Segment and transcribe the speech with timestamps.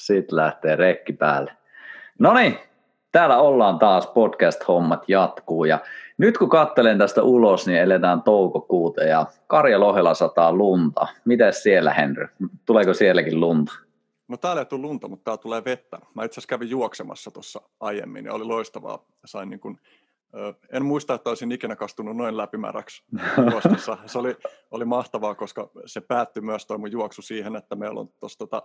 [0.00, 1.52] Sitten lähtee rekki päälle.
[2.18, 2.58] No niin,
[3.12, 5.78] täällä ollaan taas, podcast-hommat jatkuu ja
[6.18, 11.06] nyt kun katselen tästä ulos, niin eletään toukokuuta ja Karja Lohela sataa lunta.
[11.24, 12.28] Mites siellä Henry?
[12.66, 13.72] Tuleeko sielläkin lunta?
[14.28, 15.98] No täällä ei tule lunta, mutta täällä tulee vettä.
[16.14, 19.04] Mä itse asiassa kävin juoksemassa tuossa aiemmin ja oli loistavaa.
[19.24, 19.80] Sain niin kuin,
[20.72, 23.02] en muista, että olisin ikinä kastunut noin läpimäräksi
[23.50, 23.96] juostessa.
[24.06, 24.36] Se oli,
[24.70, 28.62] oli mahtavaa, koska se päättyi myös toi mun juoksu siihen, että meillä on tuossa tota,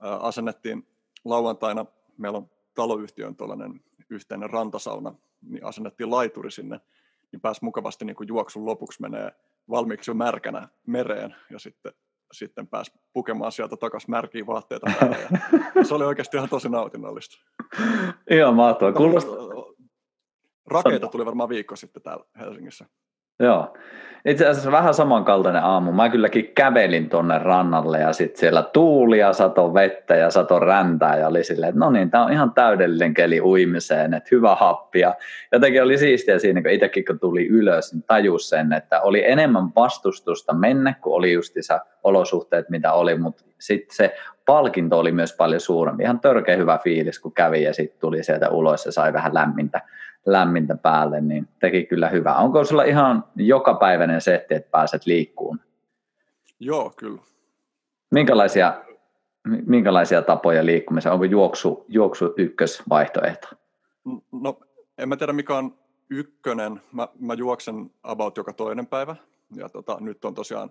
[0.00, 0.86] asennettiin
[1.24, 1.86] lauantaina,
[2.16, 6.80] meillä on taloyhtiön tuollainen yhteinen rantasauna, niin asennettiin laituri sinne,
[7.32, 9.32] niin pääsi mukavasti niin kuin juoksun lopuksi menee
[9.70, 11.92] valmiiksi jo märkänä mereen ja sitten,
[12.32, 15.16] sitten pääsi pukemaan sieltä takaisin märkiä vaatteita päälle.
[15.74, 17.38] Ja se oli oikeasti ihan tosi nautinnollista.
[18.30, 18.92] Ihan mahtavaa.
[18.92, 19.36] Kuulostaa...
[20.66, 22.86] Rakeita tuli varmaan viikko sitten täällä Helsingissä.
[23.40, 23.74] Joo.
[24.24, 25.92] Itse asiassa vähän samankaltainen aamu.
[25.92, 31.16] Mä kylläkin kävelin tonne rannalle ja sitten siellä tuuli ja sato vettä ja sato räntää
[31.16, 35.00] ja oli silleen, että no niin, tää on ihan täydellinen keli uimiseen, että hyvä happi.
[35.00, 35.14] Ja
[35.52, 39.74] jotenkin oli siistiä siinä, kun itsekin kun tuli ylös, niin tajus sen, että oli enemmän
[39.76, 44.14] vastustusta mennä, kun oli justissa olosuhteet, mitä oli, mutta sitten se
[44.46, 46.02] palkinto oli myös paljon suurempi.
[46.02, 49.80] Ihan törkeä hyvä fiilis, kun kävi ja sitten tuli sieltä ulos ja sai vähän lämmintä
[50.26, 52.36] lämmintä päälle, niin teki kyllä hyvää.
[52.36, 55.60] Onko sulla ihan jokapäiväinen setti, että pääset liikkuun?
[56.60, 57.20] Joo, kyllä.
[58.10, 58.84] Minkälaisia,
[59.66, 61.12] minkälaisia tapoja liikkumiseen?
[61.12, 63.48] Onko juoksu, juoksu ykkösvaihtoehto?
[64.32, 64.60] No,
[64.98, 65.78] en mä tiedä mikä on
[66.10, 66.82] ykkönen.
[66.92, 69.16] Mä, mä juoksen about joka toinen päivä.
[69.56, 70.70] Ja tota, nyt on tosiaan,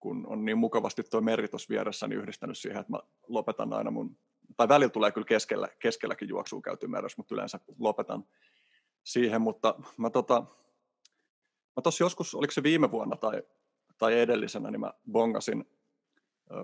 [0.00, 3.90] kun on niin mukavasti tuo meri tuossa vieressä, niin yhdistänyt siihen, että mä lopetan aina
[3.90, 4.16] mun,
[4.56, 8.24] tai välillä tulee kyllä keskellä, keskelläkin juoksua käyty meressä, mutta yleensä lopetan
[9.04, 10.44] siihen, mutta mä tota,
[11.76, 13.42] mä tossa joskus, oliko se viime vuonna tai,
[13.98, 15.64] tai edellisenä, niin mä bongasin,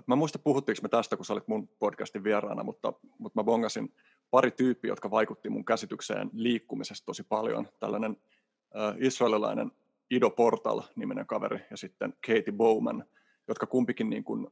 [0.07, 3.93] mä muista puhuttiinko me tästä, kun sä olit mun podcastin vieraana, mutta, mutta mä bongasin
[4.31, 7.67] pari tyyppiä, jotka vaikutti mun käsitykseen liikkumisesta tosi paljon.
[7.79, 8.17] Tällainen
[8.77, 9.71] äh, israelilainen
[10.11, 13.05] Ido Portal-niminen kaveri ja sitten Katie Bowman,
[13.47, 14.47] jotka kumpikin niin kuin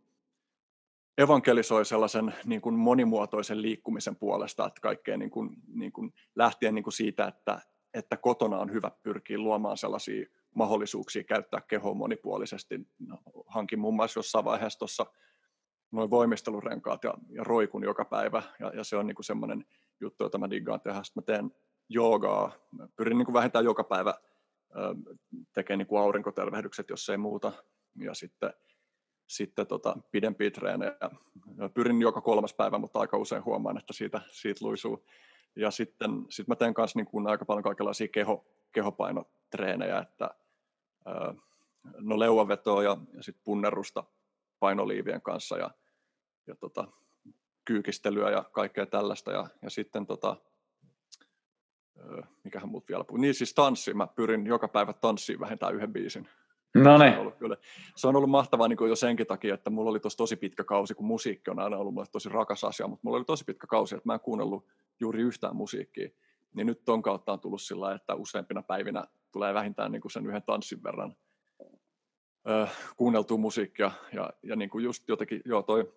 [1.18, 6.84] evankelisoi sellaisen niin kuin monimuotoisen liikkumisen puolesta, että kaikkea niin kuin, niin kuin lähtien niin
[6.84, 7.62] kuin siitä, että
[7.94, 10.26] että kotona on hyvä pyrkiä luomaan sellaisia
[10.56, 12.80] mahdollisuuksia käyttää kehoa monipuolisesti.
[13.08, 13.18] No,
[13.48, 15.06] hankin muun muassa jossain vaiheessa tuossa
[15.92, 19.66] noin voimistelurenkaat ja, ja roikun joka päivä, ja, ja se on niin semmoinen
[20.00, 21.04] juttu, jota mä diggaan tehdä.
[21.04, 21.52] Sitten mä teen
[21.90, 24.14] joogaa, mä pyrin niin kuin vähintään joka päivä
[25.54, 27.52] tekemään niin kuin aurinkotervehdykset, jos ei muuta,
[27.96, 28.54] ja sitten,
[29.28, 30.94] sitten tota, pidempiä treenejä.
[31.74, 35.06] Pyrin joka kolmas päivä, mutta aika usein huomaan, että siitä, siitä luisuu
[35.58, 40.30] ja sitten sit mä teen kanssa niin kuin aika paljon kaikenlaisia keho, kehopainotreenejä, että
[42.00, 44.04] no leuavetoa ja, ja sitten punnerusta
[44.60, 45.72] painoliivien kanssa ja,
[46.48, 46.88] ja tota,
[47.66, 49.32] kyykistelyä ja kaikkea tällaista.
[49.32, 50.36] Ja, ja sitten tota,
[52.44, 53.22] mikähän muut vielä puhuu.
[53.22, 56.30] Niin siis tanssi, mä pyrin joka päivä tanssiin vähintään yhden biisin.
[56.76, 57.12] No niin.
[57.12, 57.58] Se on ollut, kyllä,
[57.96, 60.94] se on ollut mahtavaa niin kuin jo senkin takia, että mulla oli tosi pitkä kausi,
[60.94, 63.96] kun musiikki on aina ollut mulle tosi rakas asia, mutta mulla oli tosi pitkä kausi,
[63.96, 64.68] että mä en kuunnellut
[65.00, 66.10] juuri yhtään musiikkia,
[66.54, 70.26] niin nyt ton kautta on tullut sillä että useampina päivinä tulee vähintään niin kuin sen
[70.26, 71.16] yhden tanssin verran
[72.50, 72.68] ö,
[72.98, 73.92] kuunneltua musiikkia.
[74.14, 75.94] Ja, ja niin kuin just jotenkin, joo toi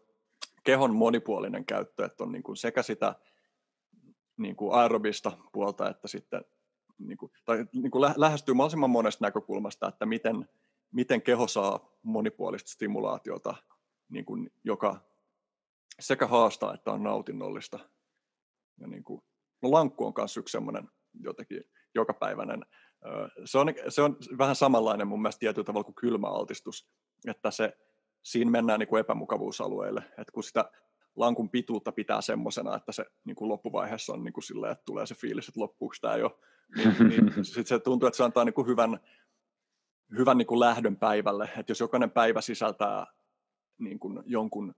[0.65, 3.15] kehon monipuolinen käyttö, että on niin kuin sekä sitä
[4.37, 6.45] niin kuin aerobista puolta, että sitten
[7.01, 10.49] niin kuin, tai niin kuin lähestyy mahdollisimman monesta näkökulmasta, että miten,
[10.93, 13.55] miten keho saa monipuolista stimulaatiota,
[14.09, 15.01] niin kuin, joka
[16.01, 17.79] sekä haastaa että on nautinnollista
[18.81, 19.23] ja niin kuin,
[19.63, 20.89] no lankku on myös yksi semmoinen
[21.21, 22.65] jotenkin jokapäiväinen.
[23.45, 26.89] Se on, se on vähän samanlainen mun mielestä tietyllä tavalla kuin kylmäaltistus,
[27.29, 27.77] että se,
[28.23, 30.71] siinä mennään niin kuin epämukavuusalueelle, että kun sitä
[31.17, 35.07] lankun pituutta pitää semmoisena, että se niin kuin loppuvaiheessa on niin kuin silleen, että tulee
[35.07, 36.41] se fiilis, että loppuuko tämä jo,
[36.77, 39.01] niin, niin sitten se tuntuu, että se antaa niin kuin hyvän,
[40.19, 43.07] hyvän niin kuin lähdön päivälle, että jos jokainen päivä sisältää
[43.79, 44.75] niin kuin jonkun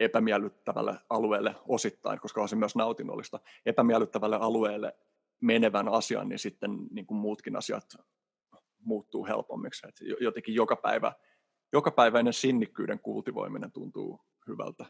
[0.00, 4.96] epämiellyttävälle alueelle osittain, koska on se myös nautinnollista, epämiellyttävälle alueelle
[5.40, 7.96] menevän asian, niin sitten niin kuin muutkin asiat
[8.78, 9.88] muuttuu helpommiksi.
[9.88, 11.12] Et jotenkin joka päivä,
[11.72, 14.86] joka päiväinen sinnikkyyden kultivoiminen tuntuu hyvältä.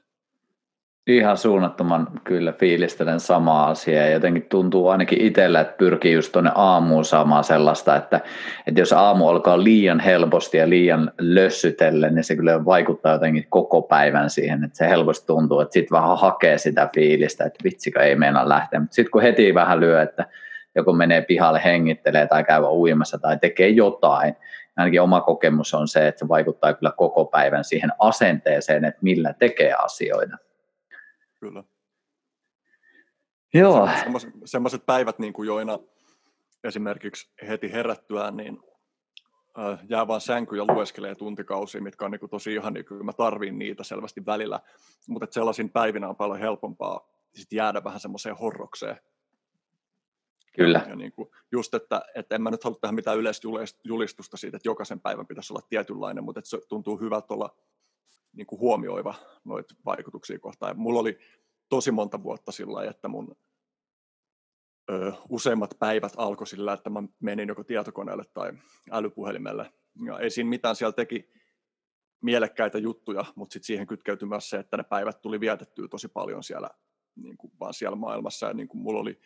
[1.06, 4.06] Ihan suunnattoman kyllä fiilistelen samaa asiaa.
[4.06, 8.20] Jotenkin tuntuu ainakin itsellä, että pyrkii just tuonne aamuun saamaan sellaista, että,
[8.66, 13.82] että jos aamu alkaa liian helposti ja liian lössytellen, niin se kyllä vaikuttaa jotenkin koko
[13.82, 18.16] päivän siihen, että se helposti tuntuu, että sitten vähän hakee sitä fiilistä, että vitsikö ei
[18.16, 18.80] meinaa lähteä.
[18.80, 20.26] Mutta sitten kun heti vähän lyö, että
[20.74, 24.36] joku menee pihalle hengittelee tai käy uimassa tai tekee jotain,
[24.76, 29.34] ainakin oma kokemus on se, että se vaikuttaa kyllä koko päivän siihen asenteeseen, että millä
[29.38, 30.36] tekee asioita.
[31.42, 31.64] Kyllä.
[33.54, 33.88] Joo.
[34.44, 35.78] Semmoiset päivät, niin kuin joina
[36.64, 38.60] esimerkiksi heti herättyään, niin
[39.88, 43.12] jää vaan sänky ja lueskelee tuntikausia, mitkä on niin kuin tosi ihan, niin kyllä mä
[43.12, 44.60] tarviin niitä selvästi välillä,
[45.08, 48.96] mutta sellaisin päivinä on paljon helpompaa sit jäädä vähän semmoiseen horrokseen.
[50.56, 50.84] Kyllä.
[50.88, 53.48] Ja niin kuin just, että, että en mä nyt halua tehdä mitään yleistä
[53.84, 57.56] julistusta siitä, että jokaisen päivän pitäisi olla tietynlainen, mutta että se tuntuu hyvältä olla
[58.32, 59.14] niin kuin huomioiva
[59.44, 60.70] noita vaikutuksia kohtaan.
[60.70, 61.18] Ja mulla oli
[61.68, 63.36] tosi monta vuotta sillä että mun
[64.90, 68.52] ö, useimmat päivät alkoi sillä, että mä menin joko tietokoneelle tai
[68.90, 69.72] älypuhelimelle.
[70.06, 71.30] Ja ei siinä mitään, siellä teki
[72.22, 76.42] mielekkäitä juttuja, mutta sitten siihen kytkeytyi myös se, että ne päivät tuli vietettyä tosi paljon
[76.42, 76.70] siellä,
[77.16, 78.46] niin kuin vaan siellä maailmassa.
[78.46, 79.20] Ja niin kuin mulla oli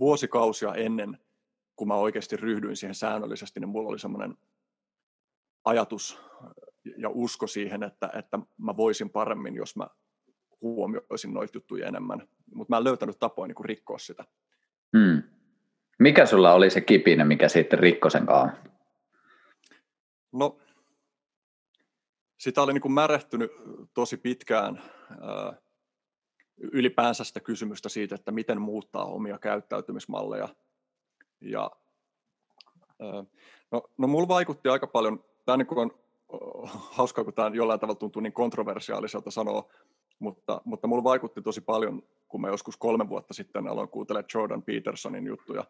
[0.00, 1.18] vuosikausia ennen,
[1.76, 4.36] kun mä oikeasti ryhdyin siihen säännöllisesti, niin mulla oli semmoinen
[5.64, 6.18] ajatus
[6.96, 9.86] ja usko siihen, että, että mä voisin paremmin, jos mä
[10.60, 12.28] huomioisin noita juttuja enemmän.
[12.54, 14.24] Mutta mä en löytänyt tapoja niin rikkoa sitä.
[14.98, 15.22] Hmm.
[15.98, 18.58] Mikä sulla oli se kipinä, mikä sitten rikkoi sen kanssa?
[20.32, 20.58] No,
[22.38, 23.50] sitä oli niin kuin märehtynyt
[23.94, 24.82] tosi pitkään
[26.58, 30.48] ylipäänsä sitä kysymystä siitä, että miten muuttaa omia käyttäytymismalleja.
[31.40, 31.70] Ja,
[33.72, 35.98] no, no mulla vaikutti aika paljon, tämä niin on
[36.98, 39.68] hauskaa, kun tämä jollain tavalla tuntuu niin kontroversiaaliselta sanoa,
[40.18, 44.62] mutta, mutta mulla vaikutti tosi paljon, kun mä joskus kolme vuotta sitten aloin kuuntelemaan Jordan
[44.62, 45.64] Petersonin juttuja,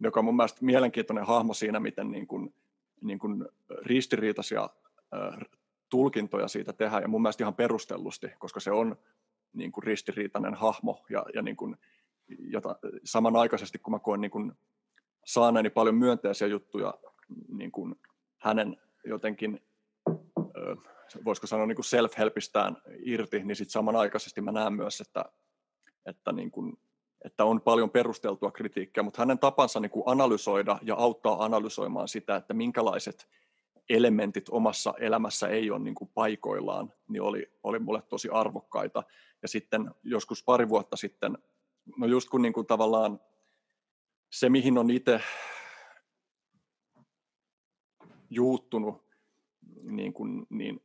[0.00, 2.54] joka on mun mielestä mielenkiintoinen hahmo siinä, miten niin kuin,
[3.00, 3.48] niin kuin
[3.82, 4.68] ristiriitaisia
[5.14, 5.38] äh,
[5.88, 8.96] tulkintoja siitä tehdään, ja mun mielestä ihan perustellusti, koska se on
[9.52, 11.76] niin kuin ristiriitainen hahmo, ja, ja niin kuin,
[12.28, 14.52] jota, samanaikaisesti kun mä koen niin kuin
[15.24, 16.94] saaneeni paljon myönteisiä juttuja
[17.48, 17.94] niin kuin
[18.38, 19.60] hänen jotenkin
[21.24, 25.24] voisiko sanoa niin self-helpistään irti, niin sitten samanaikaisesti mä näen myös, että,
[26.06, 26.78] että, niin kuin,
[27.24, 32.36] että on paljon perusteltua kritiikkiä, mutta hänen tapansa niin kuin analysoida ja auttaa analysoimaan sitä,
[32.36, 33.28] että minkälaiset
[33.88, 39.02] elementit omassa elämässä ei ole niin kuin paikoillaan, niin oli, oli mulle tosi arvokkaita.
[39.42, 41.38] Ja sitten joskus pari vuotta sitten,
[41.96, 43.20] no just kun niin kuin tavallaan
[44.32, 45.20] se, mihin on itse
[48.30, 49.03] juuttunut,
[49.84, 50.82] niin, kuin, niin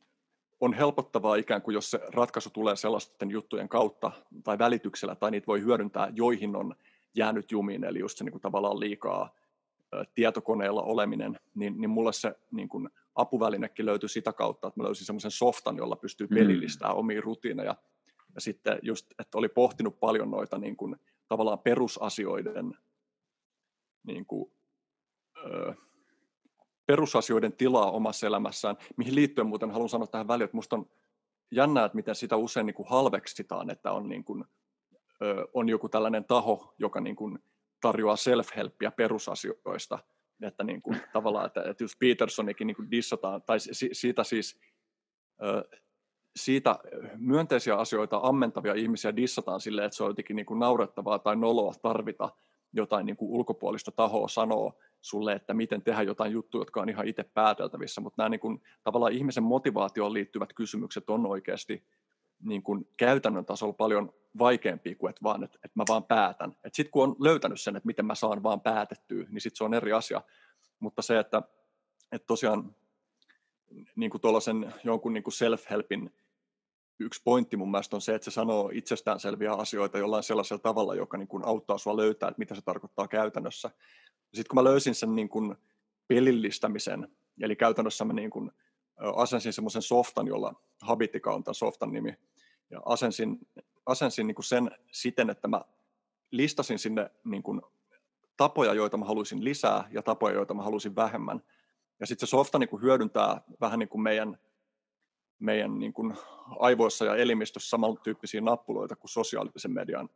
[0.60, 4.12] on helpottavaa ikään kuin, jos se ratkaisu tulee sellaisten juttujen kautta
[4.44, 6.76] tai välityksellä, tai niitä voi hyödyntää, joihin on
[7.16, 9.36] jäänyt jumiin, eli just se niin kuin tavallaan liikaa
[10.16, 15.06] tietokoneella oleminen, niin, niin mulle se niin kuin apuvälinekin löytyi sitä kautta, että mä löysin
[15.06, 17.00] semmoisen softan, jolla pystyy pelillistämään mm.
[17.00, 17.76] omia rutiineja.
[18.36, 20.96] Ja sitten just, että oli pohtinut paljon noita niin kuin,
[21.28, 22.78] tavallaan perusasioiden
[24.04, 24.52] niin kuin,
[26.90, 30.90] perusasioiden tilaa omassa elämässään, mihin liittyen muuten haluan sanoa tähän väliin, että minusta on
[31.52, 34.46] jännää, että miten sitä usein niin kuin halveksitaan, että on, niin kuin,
[35.22, 37.40] ö, on joku tällainen taho, joka niin kuin
[37.82, 40.00] tarjoaa self-helppiä perusasioista,
[40.42, 43.58] että niin kuin, tavallaan, että, että just Petersonikin niin kuin dissataan, tai
[43.92, 44.60] siitä siis
[45.44, 45.78] ö,
[46.36, 46.80] siitä
[47.18, 51.74] myönteisiä asioita ammentavia ihmisiä dissataan silleen, että se on jotenkin niin kuin naurettavaa tai noloa
[51.82, 52.30] tarvita
[52.74, 57.08] jotain niin kuin ulkopuolista tahoa sanoo sulle, että miten tehdä jotain juttuja, jotka on ihan
[57.08, 61.84] itse pääteltävissä, mutta nämä niin kuin, tavallaan ihmisen motivaatioon liittyvät kysymykset on oikeasti
[62.44, 66.56] niin kuin käytännön tasolla paljon vaikeampia kuin, että, vaan, että, että mä vaan päätän.
[66.74, 69.74] Sitten kun on löytänyt sen, että miten mä saan vaan päätettyä, niin sitten se on
[69.74, 70.22] eri asia.
[70.80, 71.42] Mutta se, että,
[72.12, 72.76] että tosiaan
[73.96, 76.10] niin kuin tuollaisen jonkun niin kuin self-helpin
[77.00, 81.18] yksi pointti mun mielestä on se, että se sanoo itsestäänselviä asioita jollain sellaisella tavalla, joka
[81.18, 83.72] niin kuin auttaa sua löytää, että mitä se tarkoittaa käytännössä.
[84.34, 85.56] Sitten kun mä löysin sen niin kuin
[86.08, 87.08] pelillistämisen,
[87.42, 88.52] eli käytännössä mä niin kuin
[89.16, 92.18] asensin semmoisen softan, jolla Habitika on tämän softan nimi,
[92.70, 93.40] ja asensin,
[93.86, 95.62] asensin niin kuin sen siten, että mä
[96.32, 97.62] listasin sinne niin kuin
[98.38, 101.42] tapoja, joita mä haluaisin lisää, ja tapoja, joita mä haluaisin vähemmän.
[102.00, 104.40] Ja sitten se softa niin kuin hyödyntää vähän niin kuin meidän
[105.40, 106.18] meidän niin kuin
[106.60, 110.10] aivoissa ja elimistössä samantyyppisiä nappuloita kuin sosiaalisen median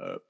[0.00, 0.20] ö,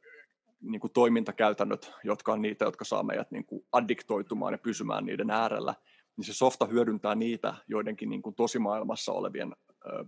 [0.63, 5.31] niin kuin toimintakäytännöt, jotka on niitä, jotka saa meidät niin kuin addiktoitumaan ja pysymään niiden
[5.31, 5.75] äärellä,
[6.17, 10.05] niin se softa hyödyntää niitä joidenkin niin kuin tosimaailmassa olevien ö,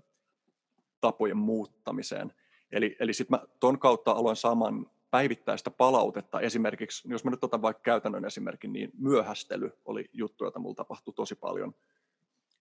[1.01, 2.33] tapojen muuttamiseen.
[2.73, 6.41] Eli, eli sitten mä ton kautta aloin saamaan päivittäistä palautetta.
[6.41, 11.15] Esimerkiksi, jos mä nyt otan vaikka käytännön esimerkin, niin myöhästely oli juttu, jota mulla tapahtui
[11.15, 11.75] tosi paljon.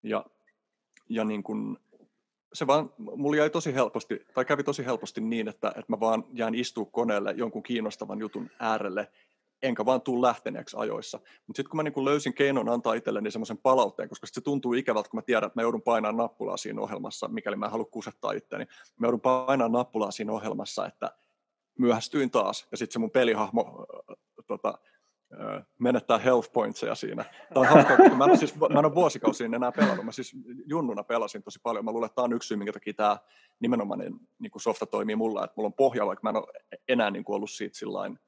[0.04, 0.26] Ja
[1.10, 1.78] ja niin kuin,
[2.54, 6.24] se vaan, mulla jäi tosi helposti, tai kävi tosi helposti niin, että, että mä vaan
[6.34, 9.12] jään istua koneelle jonkun kiinnostavan jutun äärelle,
[9.62, 11.18] enkä vaan tuu lähteneeksi ajoissa.
[11.18, 15.10] Mutta sitten kun mä niin löysin keinon antaa itselleni semmoisen palautteen, koska se tuntuu ikävältä,
[15.10, 18.32] kun mä tiedän, että mä joudun painamaan nappulaa siinä ohjelmassa, mikäli mä en halua kusettaa
[18.32, 18.66] itseäni.
[19.00, 21.12] Mä joudun painamaan nappulaa siinä ohjelmassa, että,
[21.80, 22.68] myöhästyin taas.
[22.72, 24.16] Ja sitten se mun pelihahmo äh,
[24.48, 24.80] tota,
[25.80, 27.26] menettää health pointseja siinä.
[27.54, 30.06] Tämä on hauskaa, koska mä siis, mä en ole vuosikausiin enää pelannut.
[30.06, 30.36] Mä siis
[30.66, 31.86] junnuna pelasin tosi paljon.
[31.86, 33.18] Mä luulen, että tämä on yksi syy, minkä takia tämä
[33.60, 36.48] nimenomainen niin kuin softa toimii mulla, että mulla on pohja, vaikka mä en ole
[36.88, 38.20] enää niin kuin ollut siitä sillain,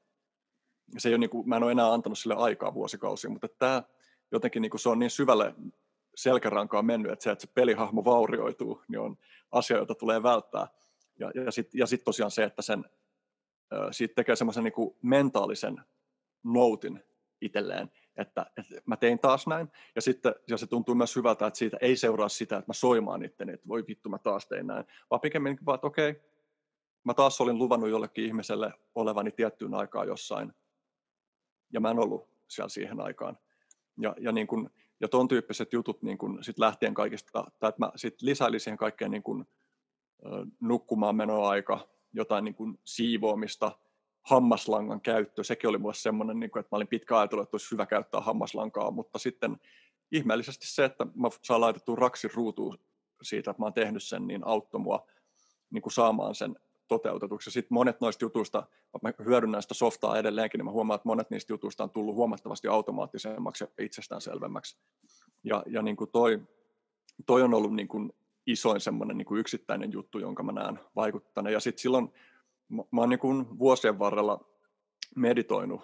[0.98, 3.82] se ei ole, niin kuin, mä en ole enää antanut sille aikaa vuosikausia, mutta tämä
[4.32, 5.54] jotenkin niin kuin se on niin syvälle
[6.14, 9.16] selkärankaan mennyt, että se, että se pelihahmo vaurioituu, niin on
[9.52, 10.66] asia, jota tulee välttää.
[11.18, 12.84] Ja, ja sitten ja sit tosiaan se, että sen,
[13.90, 15.80] siitä tekee semmoisen niin mentaalisen
[16.52, 17.04] noutin
[17.40, 21.58] itselleen, että, että mä tein taas näin, ja sitten ja se tuntuu myös hyvältä, että
[21.58, 24.84] siitä ei seuraa sitä, että mä soimaan itteni, että voi vittu, mä taas tein näin,
[25.10, 26.14] vaan pikemminkin vaan, että okei,
[27.04, 30.52] mä taas olin luvannut jollekin ihmiselle olevani tiettyyn aikaan jossain,
[31.72, 33.38] ja mä en ollut siellä siihen aikaan.
[34.00, 37.86] Ja, ja, niin kun, ja ton tyyppiset jutut niin kun sit lähtien kaikista, tai että
[37.86, 39.46] mä sit lisäilin siihen kaikkeen niin kun,
[40.60, 43.72] nukkumaan menoaika, jotain niin kun siivoamista,
[44.26, 47.70] hammaslangan käyttö, sekin oli mulle semmoinen, niin kuin, että mä olin pitkä ajatellut, että olisi
[47.70, 49.56] hyvä käyttää hammaslankaa, mutta sitten
[50.12, 52.78] ihmeellisesti se, että mä saan laitettua raksin ruutuun
[53.22, 55.06] siitä, että mä oon tehnyt sen, niin auttoi mua
[55.70, 56.56] niin kuin saamaan sen
[56.88, 57.50] toteutetuksi.
[57.50, 58.66] Sitten monet noista jutuista,
[59.02, 62.68] mä hyödynnän sitä softaa edelleenkin, niin mä huomaan, että monet niistä jutuista on tullut huomattavasti
[62.68, 64.78] automaattisemmaksi ja itsestäänselvemmäksi.
[65.44, 66.42] Ja, ja niin kuin toi,
[67.26, 68.12] toi on ollut niin kuin
[68.46, 71.52] isoin semmoinen niin kuin yksittäinen juttu, jonka mä näen vaikuttaneen.
[71.52, 72.12] Ja sitten silloin
[72.68, 74.40] mä, oon niin kuin vuosien varrella
[75.16, 75.80] meditoinut.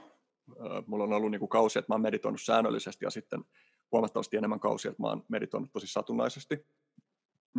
[0.87, 3.45] Mulla on ollut niin kuin kausi, että mä oon meditoinut säännöllisesti ja sitten
[3.93, 6.67] huomattavasti enemmän kausia, että mä oon meditoinut tosi satunnaisesti.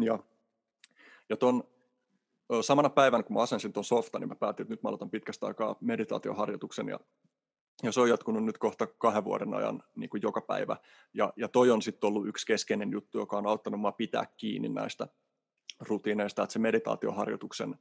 [0.01, 0.20] Ja,
[1.30, 1.63] ja ton,
[2.62, 5.46] samana päivänä, kun mä asensin tuon softan, niin mä päätin, että nyt mä aloitan pitkästä
[5.46, 7.00] aikaa meditaatioharjoituksen ja,
[7.84, 10.77] ja se on jatkunut nyt kohta kahden vuoden ajan niin kuin joka päivä.
[11.13, 14.70] Ja, ja toi on sitten ollut yksi keskeinen juttu, joka on auttanut mua pitää kiinni
[14.70, 15.08] näistä
[15.80, 17.75] rutiineista, että se meditaatioharjoituksen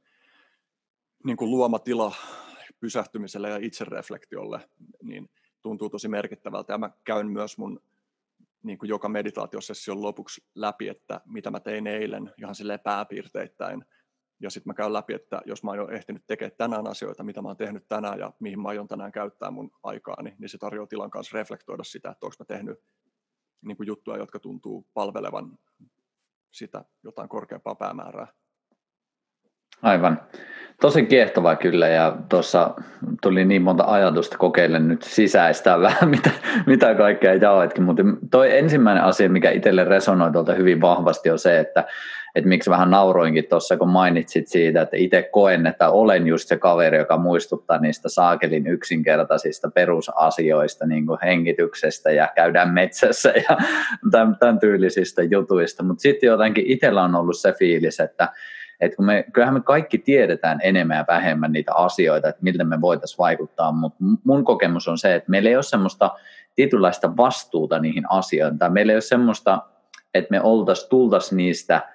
[1.23, 2.15] niin kuin luoma tila
[2.79, 4.69] pysähtymiselle ja itsereflektiolle
[5.03, 5.29] niin
[5.61, 6.73] tuntuu tosi merkittävältä.
[6.73, 7.79] Ja mä käyn myös mun
[8.63, 13.85] niin kuin joka meditaatiosession lopuksi läpi, että mitä mä tein eilen ihan silleen pääpiirteittäin.
[14.39, 17.47] Ja sitten mä käyn läpi, että jos mä oon ehtinyt tekemään tänään asioita, mitä mä
[17.47, 21.09] oon tehnyt tänään ja mihin mä aion tänään käyttää mun aikaani, niin se tarjoaa tilan
[21.09, 22.79] kanssa reflektoida sitä, että onko mä tehnyt
[23.61, 25.57] niin kuin juttuja, jotka tuntuu palvelevan
[26.51, 28.27] sitä jotain korkeampaa päämäärää.
[29.83, 30.21] Aivan.
[30.81, 32.73] Tosi kiehtovaa kyllä ja tuossa
[33.21, 36.29] tuli niin monta ajatusta kokeille nyt sisäistää vähän mitä,
[36.65, 41.59] mitä kaikkea jaoitkin, mutta toi ensimmäinen asia, mikä itselle resonoi tuolta hyvin vahvasti on se,
[41.59, 41.83] että,
[42.35, 46.57] että miksi vähän nauroinkin tuossa, kun mainitsit siitä, että itse koen, että olen just se
[46.57, 53.57] kaveri, joka muistuttaa niistä saakelin yksinkertaisista perusasioista, niin kuin hengityksestä ja käydään metsässä ja
[54.11, 58.29] tämän, tämän tyylisistä jutuista, mutta sitten jotenkin itsellä on ollut se fiilis, että
[58.85, 62.81] että kun me, kyllähän me kaikki tiedetään enemmän ja vähemmän niitä asioita, että miten me
[62.81, 66.11] voitaisiin vaikuttaa, mutta mun kokemus on se, että meillä ei ole semmoista
[66.55, 69.61] tietynlaista vastuuta niihin asioihin, tai meillä ei ole semmoista,
[70.13, 71.81] että me oltaisiin, tultaisiin niistä–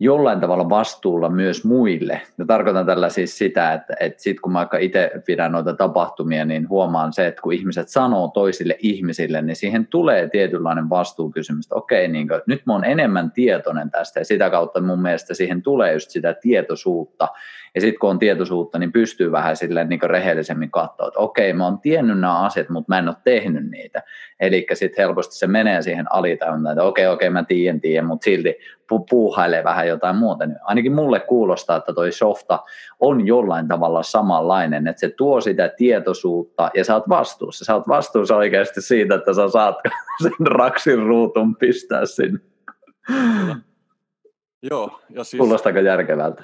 [0.00, 2.20] jollain tavalla vastuulla myös muille.
[2.38, 6.44] Ja tarkoitan tällä siis sitä, että, että sitten kun mä vaikka itse pidän noita tapahtumia,
[6.44, 11.74] niin huomaan se, että kun ihmiset sanoo toisille ihmisille, niin siihen tulee tietynlainen vastuukysymys, että
[11.74, 15.62] okei, niin kuin, nyt mä oon enemmän tietoinen tästä ja sitä kautta mun mielestä siihen
[15.62, 17.28] tulee just sitä tietoisuutta.
[17.74, 21.64] Ja sitten kun on tietoisuutta, niin pystyy vähän silleen niin rehellisemmin katsoa, että okei, mä
[21.64, 24.02] oon tiennyt nämä asiat, mutta mä en ole tehnyt niitä.
[24.40, 28.58] Eli sitten helposti se menee siihen alitajuntaan, että okei, okei, mä tiedän, tiedän, mutta silti
[28.92, 30.46] pu- puuhailee vähän jotain muuta.
[30.46, 32.58] Niin ainakin mulle kuulostaa, että toi softa
[33.00, 37.64] on jollain tavalla samanlainen, että se tuo sitä tietoisuutta ja sä oot vastuussa.
[37.64, 39.76] Sä oot vastuussa oikeasti siitä, että sä saat
[40.22, 42.40] sen raksin ruutun pistää sinne.
[44.62, 45.00] Joo.
[45.10, 45.40] Ja siis...
[45.40, 46.42] Kuulostaako järkevältä?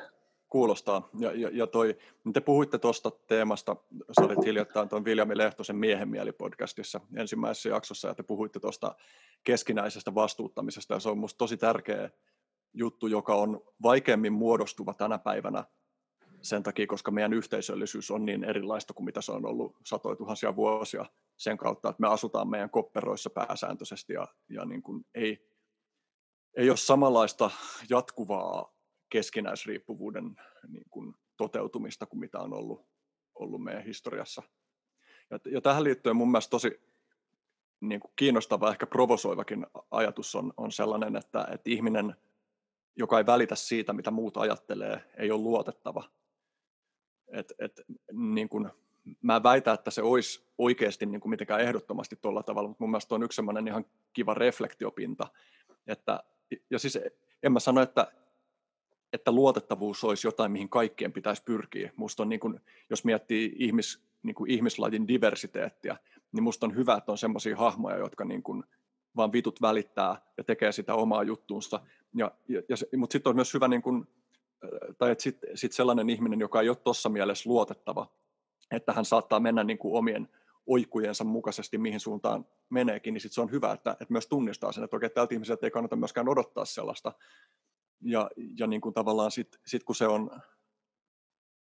[0.49, 1.09] Kuulostaa.
[1.19, 1.97] Ja, ja, ja toi,
[2.33, 3.77] te puhuitte tuosta teemasta,
[4.13, 8.95] sä olit hiljattain tuon Viljami Lehtosen Miehen mieli-podcastissa ensimmäisessä jaksossa, ja te puhuitte tuosta
[9.45, 12.11] keskinäisestä vastuuttamisesta, ja se on minusta tosi tärkeä
[12.75, 15.65] juttu, joka on vaikeammin muodostuva tänä päivänä
[16.43, 20.57] sen takia, koska meidän yhteisöllisyys on niin erilaista kuin mitä se on ollut satoja tuhansia
[20.57, 25.51] vuosia sen kautta, että me asutaan meidän kopperoissa pääsääntöisesti ja, ja niin kuin ei,
[26.57, 27.51] ei ole samanlaista
[27.91, 28.75] jatkuvaa
[29.09, 30.37] keskinäisriippuvuuden
[30.69, 32.87] niin kuin toteutumista kuin mitä on ollut,
[33.35, 34.43] ollut meidän historiassa.
[35.31, 36.81] Ja, ja tähän liittyen mun mielestä tosi
[37.81, 42.17] niin kuin kiinnostava, ehkä provosoivakin ajatus on, on sellainen, että, että ihminen,
[42.97, 46.05] joka ei välitä siitä, mitä muut ajattelee, ei ole luotettava.
[47.29, 47.81] Et, et,
[48.13, 48.71] niin kuin,
[49.23, 53.15] mä väitän, että se olisi oikeasti niin kuin mitenkään ehdottomasti tuolla tavalla, mutta mun mielestä
[53.15, 55.27] on yksi sellainen ihan kiva reflektiopinta.
[55.87, 56.25] Että,
[56.71, 56.99] ja siis
[57.43, 58.13] en mä sano, että
[59.15, 61.93] että luotettavuus olisi jotain, mihin kaikkien pitäisi pyrkiä.
[61.97, 62.61] Musta on, niin kuin,
[62.91, 65.97] jos miettii ihmis, niin kuin ihmislajin diversiteettiä,
[66.33, 68.65] niin musta on hyvä, että on semmoisia hahmoja, jotka niin kuin
[69.17, 71.81] vaan vitut välittää ja tekee sitä omaa juttuunsa.
[72.15, 74.07] Ja, ja, ja, mutta sitten on myös hyvä, niin kuin,
[74.99, 78.13] tai että sitten sit sellainen ihminen, joka ei ole tuossa mielessä luotettava,
[78.71, 80.29] että hän saattaa mennä niin kuin omien
[80.67, 84.85] oikkujensa mukaisesti, mihin suuntaan meneekin, niin sit se on hyvä, että, että myös tunnistaa sen,
[84.85, 87.13] että oikein tältä ihmiseltä ei kannata myöskään odottaa sellaista.
[88.01, 90.31] Ja, ja niin kuin tavallaan sitten sit kun se on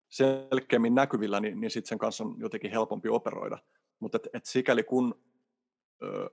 [0.09, 3.57] selkeämmin näkyvillä, niin, niin sitten sen kanssa on jotenkin helpompi operoida.
[3.99, 5.23] Mutta et, et sikäli kun
[6.03, 6.29] ö,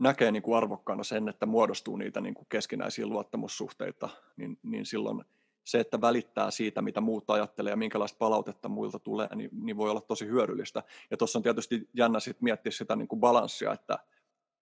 [0.00, 5.24] näkee niin kuin arvokkaana sen, että muodostuu niitä niin kuin keskinäisiä luottamussuhteita, niin, niin silloin
[5.64, 9.90] se, että välittää siitä, mitä muut ajattelee ja minkälaista palautetta muilta tulee, niin, niin voi
[9.90, 10.82] olla tosi hyödyllistä.
[11.10, 13.98] Ja tuossa on tietysti jännä sit miettiä sitä niin kuin balanssia, että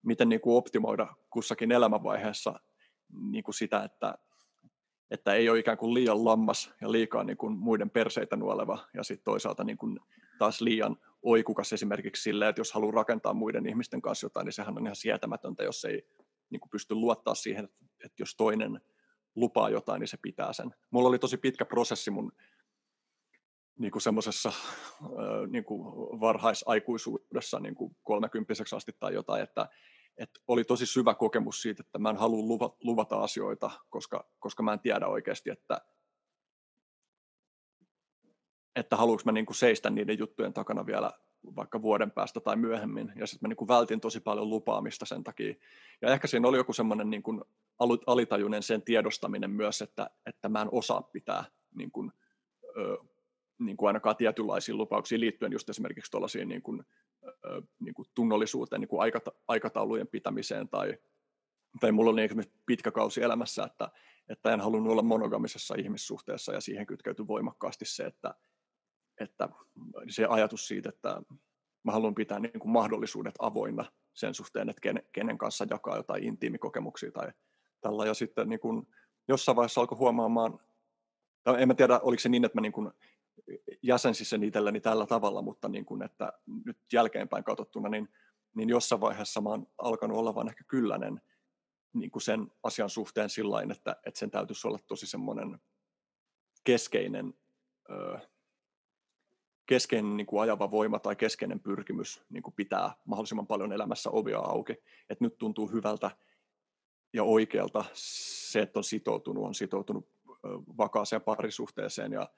[0.02, 2.61] miten niin kuin optimoida kussakin elämänvaiheessa
[3.30, 4.18] niin kuin sitä, että,
[5.11, 9.02] että ei ole ikään kuin liian lammas ja liikaa niin kuin muiden perseitä nuoleva ja
[9.02, 10.00] sitten toisaalta niin kuin
[10.38, 14.77] taas liian oikukas esimerkiksi sille, että jos haluaa rakentaa muiden ihmisten kanssa jotain, niin sehän
[14.79, 16.03] on ihan sietämätöntä, jos ei
[16.51, 18.81] niin kuin pysty luottaa siihen, että, että jos toinen
[19.35, 20.75] lupaa jotain, niin se pitää sen.
[20.91, 22.33] Mulla oli tosi pitkä prosessi mun
[23.79, 24.53] niin kuin semmoisessa
[25.51, 25.85] niin kuin
[26.21, 29.69] varhaisaikuisuudessa niin kuin kolmekymppiseksi asti tai jotain, että,
[30.17, 34.73] että oli tosi syvä kokemus siitä, että mä en halua luvata asioita, koska, koska mä
[34.73, 35.81] en tiedä oikeasti, että,
[38.77, 41.13] että haluanko mä niin kuin seistä niiden juttujen takana vielä
[41.57, 43.13] vaikka vuoden päästä tai myöhemmin.
[43.17, 45.55] Ja sitten mä niin kuin vältin tosi paljon lupaamista sen takia.
[46.03, 47.41] Ja ehkä siinä oli joku semmoinen niin kuin
[48.07, 51.45] alitajuinen sen tiedostaminen myös, että, että mä en osaa pitää
[51.75, 52.13] niin kuin,
[52.77, 52.99] ö,
[53.59, 56.83] niin kuin ainakaan tietynlaisiin lupauksiin liittyen just esimerkiksi tuollaisiin niin kuin,
[57.27, 60.99] ö, niin kuin tunnollisuuteen, niin kuin aikata, aikataulujen pitämiseen tai,
[61.81, 63.91] tai mulla oli esimerkiksi pitkä kausi elämässä, että,
[64.29, 68.35] että en halunnut olla monogamisessa ihmissuhteessa ja siihen kytkeytyi voimakkaasti se, että,
[69.21, 69.49] että
[70.09, 71.23] se ajatus siitä, että
[71.83, 77.12] mä haluan pitää niin kuin mahdollisuudet avoinna sen suhteen, että kenen, kanssa jakaa jotain intiimikokemuksia
[77.12, 77.33] tai
[77.81, 78.07] tällä.
[78.07, 78.87] Ja sitten niin kuin
[79.29, 80.61] jossain vaiheessa alkoi huomaamaan,
[81.42, 82.90] tai en mä tiedä, oliko se niin, että mä niin kuin
[83.83, 86.33] jäsensin sen itselleni tällä tavalla, mutta niin kuin, että
[86.64, 88.09] nyt jälkeenpäin katsottuna, niin,
[88.55, 91.21] niin jossain vaiheessa mä oon alkanut olla vaan ehkä kyllänen
[91.92, 95.61] niin kuin sen asian suhteen sillä että, että sen täytyisi olla tosi semmoinen
[96.64, 97.35] keskeinen
[99.68, 104.38] keskeinen niin kuin ajava voima tai keskeinen pyrkimys niin kuin pitää mahdollisimman paljon elämässä ovia
[104.38, 104.74] auki.
[105.11, 106.11] Et nyt tuntuu hyvältä
[107.12, 110.09] ja oikealta se, että on sitoutunut, on sitoutunut
[110.78, 112.28] vakaaseen parisuhteeseen ja,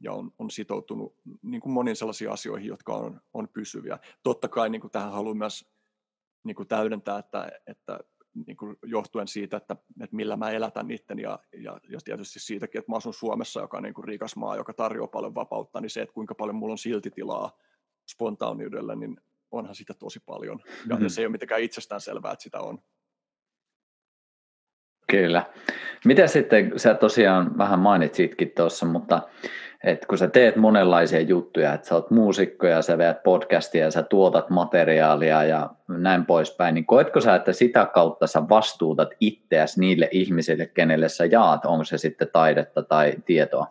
[0.00, 3.98] ja on, on sitoutunut niin kuin moniin sellaisiin asioihin, jotka on, on pysyviä.
[4.22, 5.70] Totta kai niin kuin tähän haluan myös
[6.44, 7.98] niin kuin täydentää, että, että
[8.46, 12.78] niin kuin johtuen siitä, että, että millä mä elätän itten ja, ja, ja tietysti siitäkin,
[12.78, 15.90] että mä asun Suomessa, joka on niin kuin rikas maa, joka tarjoaa paljon vapautta, niin
[15.90, 17.58] se, että kuinka paljon mulla on silti tilaa
[18.10, 20.60] spontaaniudelle, niin onhan sitä tosi paljon.
[20.64, 21.04] Ja, mm-hmm.
[21.04, 22.78] ja se ei ole mitenkään itsestään selvää, että sitä on.
[25.10, 25.46] Kyllä.
[26.04, 29.22] Mitä sitten, sä tosiaan vähän mainitsitkin tuossa, mutta
[29.84, 33.90] et kun sä teet monenlaisia juttuja, että sä oot muusikko ja sä veät podcastia ja
[33.90, 39.80] sä tuotat materiaalia ja näin poispäin, niin koetko sä, että sitä kautta sä vastuutat itseäsi
[39.80, 43.66] niille ihmisille, kenelle sä jaat, onko se sitten taidetta tai tietoa?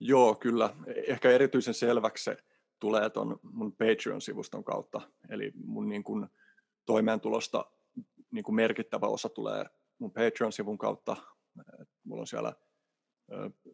[0.00, 0.70] Joo, kyllä.
[1.06, 2.36] Ehkä erityisen selväksi se
[2.80, 5.00] tulee tuon mun Patreon-sivuston kautta.
[5.28, 6.28] Eli mun niin kun
[6.86, 7.64] toimeentulosta
[8.30, 9.64] niin kun merkittävä osa tulee
[9.98, 11.16] mun Patreon-sivun kautta.
[12.04, 12.52] Mulla on siellä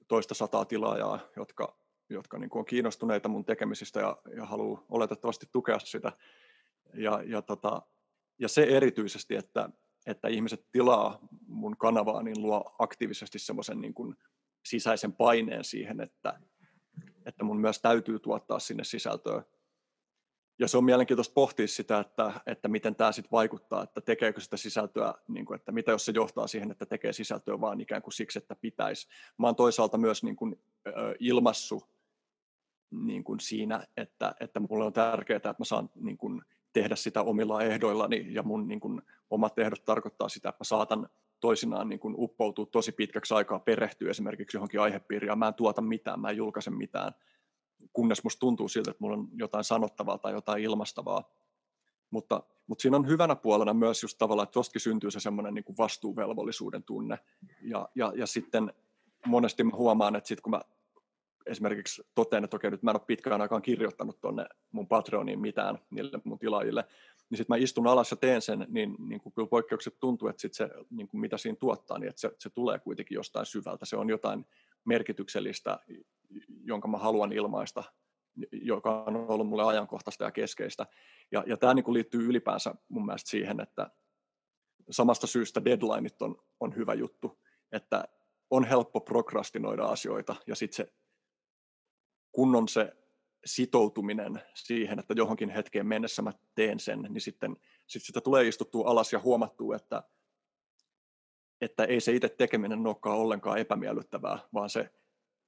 [0.09, 1.79] toista sataa tilaajaa, jotka,
[2.11, 6.13] jotka niin kuin on kiinnostuneita mun tekemisistä ja, ja haluaa oletettavasti tukea sitä.
[6.95, 7.83] Ja, ja, tota,
[8.39, 9.71] ja se erityisesti, että,
[10.07, 14.17] että ihmiset tilaa mun kanavaa, niin luo aktiivisesti semmoisen niin kuin
[14.65, 16.41] sisäisen paineen siihen, että,
[17.27, 19.43] että mun myös täytyy tuottaa sinne sisältöä
[20.59, 24.57] ja se on mielenkiintoista pohtia sitä, että, että miten tämä sitten vaikuttaa, että tekeekö sitä
[24.57, 28.13] sisältöä, niin kuin, että mitä jos se johtaa siihen, että tekee sisältöä vaan ikään kuin
[28.13, 29.09] siksi, että pitäisi.
[29.39, 30.61] Mä oon toisaalta myös niin kuin,
[31.19, 31.83] ilmassu
[32.91, 36.43] niin kuin siinä, että, että mulle on tärkeää, että mä saan niin kuin,
[36.73, 41.09] tehdä sitä omilla ehdoillani ja mun niin kuin, omat ehdot tarkoittaa sitä, että mä saatan
[41.41, 45.81] toisinaan niin kuin, uppoutua tosi pitkäksi aikaa perehtyä esimerkiksi johonkin aihepiiriin ja mä en tuota
[45.81, 47.13] mitään, mä en julkaise mitään
[47.93, 51.31] kunnes musta tuntuu siltä, että mulla on jotain sanottavaa tai jotain ilmastavaa.
[52.11, 55.65] Mutta, mutta siinä on hyvänä puolena myös just tavallaan, että tuostakin syntyy se semmoinen niin
[55.79, 57.19] vastuuvelvollisuuden tunne.
[57.63, 58.73] Ja, ja, ja sitten
[59.27, 60.61] monesti mä huomaan, että sit kun mä
[61.47, 65.79] esimerkiksi totean, että okei, nyt mä en ole pitkään aikaan kirjoittanut tuonne mun Patreoniin mitään
[65.91, 66.85] niille mun tilaajille,
[67.31, 70.43] niin sitten mä istun alas ja teen sen, niin, niin kuin kyllä poikkeukset tuntuu, että
[70.43, 73.87] sit se, niin kuin mitä siinä tuottaa, niin että se, se tulee kuitenkin jostain syvältä.
[73.87, 74.47] Se on jotain
[74.85, 75.79] merkityksellistä,
[76.49, 77.85] jonka mä haluan ilmaista,
[78.53, 80.87] joka on ollut mulle ajankohtaista ja keskeistä.
[81.33, 83.91] Ja, ja tämä niin liittyy ylipäänsä mun mielestä siihen, että
[84.91, 87.41] samasta syystä deadlineit on, on hyvä juttu,
[87.73, 88.05] että
[88.51, 90.93] on helppo prokrastinoida asioita ja sitten se,
[92.33, 92.93] kun on se
[93.47, 98.91] sitoutuminen siihen, että johonkin hetkeen mennessä mä teen sen, niin sitten sit sitä tulee istuttua
[98.91, 100.03] alas ja huomattua, että,
[101.61, 104.91] että ei se itse tekeminen olekaan ollenkaan epämiellyttävää, vaan se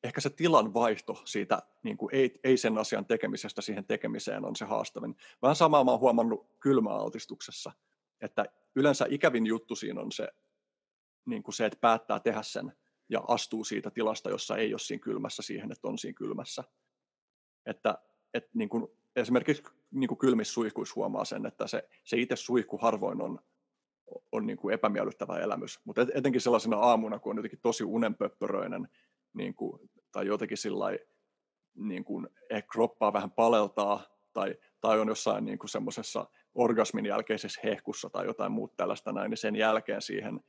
[0.05, 4.57] ehkä se tilan vaihto siitä niin kuin ei, ei sen asian tekemisestä siihen tekemiseen on
[4.57, 5.17] se haastavin.
[5.43, 7.73] Vähän samaa mä oon huomannut kylmäaltistuksessa,
[8.21, 10.29] että yleensä ikävin juttu siinä on se,
[11.27, 12.73] niin kuin se, että päättää tehdä sen
[13.09, 16.65] ja astuu siitä tilasta, jossa ei ole siinä kylmässä siihen, että on siinä kylmässä.
[17.67, 17.99] Että,
[18.35, 18.87] että niin kuin,
[19.17, 23.39] esimerkiksi niin kuin kylmissä suihkuissa huomaa sen, että se, se itse suihku harvoin on,
[24.33, 28.89] on niin kuin epämiellyttävä elämys, mutta etenkin sellaisena aamuna, kun on jotenkin tosi unenpöppöröinen
[29.35, 30.85] niin kuin, tai jotenkin sillä
[31.75, 37.61] niin kuin, ehkä kroppaa vähän paleltaa tai, tai on jossain niin kuin semmoisessa orgasmin jälkeisessä
[37.64, 40.40] hehkussa tai jotain muuta tällaista näin, niin sen jälkeen siihen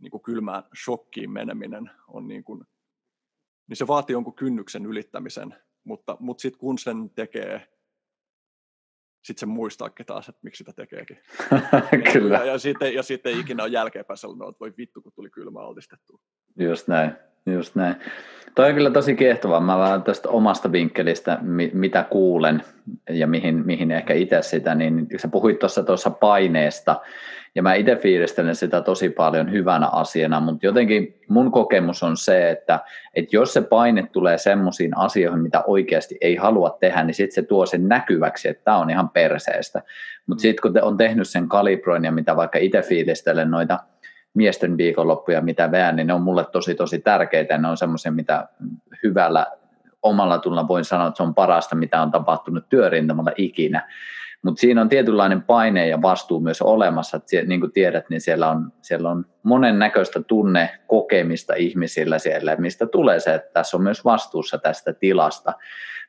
[0.00, 2.64] niin kuin kylmään shokkiin meneminen on niin kuin,
[3.68, 7.68] niin se vaatii jonkun kynnyksen ylittämisen, mutta, mutta sitten kun sen tekee,
[9.24, 11.18] sitten se muistaa taas, että miksi sitä tekeekin.
[12.12, 12.38] Kyllä.
[12.38, 15.60] Ja, ja, sitten, ja sitten ikinä on jälkeenpäin sellainen, että voi vittu, kun tuli kylmä
[15.60, 16.18] altistettua.
[16.56, 17.12] Just näin,
[17.46, 17.96] just näin.
[18.54, 19.60] Toi on kyllä tosi kiehtovaa.
[19.60, 21.38] Mä vaan tästä omasta vinkkelistä,
[21.72, 22.62] mitä kuulen
[23.10, 27.00] ja mihin, mihin ehkä itse sitä, niin sä puhuit tuossa tuossa paineesta,
[27.54, 32.50] ja mä itse fiilistelen sitä tosi paljon hyvänä asiana, mutta jotenkin mun kokemus on se,
[32.50, 32.80] että,
[33.14, 37.42] että jos se paine tulee semmoisiin asioihin, mitä oikeasti ei halua tehdä, niin sitten se
[37.42, 39.82] tuo sen näkyväksi, että tämä on ihan perseestä.
[40.26, 41.48] Mutta sitten kun te on tehnyt sen
[42.04, 43.78] ja mitä vaikka itse fiilistelen noita
[44.34, 47.58] miesten viikonloppuja, mitä veän, niin ne on mulle tosi tosi tärkeitä.
[47.58, 48.48] Ne on semmoisia, mitä
[49.02, 49.46] hyvällä
[50.02, 53.88] omalla tulla voin sanoa, että se on parasta, mitä on tapahtunut työrintamalla ikinä.
[54.44, 58.50] Mutta siinä on tietynlainen paine ja vastuu myös olemassa, että niin kuin tiedät, niin siellä
[58.50, 64.58] on, siellä on monennäköistä tunnekokemista ihmisillä siellä, mistä tulee se, että tässä on myös vastuussa
[64.58, 65.52] tästä tilasta.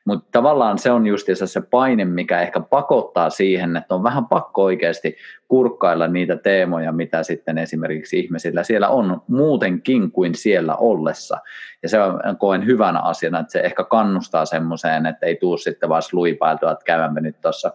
[0.04, 4.62] Mutta tavallaan se on just se paine, mikä ehkä pakottaa siihen, että on vähän pakko
[4.62, 5.16] oikeasti
[5.48, 11.38] kurkkailla niitä teemoja, mitä sitten esimerkiksi ihmisillä siellä on muutenkin kuin siellä ollessa.
[11.82, 15.88] Ja se on, koen hyvänä asiana, että se ehkä kannustaa semmoiseen, että ei tuu sitten
[15.88, 17.72] vaan luipailtua, että käymme nyt tuossa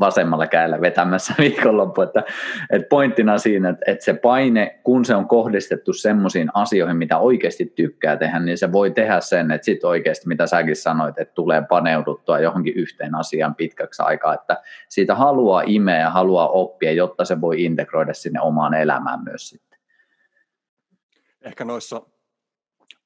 [0.00, 2.02] vasemmalla kädellä vetämässä viikonloppu.
[2.02, 2.22] Että,
[2.70, 7.66] että pointtina siinä, että, että se paine, kun se on kohdistettu semmoisiin asioihin, mitä oikeasti
[7.66, 11.62] tykkää tehdä, niin se voi tehdä sen, että sitten oikeasti, mitä säkin sanoit, että tulee
[11.68, 17.40] paneuduttua johonkin yhteen asiaan pitkäksi aikaa, että siitä haluaa imeä ja haluaa oppia, jotta se
[17.40, 19.78] voi integroida sinne omaan elämään myös sitten.
[21.42, 22.02] Ehkä noissa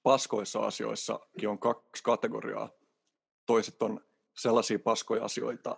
[0.02, 2.68] paskoissa asioissakin on kaksi kategoriaa.
[3.46, 4.00] Toiset on
[4.36, 5.76] sellaisia paskoja asioita,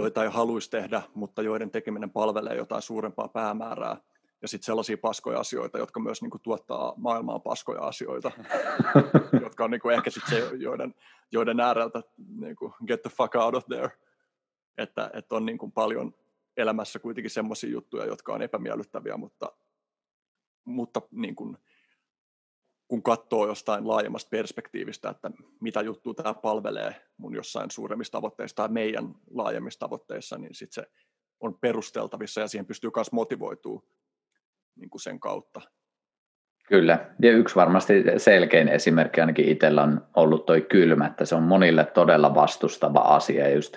[0.00, 3.96] joita ei haluaisi tehdä, mutta joiden tekeminen palvelee jotain suurempaa päämäärää.
[4.42, 8.30] Ja sitten sellaisia paskoja asioita, jotka myös niin kuin, tuottaa maailmaan paskoja asioita,
[9.44, 10.94] jotka on niin kuin, ehkä sitten se, joiden,
[11.32, 12.02] joiden ääreltä
[12.38, 13.90] niin kuin, get the fuck out of there.
[14.78, 16.14] Että, että on niin kuin, paljon
[16.56, 19.52] elämässä kuitenkin sellaisia juttuja, jotka on epämiellyttäviä, mutta,
[20.64, 21.58] mutta niin kuin,
[22.90, 28.68] kun katsoo jostain laajemmasta perspektiivistä, että mitä juttu tämä palvelee mun jossain suuremmista tavoitteissa tai
[28.68, 30.82] meidän laajemmissa tavoitteissa, niin sit se
[31.40, 33.88] on perusteltavissa ja siihen pystyy myös motivoituu
[34.76, 35.60] niin sen kautta.
[36.68, 41.42] Kyllä, ja yksi varmasti selkein esimerkki ainakin itsellä on ollut toi kylmä, että se on
[41.42, 43.76] monille todella vastustava asia, just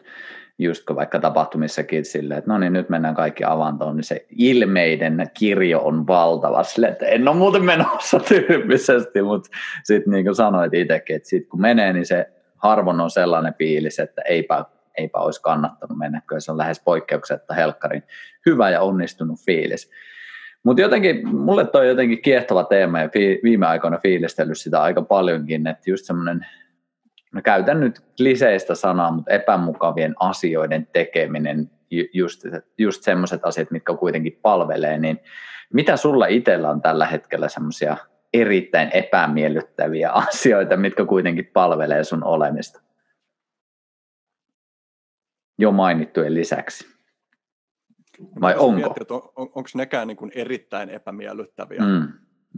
[0.60, 5.28] just kun vaikka tapahtumissakin silleen, että no niin nyt mennään kaikki avantoon, niin se ilmeiden
[5.34, 9.50] kirjo on valtava sille, että en ole muuten menossa tyyppisesti, mutta
[9.84, 14.00] sitten niin kuin sanoit itsekin, että sitten kun menee, niin se harvoin on sellainen fiilis,
[14.00, 14.66] että eipä,
[14.98, 18.04] eipä olisi kannattanut mennä, kun se on lähes poikkeuksetta helkkarin
[18.46, 19.92] hyvä ja onnistunut fiilis.
[20.64, 23.10] Mutta jotenkin, mulle toi jotenkin kiehtova teema ja
[23.44, 26.46] viime aikoina fiilistellyt sitä aika paljonkin, että just semmoinen
[27.34, 31.72] mä käytän nyt kliseistä sanaa, mutta epämukavien asioiden tekeminen,
[32.14, 32.44] just,
[32.78, 35.20] just semmoiset asiat, mitkä kuitenkin palvelee, niin
[35.74, 37.98] mitä sulla itsellä on tällä hetkellä semmoisia
[38.34, 42.82] erittäin epämiellyttäviä asioita, mitkä kuitenkin palvelee sun olemista?
[45.58, 46.94] Jo mainittujen lisäksi.
[48.42, 48.72] Vai onko?
[48.72, 51.82] Miettiä, on, on, onko nekään niin kuin erittäin epämiellyttäviä?
[51.82, 52.08] Mm,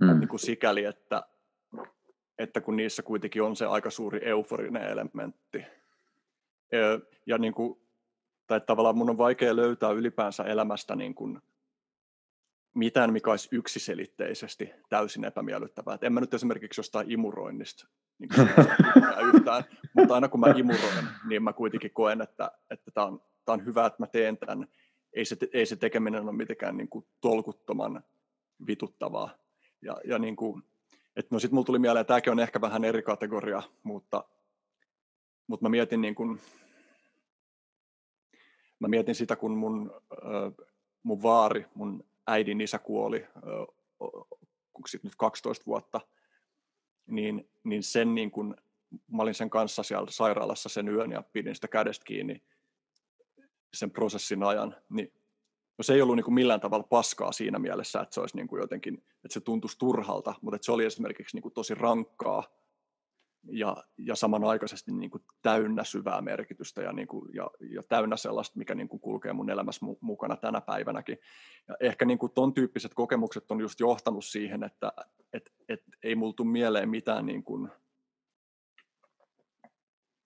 [0.01, 0.19] mm.
[0.19, 1.23] Niin kuin sikäli, että
[2.39, 5.63] että kun niissä kuitenkin on se aika suuri euforinen elementti.
[7.25, 7.79] Ja niin kuin,
[8.47, 11.41] tai tavallaan mun on vaikea löytää ylipäänsä elämästä niin kuin
[12.73, 15.95] mitään, mikä olisi yksiselitteisesti täysin epämiellyttävää.
[15.95, 17.87] Et en mä nyt esimerkiksi jostain imuroinnista
[18.19, 18.29] niin
[19.33, 23.53] yhtään, mutta aina kun mä imuroin, niin mä kuitenkin koen, että, että tämä on, tää
[23.53, 24.67] on hyvä, että mä teen tämän.
[25.13, 28.03] Ei se, ei se tekeminen ole mitenkään niin kuin tolkuttoman
[28.67, 29.37] vituttavaa.
[29.81, 30.63] Ja, ja niin kuin,
[31.15, 34.23] et no sit mulla tuli mieleen, että tämäkin on ehkä vähän eri kategoria, mutta,
[35.47, 36.41] mutta mä mietin niin kuin,
[38.79, 40.01] mä mietin sitä, kun mun,
[41.03, 46.01] mun vaari, mun äidin isä kuoli, äh, nyt 12 vuotta,
[47.07, 48.55] niin, niin sen niin kuin,
[49.11, 52.43] mä olin sen kanssa siellä sairaalassa sen yön ja pidin sitä kädestä kiinni
[53.73, 55.13] sen prosessin ajan, niin
[55.77, 58.47] no se ei ollut niin kuin millään tavalla paskaa siinä mielessä, että se olisi niin
[58.47, 62.43] kuin jotenkin, että se tuntuisi turhalta, mutta että se oli esimerkiksi niin kuin tosi rankkaa
[63.51, 68.59] ja, ja samanaikaisesti niin kuin täynnä syvää merkitystä ja, niin kuin, ja, ja täynnä sellaista,
[68.59, 71.17] mikä niin kuin kulkee mun elämässä mukana tänä päivänäkin.
[71.67, 74.91] Ja ehkä niin kuin ton tyyppiset kokemukset on just johtanut siihen, että
[75.33, 77.69] et, et ei multu mieleen mitään, niin kuin,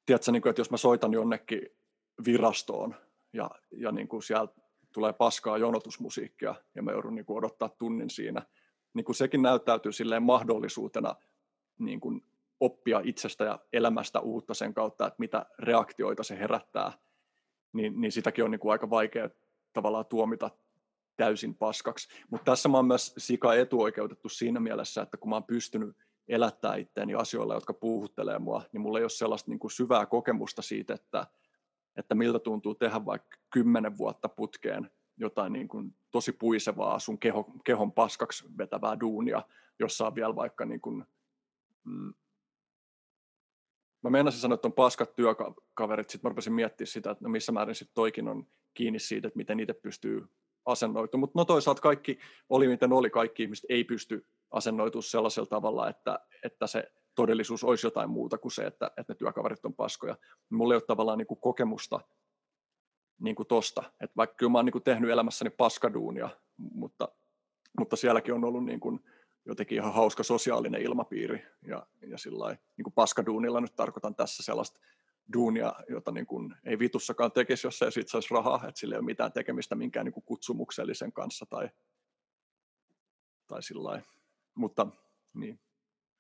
[0.06, 1.62] tiedätkö, niin kuin, että jos mä soitan jonnekin
[2.26, 2.96] virastoon
[3.34, 4.48] ja, ja niin kuin siellä
[4.94, 8.42] tulee paskaa jonotusmusiikkia ja mä joudun niin kuin odottaa tunnin siinä,
[8.94, 11.16] niin kuin sekin näyttäytyy silleen mahdollisuutena
[11.80, 12.26] niin kuin
[12.60, 16.92] oppia itsestä ja elämästä uutta sen kautta, että mitä reaktioita se herättää,
[17.74, 19.30] niin, niin sitäkin on niin kuin aika vaikea
[19.74, 20.50] tavallaan tuomita
[21.16, 22.08] täysin paskaksi.
[22.30, 25.98] Mutta tässä mä oon myös sika etuoikeutettu siinä mielessä, että kun mä oon pystynyt
[26.28, 30.62] elättää itteeni asioilla, jotka puhuttelee mua, niin mulla ei ole sellaista niin kuin syvää kokemusta
[30.62, 31.28] siitä, että,
[32.00, 37.52] että miltä tuntuu tehdä vaikka kymmenen vuotta putkeen jotain niin kuin tosi puisevaa sun keho,
[37.66, 39.42] kehon paskaksi vetävää duunia,
[39.80, 41.06] jossa on vielä vaikka niin kuin,
[41.84, 42.14] mm,
[44.04, 47.52] mä meinasin sanoa, että on paskat työkaverit, sitten mä rupesin miettimään sitä, että no missä
[47.52, 50.28] määrin sitten toikin on kiinni siitä, että miten itse pystyy
[50.66, 51.20] asennoitumaan.
[51.20, 56.20] Mutta no toisaalta kaikki, oli miten oli, kaikki ihmiset ei pysty asennoitumaan sellaisella tavalla, että,
[56.44, 60.18] että se todellisuus olisi jotain muuta kuin se, että, että ne työkaverit on paskoja.
[60.50, 62.00] Mulla ei ole tavallaan niin kuin kokemusta
[63.20, 63.84] niin kuin tosta.
[64.02, 67.10] Että vaikka kyllä mä oon niin kuin tehnyt elämässäni paskaduunia, mutta,
[67.80, 69.00] mutta sielläkin on ollut niin kuin,
[69.46, 71.46] jotenkin ihan hauska sosiaalinen ilmapiiri.
[71.68, 74.80] Ja, ja sillä niin kuin paskaduunilla nyt tarkoitan tässä sellaista
[75.34, 79.00] duunia, jota niin kuin ei vitussakaan tekisi, jos ei siitä saisi rahaa, että sillä ei
[79.00, 81.70] ole mitään tekemistä minkään niin kuin kutsumuksellisen kanssa tai,
[83.48, 84.02] tai sillä
[84.56, 84.88] Mutta
[85.34, 85.60] niin.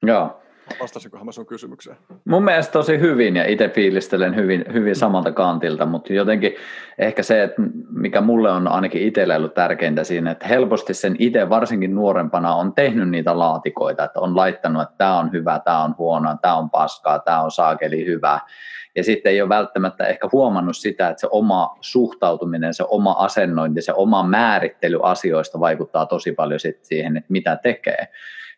[0.04, 0.42] Joo.
[0.82, 1.98] Vastasinkohan mä sun kysymykseen?
[2.26, 6.56] Mun mielestä tosi hyvin ja itse fiilistelen hyvin, hyvin samalta kantilta, mutta jotenkin
[6.98, 11.50] ehkä se, että mikä mulle on ainakin itselle ollut tärkeintä siinä, että helposti sen itse
[11.50, 15.96] varsinkin nuorempana on tehnyt niitä laatikoita, että on laittanut, että tämä on hyvä, tämä on
[15.98, 18.40] huono, tämä on paskaa, tämä on saakeli hyvä.
[18.96, 23.82] Ja sitten ei ole välttämättä ehkä huomannut sitä, että se oma suhtautuminen, se oma asennointi,
[23.82, 28.08] se oma määrittely asioista vaikuttaa tosi paljon siihen, että mitä tekee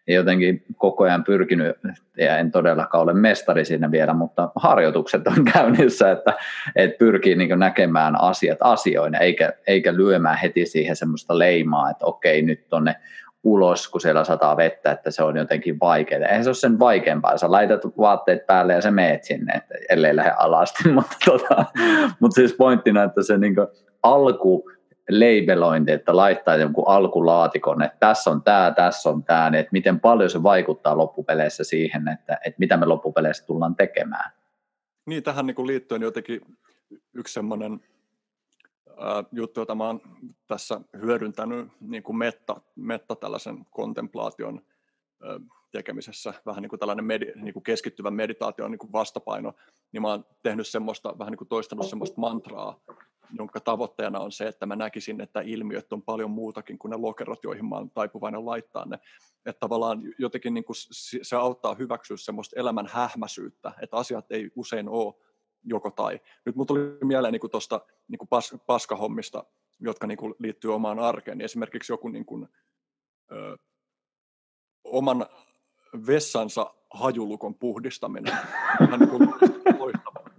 [0.08, 1.78] ja jotenkin koko ajan pyrkinyt,
[2.18, 6.34] ja en todellakaan ole mestari siinä vielä, mutta harjoitukset on käynnissä, että,
[6.76, 12.42] että pyrkii niin näkemään asiat asioina, eikä, eikä lyömään heti siihen semmoista leimaa, että okei,
[12.42, 12.96] nyt tonne
[13.44, 16.28] ulos, kun siellä sataa vettä, että se on jotenkin vaikeaa.
[16.28, 17.38] Eihän se ole sen vaikeampaa.
[17.38, 20.90] Sä laitat vaatteet päälle ja sä meet sinne, että ellei lähde alasti.
[20.94, 21.66] mutta, tota,
[22.20, 23.56] mutta siis pointtina, että se niin
[24.04, 24.72] alku
[25.20, 30.00] labelointi, että laittaa jonkun alkulaatikon, että tässä on tämä, tässä on tämä, niin että miten
[30.00, 34.32] paljon se vaikuttaa loppupeleissä siihen, että, että mitä me loppupeleissä tullaan tekemään.
[35.06, 36.42] Niin, tähän niin kuin liittyen jotenkin
[37.14, 37.80] yksi semmoinen
[38.90, 40.02] äh, juttu, jota mä oon
[40.48, 44.62] tässä hyödyntänyt niin kuin metta, metta tällaisen kontemplaation
[45.26, 49.54] äh, tekemisessä, vähän niin kuin tällainen medi, niin kuin keskittyvä meditaatio niin kuin vastapaino,
[49.92, 52.80] niin mä oon tehnyt semmoista, vähän niin kuin toistanut semmoista mantraa,
[53.34, 57.44] jonka tavoitteena on se, että mä näkisin, että ilmiöt on paljon muutakin kuin ne lokerot,
[57.44, 59.00] joihin mä oon taipuvainen laittaa ne.
[59.46, 60.76] Että tavallaan jotenkin niin kuin
[61.22, 65.14] se auttaa hyväksyä semmoista elämän hähmäsyyttä, että asiat ei usein ole
[65.64, 66.20] joko tai.
[66.46, 69.44] Nyt mun tuli mieleen niin tuosta niin pas, paskahommista,
[69.80, 72.48] jotka niin kuin liittyy omaan arkeen, niin esimerkiksi joku niin kuin,
[73.32, 73.58] ö,
[74.84, 75.26] oman
[76.08, 78.38] vessansa hajulukon puhdistaminen
[78.94, 79.30] on niin kuin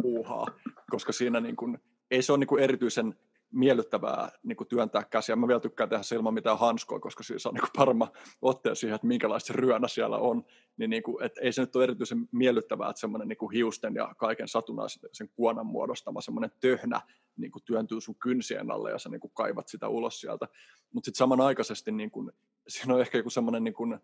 [0.02, 0.46] puuhaa,
[0.90, 1.78] koska siinä niin kuin,
[2.12, 3.14] ei se ole niin erityisen
[3.50, 5.36] miellyttävää niin kuin työntää käsiä.
[5.36, 8.08] Mä vielä tykkään tehdä se ilman mitään hanskoa, koska siinä on niin parma
[8.42, 10.44] otteja siihen, että minkälaista ryönä siellä on.
[10.76, 14.14] Niin, niin kuin, että ei se nyt ole erityisen miellyttävää, että semmoinen niin hiusten ja
[14.16, 17.00] kaiken satunnaisen sen kuonan muodostama semmoinen töhnä
[17.36, 20.48] niin kuin työntyy sun kynsien alle ja sä niin kuin kaivat sitä ulos sieltä.
[20.92, 22.32] Mutta sitten samanaikaisesti niin kuin,
[22.68, 23.98] siinä on ehkä joku semmoinen niin kuin,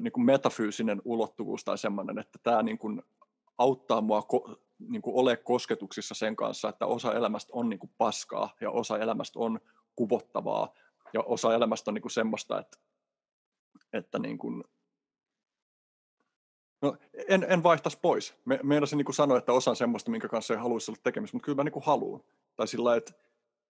[0.00, 3.02] niin kuin metafyysinen ulottuvuus tai semmoinen, että tämä niin kuin
[3.58, 4.22] auttaa mua
[4.78, 8.98] niin kuin ole kosketuksissa sen kanssa, että osa elämästä on niin kuin paskaa ja osa
[8.98, 9.60] elämästä on
[9.96, 10.74] kuvottavaa
[11.12, 12.78] ja osa elämästä on niin kuin semmoista, että,
[13.92, 14.64] että niin kuin,
[16.82, 16.96] no,
[17.28, 18.34] en, en vaihtaisi pois.
[18.44, 21.44] Me, meinasin niin sanoa, että osa on semmoista, minkä kanssa ei haluaisi olla tekemistä, mutta
[21.44, 22.20] kyllä mä niin kuin haluan.
[22.56, 23.12] Tai sillä että,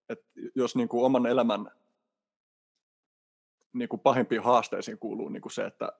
[0.08, 1.70] että jos niin kuin oman elämän
[3.72, 5.92] niin kuin pahimpiin haasteisiin kuuluu niin kuin se, että,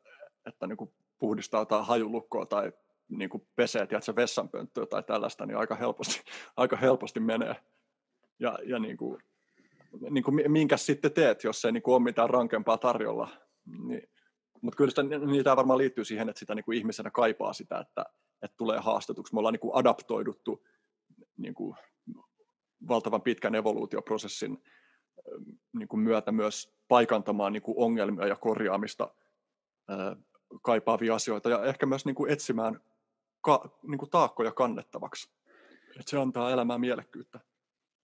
[0.46, 2.72] että niin kuin puhdistaa jotain hajulukkoa tai
[3.08, 6.20] niin kuin pesee tiedätkö, vessanpönttöä tai tällaista, niin aika helposti,
[6.56, 7.56] aika helposti menee.
[8.38, 9.22] Ja, ja niin kuin,
[10.10, 13.28] niin kuin, minkä sitten teet, jos ei niin kuin ole mitään rankempaa tarjolla.
[13.86, 14.08] Niin,
[14.60, 18.04] mutta kyllä sitä, niitä varmaan liittyy siihen, että sitä niin kuin ihmisenä kaipaa sitä, että,
[18.42, 19.34] että tulee haastetuksi.
[19.34, 20.66] Me ollaan niin kuin adaptoiduttu
[21.36, 21.76] niin kuin
[22.88, 24.62] valtavan pitkän evoluutioprosessin
[25.72, 29.14] niin kuin myötä myös paikantamaan niin kuin ongelmia ja korjaamista
[30.62, 32.80] kaipaavia asioita ja ehkä myös niin kuin etsimään
[33.44, 35.30] ka, niin kuin taakkoja kannettavaksi.
[36.00, 37.40] Et se antaa elämään mielekkyyttä.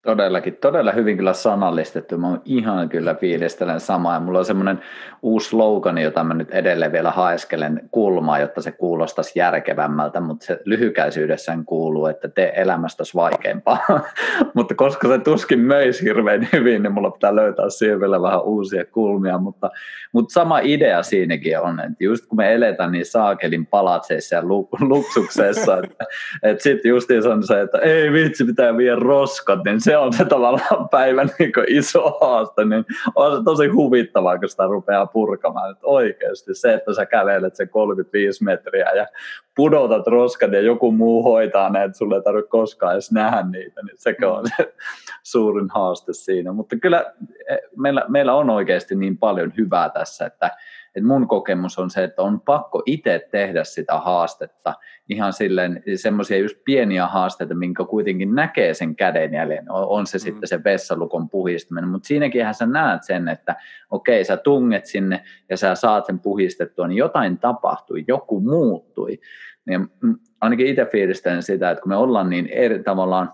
[0.01, 2.17] Todellakin, todella hyvin kyllä sanallistettu.
[2.17, 4.13] Mä ihan kyllä fiilistelen samaa.
[4.13, 4.81] Ja mulla on semmoinen
[5.21, 10.61] uusi slogan, jota mä nyt edelleen vielä haeskelen kulmaa, jotta se kuulostaisi järkevämmältä, mutta se
[10.65, 13.77] lyhykäisyydessään kuuluu, että tee elämästäsi vaikeampaa.
[14.55, 18.85] mutta koska se tuskin möisi hirveän hyvin, niin mulla pitää löytää siihen vielä vähän uusia
[18.85, 19.37] kulmia.
[19.37, 19.69] Mutta,
[20.11, 24.43] mutta sama idea siinäkin on, että just kun me eletään niin saakelin palatseissa ja
[24.79, 26.05] luksuksessa, että,
[26.43, 30.25] että sitten justiin on se, että ei vitsi, pitää viedä roskat, niin se on se
[30.25, 35.71] tavallaan päivän niin iso haaste, niin on se tosi huvittavaa, kun sitä rupeaa purkamaan.
[35.71, 39.07] Että oikeasti se, että sä kävelet sen 35 metriä ja
[39.55, 43.81] pudotat roskat ja joku muu hoitaa ne, että sulle ei tarvitse koskaan edes nähdä niitä,
[43.83, 44.73] niin se on se
[45.23, 46.51] suurin haaste siinä.
[46.51, 47.13] Mutta kyllä
[47.77, 50.51] meillä, meillä on oikeasti niin paljon hyvää tässä, että
[50.95, 54.73] et mun kokemus on se, että on pakko itse tehdä sitä haastetta,
[55.09, 60.21] ihan silleen semmoisia just pieniä haasteita, minkä kuitenkin näkee sen kädenjäljen, on se mm.
[60.21, 63.55] sitten se vessalukon puhistaminen, mutta siinäkin sä näet sen, että
[63.89, 69.19] okei, sä tunget sinne ja sä saat sen puhistettua, niin jotain tapahtui, joku muuttui.
[69.67, 69.79] Ja
[70.41, 73.33] ainakin itse fiilistelen sitä, että kun me ollaan niin eri tavallaan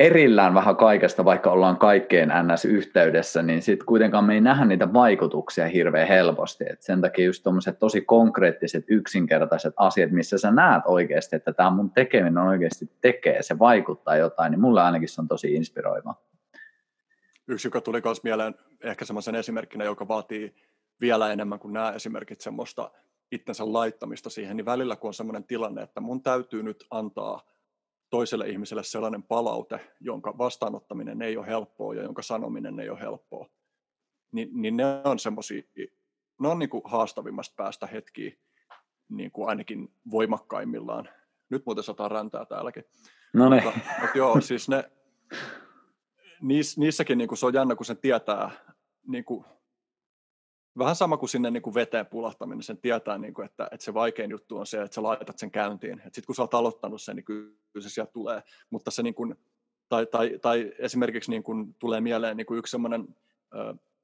[0.00, 5.68] erillään vähän kaikesta, vaikka ollaan kaikkeen NS-yhteydessä, niin sitten kuitenkaan me ei nähdä niitä vaikutuksia
[5.68, 6.64] hirveän helposti.
[6.70, 11.70] Et sen takia just tuommoiset tosi konkreettiset, yksinkertaiset asiat, missä sä näet oikeasti, että tämä
[11.70, 16.14] mun tekeminen oikeasti tekee, se vaikuttaa jotain, niin mulle ainakin se on tosi inspiroiva.
[17.48, 20.54] Yksi, joka tuli myös mieleen ehkä semmoisen esimerkkinä, joka vaatii
[21.00, 22.90] vielä enemmän kuin nämä esimerkit semmoista
[23.32, 27.40] itsensä laittamista siihen, niin välillä kun on semmoinen tilanne, että mun täytyy nyt antaa–
[28.14, 33.48] toiselle ihmiselle sellainen palaute, jonka vastaanottaminen ei ole helppoa ja jonka sanominen ei ole helppoa,
[34.32, 35.62] niin, niin ne on semmoisia,
[36.40, 38.32] ne on niin kuin haastavimmasta päästä hetkiä
[39.08, 41.08] niin kuin ainakin voimakkaimmillaan.
[41.50, 42.84] Nyt muuten sataa räntää täälläkin.
[43.32, 43.64] No niin.
[43.64, 44.90] Mutta, mutta joo, siis ne,
[46.40, 48.50] niiss, niissäkin niin kuin se on jännä, kun sen tietää
[49.06, 49.44] niin kuin
[50.78, 53.94] vähän sama kuin sinne niin kuin veteen pulahtaminen, sen tietää, niin kuin, että, että se
[53.94, 56.02] vaikein juttu on se, että sä laitat sen käyntiin.
[56.04, 58.42] Sitten kun sä oot aloittanut sen, niin kyllä se sieltä tulee.
[58.70, 59.34] Mutta se niin kuin,
[59.88, 63.16] tai, tai, tai esimerkiksi niin kuin tulee mieleen niin kuin yksi semmoinen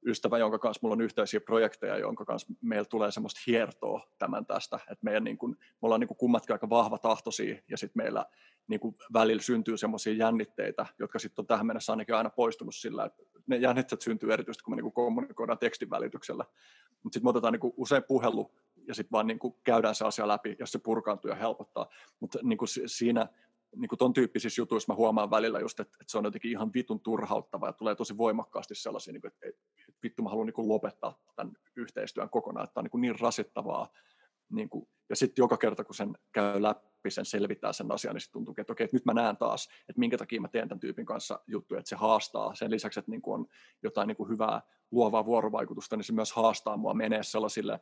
[0.05, 4.75] ystävä, jonka kanssa mulla on yhteisiä projekteja, jonka kanssa meillä tulee semmoista hiertoa tämän tästä,
[4.75, 8.25] että meidän niin kuin, me ollaan niin kuin kummatkin aika vahva tahtoisia ja sitten meillä
[8.67, 13.05] niin kuin välillä syntyy semmoisia jännitteitä, jotka sitten on tähän mennessä ainakin aina poistunut sillä,
[13.05, 16.45] että ne jännitteet syntyy erityisesti, kun me niin kuin kommunikoidaan tekstin välityksellä.
[17.03, 18.51] Mutta sitten me otetaan niin kuin usein puhelu
[18.87, 21.89] ja sitten vaan niin kuin käydään se asia läpi, jos se purkaantuu ja helpottaa.
[22.19, 23.27] Mutta niin kuin siinä
[23.75, 26.73] niin kuin ton tyyppisissä jutuissa mä huomaan välillä just, että, että se on jotenkin ihan
[26.73, 29.61] vitun turhauttava ja tulee tosi voimakkaasti sellaisia, niin kuin, että,
[30.03, 33.89] vittu mä haluan niin kuin lopettaa tämän yhteistyön kokonaan, että tämä on niin, niin rasittavaa.
[34.49, 38.21] Niin kuin, ja sitten joka kerta, kun sen käy läpi, sen selvittää sen asian, niin
[38.21, 40.79] sitten tuntuu, että okei, että nyt mä näen taas, että minkä takia mä teen tämän
[40.79, 42.55] tyypin kanssa juttuja, että se haastaa.
[42.55, 43.47] Sen lisäksi, että niin kuin on
[43.83, 47.79] jotain niin kuin hyvää luovaa vuorovaikutusta, niin se myös haastaa mua menee sellaisille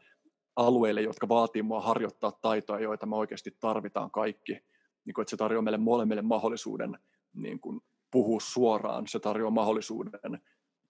[0.55, 4.65] alueille, jotka vaatii mua harjoittaa taitoja, joita me oikeasti tarvitaan kaikki.
[5.09, 6.99] Niin kuin, että se tarjoaa meille molemmille mahdollisuuden
[7.33, 10.41] niin kuin, puhua suoraan, se tarjoaa mahdollisuuden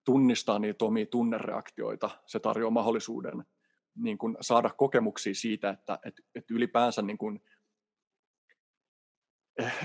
[0.03, 3.43] tunnistaa niitä omia tunnereaktioita, se tarjoaa mahdollisuuden
[3.95, 7.41] niin kuin saada kokemuksia siitä, että, että, että ylipäänsä niin kuin,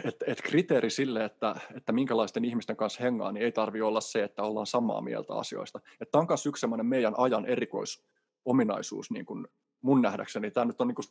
[0.05, 4.25] että, että kriteeri sille, että, että minkälaisten ihmisten kanssa hengaa, niin ei tarvi olla se,
[4.25, 5.81] että ollaan samaa mieltä asioista.
[6.11, 9.49] Tämä on myös yksi meidän ajan erikoisominaisuus niin kuin
[9.81, 10.51] mun nähdäkseni.
[10.51, 11.07] Tämä nyt on niin kuin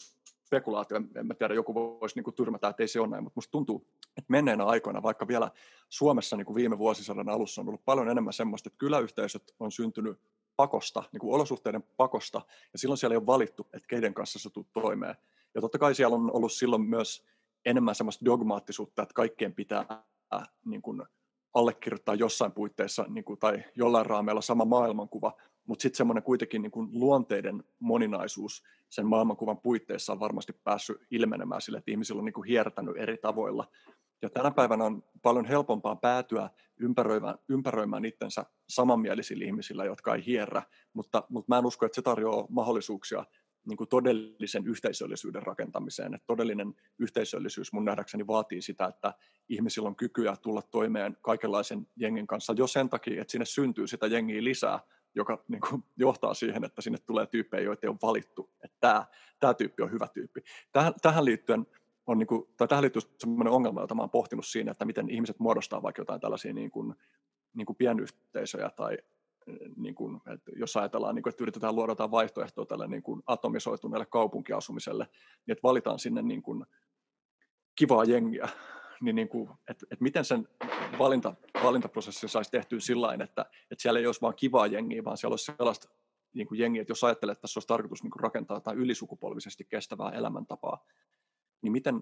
[0.54, 3.38] spekulaatio, en mä tiedä, joku voisi niin kuin tyrmätä, että ei se ole näin, mutta
[3.38, 3.88] musta tuntuu,
[4.18, 5.52] että menneenä aikoina, vaikka vielä
[5.90, 10.20] Suomessa niin kuin viime vuosisadan alussa on ollut paljon enemmän semmoista, että kyläyhteisöt on syntynyt
[10.56, 12.42] pakosta, niin kuin olosuhteiden pakosta,
[12.74, 15.16] ja silloin siellä ei ole valittu, että keiden kanssa sä tulet toimeen.
[15.56, 17.26] Ja totta kai siellä on ollut silloin myös
[17.66, 20.04] enemmän semmoista dogmaattisuutta, että kaikkien pitää
[20.66, 21.04] niin kuin,
[21.54, 25.34] allekirjoittaa jossain puitteissa niin kuin, tai jollain raameilla sama maailmankuva,
[25.66, 31.62] mutta sitten semmoinen kuitenkin niin kuin luonteiden moninaisuus sen maailmankuvan puitteissa on varmasti päässyt ilmenemään
[31.62, 33.68] sille, että ihmisillä on niin kuin hiertänyt eri tavoilla.
[34.22, 36.50] Ja tänä päivänä on paljon helpompaa päätyä
[36.80, 40.62] ympäröimään, ympäröimään itsensä samanmielisillä ihmisillä, jotka ei hierrä,
[40.94, 43.26] mutta, mutta mä en usko, että se tarjoaa mahdollisuuksia
[43.66, 46.14] niin kuin todellisen yhteisöllisyyden rakentamiseen.
[46.14, 49.14] Että todellinen yhteisöllisyys mun nähdäkseni vaatii sitä, että
[49.50, 54.08] ihmisillä on kykyä tulla toimeen kaikenlaisen jengin kanssa jo sen takia, että sinne syntyy sitä
[54.08, 54.80] jengiä lisää,
[55.16, 58.50] joka niin kuin, johtaa siihen, että sinne tulee tyyppejä, joita ei ole valittu.
[58.64, 59.06] Että tämä,
[59.40, 60.42] tämä tyyppi on hyvä tyyppi.
[60.72, 61.68] Tähän, tähän liittyen
[62.08, 65.40] on niin kuin, tai tähän liittyy sellainen ongelma, jota olen pohtinut siinä, että miten ihmiset
[65.40, 66.96] muodostaa vaikka jotain tällaisia niin kuin,
[67.54, 68.98] niin kuin pienyhteisöjä tai
[69.76, 73.24] niin kuin, että jos ajatellaan, niin kuin, että yritetään luoda jotain vaihtoehtoa tälle niin kuin
[73.28, 75.08] atomisoituneelle kaupunkiasumiselle,
[75.46, 76.66] niin että valitaan sinne niin kuin
[77.76, 78.50] kivaa jengiä,
[79.04, 80.48] niin, niin kuin, että, että miten sen
[81.00, 85.34] valinta, valintaprosessin saisi tehtyä sillä että, että siellä ei olisi vain kivaa jengiä, vaan siellä
[85.34, 85.90] olisi sellaista
[86.34, 89.66] niin kuin jengiä, että jos ajattelee, että tässä olisi tarkoitus niin kuin rakentaa jotain ylisukupolvisesti
[89.70, 90.86] kestävää elämäntapaa,
[91.62, 92.02] niin miten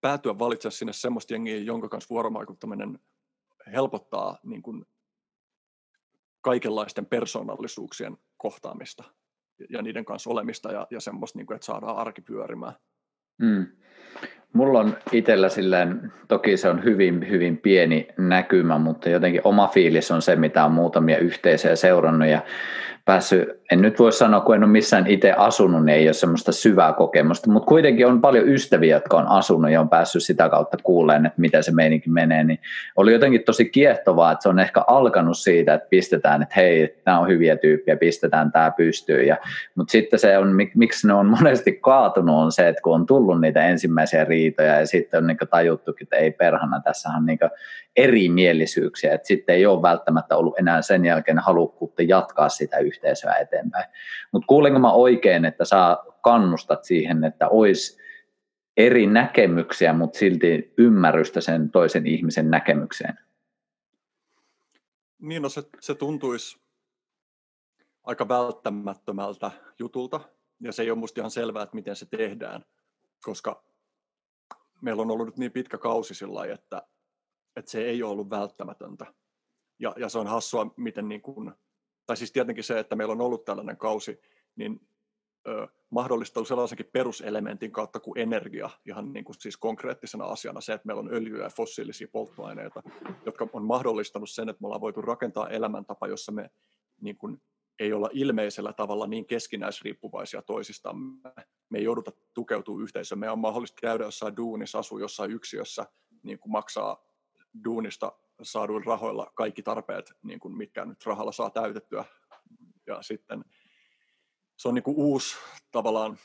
[0.00, 2.98] päätyä valitsemaan sinne semmoista jengiä, jonka kanssa vuorovaikuttaminen
[3.72, 4.86] helpottaa niin kuin
[6.40, 9.04] kaikenlaisten persoonallisuuksien kohtaamista
[9.70, 12.74] ja niiden kanssa olemista ja, ja semmoista, niin kuin, että saadaan arki pyörimään.
[13.38, 13.66] Mm.
[14.52, 20.10] Mulla on itsellä silleen, toki se on hyvin, hyvin pieni näkymä, mutta jotenkin oma fiilis
[20.10, 22.42] on se, mitä on muutamia yhteisöjä seurannut ja
[23.08, 26.52] päässyt, en nyt voi sanoa, kun en ole missään itse asunut, niin ei ole semmoista
[26.52, 30.76] syvää kokemusta, mutta kuitenkin on paljon ystäviä, jotka on asunut ja on päässyt sitä kautta
[30.82, 32.58] kuuleen, että miten se meininki menee, niin
[32.96, 37.18] oli jotenkin tosi kiehtovaa, että se on ehkä alkanut siitä, että pistetään, että hei, nämä
[37.18, 39.36] on hyviä tyyppiä, pistetään tämä pystyyn, ja,
[39.74, 43.40] mutta sitten se on, miksi ne on monesti kaatunut, on se, että kun on tullut
[43.40, 47.38] niitä ensimmäisiä riitoja ja sitten on niin tajuttukin, että ei perhana, tässä on niin
[47.98, 53.84] erimielisyyksiä, että sitten ei ole välttämättä ollut enää sen jälkeen halukkuutta jatkaa sitä yhteisöä eteenpäin.
[54.32, 57.98] Mutta kuulinko mä oikein, että sä kannustat siihen, että olisi
[58.76, 63.18] eri näkemyksiä, mutta silti ymmärrystä sen toisen ihmisen näkemykseen?
[65.18, 66.60] Niin, no se, se tuntuisi
[68.04, 70.20] aika välttämättömältä jutulta,
[70.60, 72.64] ja se ei ole musta ihan selvää, että miten se tehdään,
[73.22, 73.64] koska
[74.82, 76.82] meillä on ollut nyt niin pitkä kausi sillä että,
[77.56, 79.06] että se ei ole ollut välttämätöntä.
[79.78, 81.52] Ja, ja se on hassua, miten niin kuin,
[82.06, 84.20] tai siis tietenkin se, että meillä on ollut tällainen kausi,
[84.56, 84.88] niin
[85.48, 90.86] ö, mahdollistaa sellaisenkin peruselementin kautta kuin energia, ihan niin kuin siis konkreettisena asiana se, että
[90.86, 92.82] meillä on öljyä ja fossiilisia polttoaineita,
[93.26, 96.50] jotka on mahdollistanut sen, että me ollaan voitu rakentaa elämäntapa, jossa me
[97.00, 97.42] niin kuin,
[97.78, 101.20] ei olla ilmeisellä tavalla niin keskinäisriippuvaisia toisistamme.
[101.70, 103.18] Me ei jouduta tukeutumaan yhteisöön.
[103.18, 105.86] Me on mahdollista käydä jossain duunissa, asua jossain yksiössä,
[106.22, 107.07] niin kuin maksaa
[107.64, 112.04] duunista saaduilla rahoilla kaikki tarpeet, niin kuin mitkä nyt rahalla saa täytettyä.
[112.86, 113.44] Ja sitten
[114.56, 115.36] se on niin kuin uusi
[115.72, 116.18] tavallaan,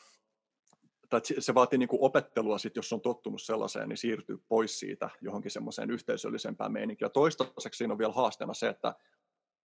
[1.09, 5.09] tai se vaatii niin kuin opettelua, sit, jos on tottunut sellaiseen, niin siirtyy pois siitä
[5.21, 7.05] johonkin semmoiseen yhteisöllisempään meininkiin.
[7.05, 8.95] Ja toistaiseksi siinä on vielä haasteena se, että,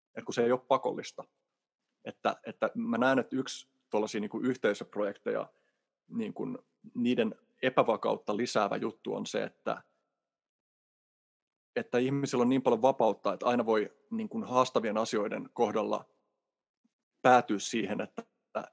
[0.07, 1.25] että kun se ei ole pakollista,
[2.05, 5.53] että, että mä näen, että yksi tuollaisia niin kuin yhteisöprojekteja,
[6.09, 6.59] niin kuin
[6.95, 9.83] niiden epävakautta lisäävä juttu on se, että,
[11.77, 16.05] että ihmisillä on niin paljon vapautta, että aina voi niin kuin haastavien asioiden kohdalla
[17.23, 18.23] päätyä siihen, että,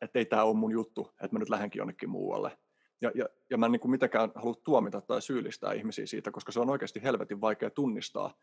[0.01, 2.57] että ei tämä ole mun juttu, että mä nyt lähdenkin jonnekin muualle.
[3.01, 6.51] Ja, ja, ja mä en niin kuin mitenkään halua tuomita tai syyllistää ihmisiä siitä, koska
[6.51, 8.33] se on oikeasti helvetin vaikea tunnistaa,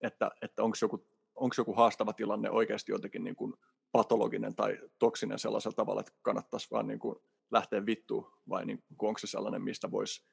[0.00, 3.54] että, että onko joku, onko joku haastava tilanne oikeasti jotenkin niin kuin
[3.92, 7.16] patologinen tai toksinen sellaisella tavalla, että kannattaisi vaan niin kuin
[7.50, 10.26] lähteä vittuun, vai niin kuin onko se sellainen, mistä voisi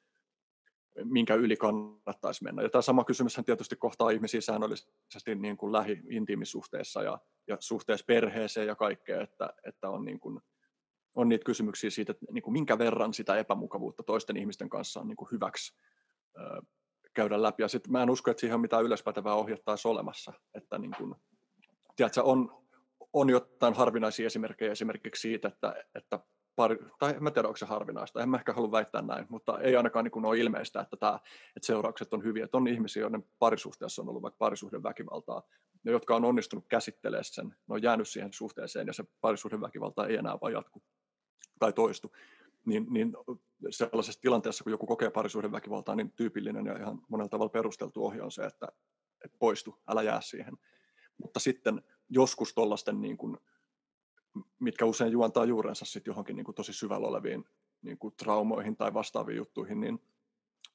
[1.04, 2.62] minkä yli kannattaisi mennä.
[2.62, 7.18] Ja tämä sama kysymys tietysti kohtaa ihmisiä säännöllisesti niin kuin lähi-intiimisuhteessa ja,
[7.48, 10.40] ja suhteessa perheeseen ja kaikkea, että, että on, niin kuin,
[11.14, 15.08] on niitä kysymyksiä siitä, että niin kuin minkä verran sitä epämukavuutta toisten ihmisten kanssa on
[15.08, 15.76] niin kuin hyväksi
[16.38, 16.62] ö,
[17.14, 17.62] käydä läpi.
[17.62, 20.32] Ja sitten mä en usko, että siihen on mitään yleispätevää ohjetta olemassa.
[20.54, 21.14] Että niin kuin,
[21.96, 22.64] tiedätkö, on,
[23.12, 26.18] on jotain harvinaisia esimerkkejä esimerkiksi siitä, että, että
[26.56, 29.60] pari, tai en mä tiedä, onko se harvinaista, en mä ehkä halua väittää näin, mutta
[29.60, 31.18] ei ainakaan niin ole ilmeistä, että, tämä,
[31.56, 32.44] että seuraukset on hyviä.
[32.44, 35.42] Että on ihmisiä, joiden parisuhteessa on ollut vaikka parisuhden väkivaltaa,
[35.84, 40.06] ja jotka on onnistunut käsittelemään sen, ne on jäänyt siihen suhteeseen, ja se parisuhden väkivalta
[40.06, 40.82] ei enää vaan jatku
[41.58, 42.12] tai toistu.
[42.66, 43.12] Niin, niin
[43.70, 48.22] sellaisessa tilanteessa, kun joku kokee parisuhden väkivaltaa, niin tyypillinen ja ihan monella tavalla perusteltu ohje
[48.22, 48.68] on se, että,
[49.24, 50.58] että poistu, älä jää siihen.
[51.22, 53.38] Mutta sitten joskus tuollaisten niin kuin
[54.58, 57.44] mitkä usein juontaa juurensa sitten johonkin niin kuin tosi syvällä oleviin
[57.82, 60.00] niin kuin traumoihin tai vastaaviin juttuihin, niin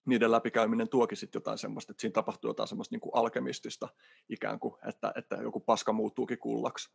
[0.05, 3.89] niiden läpikäyminen tuokin sitten jotain semmoista, että siinä tapahtuu jotain semmoista niin kuin alkemistista
[4.29, 6.89] ikään kuin, että, että joku paska muuttuukin kullaksi.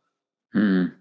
[0.53, 0.91] Hmm.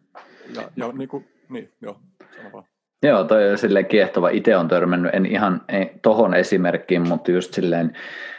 [0.54, 2.00] Ja, ja niin kuin, niin, joo,
[2.36, 2.64] sano vaan.
[3.04, 4.28] Joo, toi on silleen kiehtova.
[4.28, 5.62] Itse on törmännyt, en ihan
[6.02, 7.92] tohon esimerkkiin, mutta just silleen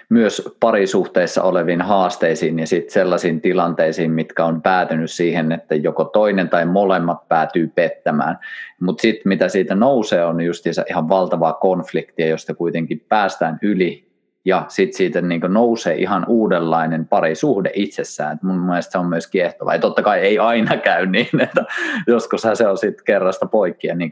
[0.09, 6.49] myös parisuhteissa oleviin haasteisiin ja sitten sellaisiin tilanteisiin, mitkä on päätynyt siihen, että joko toinen
[6.49, 8.39] tai molemmat päätyy pettämään.
[8.79, 14.05] Mutta sitten mitä siitä nousee on just ihan valtavaa konfliktia, josta kuitenkin päästään yli
[14.45, 18.35] ja sitten siitä niin nousee ihan uudenlainen parisuhde itsessään.
[18.35, 19.73] Et mun mielestä se on myös kiehtova.
[19.73, 21.65] Ja totta kai ei aina käy niin, että
[22.07, 24.11] joskus se on sitten kerrasta poikki ja niin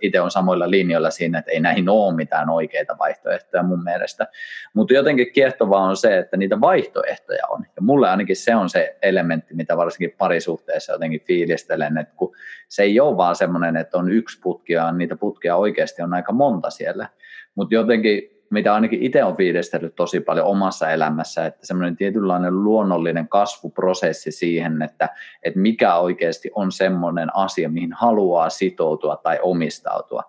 [0.00, 4.26] itse on samoilla linjoilla siinä, että ei näihin ole mitään oikeita vaihtoehtoja mun mielestä.
[4.74, 7.66] Mutta jotenkin kiehtovaa on se, että niitä vaihtoehtoja on.
[7.76, 12.34] Ja mulle ainakin se on se elementti, mitä varsinkin parisuhteessa jotenkin fiilistelen, että kun
[12.68, 16.32] se ei ole vaan semmoinen, että on yksi putki, ja niitä putkia oikeasti on aika
[16.32, 17.08] monta siellä.
[17.54, 23.28] Mutta jotenkin mitä ainakin itse on fiilistellyt tosi paljon omassa elämässä, että semmoinen tietynlainen luonnollinen
[23.28, 25.08] kasvuprosessi siihen, että,
[25.42, 30.22] että mikä oikeasti on semmoinen asia, mihin haluaa sitoutua tai omistautua.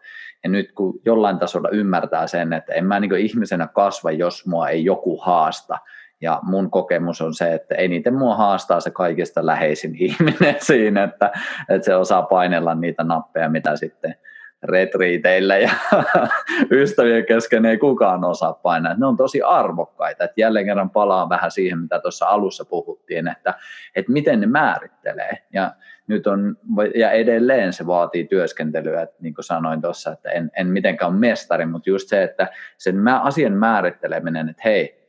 [0.44, 4.70] Ja nyt kun jollain tasolla ymmärtää sen, että en mä niin ihmisenä kasva, jos mua
[4.70, 5.78] ei joku haasta,
[6.22, 11.32] ja mun kokemus on se, että eniten mua haastaa se kaikista läheisin ihminen siinä, että,
[11.70, 14.16] että se osaa painella niitä nappeja, mitä sitten–
[14.64, 15.70] retriiteillä ja
[16.72, 18.94] ystävien kesken ei kukaan osaa painaa.
[18.98, 20.24] Ne on tosi arvokkaita.
[20.24, 23.54] Että jälleen kerran palaan vähän siihen, mitä tuossa alussa puhuttiin, että,
[23.96, 25.38] että miten ne määrittelee.
[25.54, 25.72] Ja
[26.08, 26.58] nyt on,
[26.96, 31.20] ja edelleen se vaatii työskentelyä, että niin kuin sanoin tuossa, että en, en mitenkään ole
[31.20, 32.48] mestari, mutta just se, että
[32.78, 35.03] sen asian määritteleminen, että hei,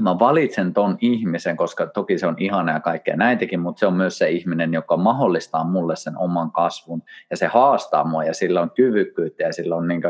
[0.00, 3.94] mä valitsen ton ihmisen, koska toki se on ihana ja kaikkea näitäkin, mutta se on
[3.94, 7.02] myös se ihminen, joka mahdollistaa mulle sen oman kasvun.
[7.30, 10.02] Ja se haastaa mua ja sillä on kyvykkyyttä ja sillä on niin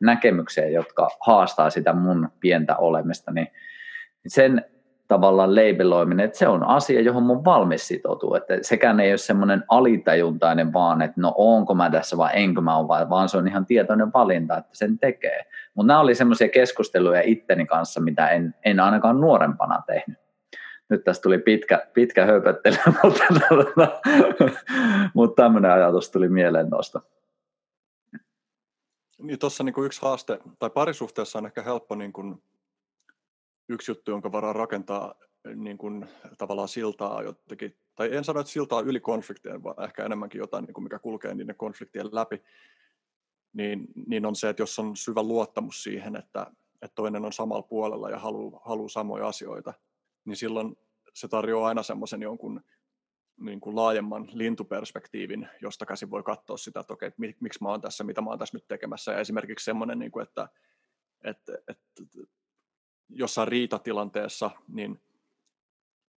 [0.00, 3.48] näkemyksiä, jotka haastaa sitä mun pientä olemista, niin
[4.26, 4.64] sen
[5.08, 9.64] tavallaan labeloiminen, että se on asia, johon mun valmis sitoutuu, että sekään ei ole semmoinen
[9.68, 13.66] alitajuntainen vaan, että no onko mä tässä vai enkö mä ole, vaan se on ihan
[13.66, 15.44] tietoinen valinta, että sen tekee.
[15.74, 20.18] Mutta nämä oli semmoisia keskusteluja itteni kanssa, mitä en, en ainakaan nuorempana tehnyt.
[20.88, 23.24] Nyt tästä tuli pitkä, pitkä höpöttely, mutta,
[25.14, 27.00] mutta tämmöinen ajatus tuli mieleen tuosta.
[29.18, 32.42] Niin tuossa niin yksi haaste, tai parisuhteessa on ehkä helppo niin kuin
[33.68, 35.14] yksi juttu, jonka varaan rakentaa
[35.54, 36.08] niin kuin,
[36.38, 40.74] tavallaan siltaa jotenkin, tai en sano, että siltaa yli konfliktien, vaan ehkä enemmänkin jotain, niin
[40.74, 42.42] kuin mikä kulkee niiden konfliktien läpi,
[43.52, 46.46] niin, niin on se, että jos on syvä luottamus siihen, että,
[46.82, 49.74] että toinen on samalla puolella ja haluaa, haluaa samoja asioita,
[50.24, 50.76] niin silloin
[51.14, 52.60] se tarjoaa aina semmoisen jonkun
[53.40, 57.80] niin kuin laajemman lintuperspektiivin, josta käsin voi katsoa sitä, että okei, että miksi mä oon
[57.80, 59.12] tässä, mitä mä oon tässä nyt tekemässä.
[59.12, 60.48] Ja esimerkiksi semmoinen, niin kuin, että,
[61.24, 62.02] että, että
[63.08, 65.02] jossain riitatilanteessa, niin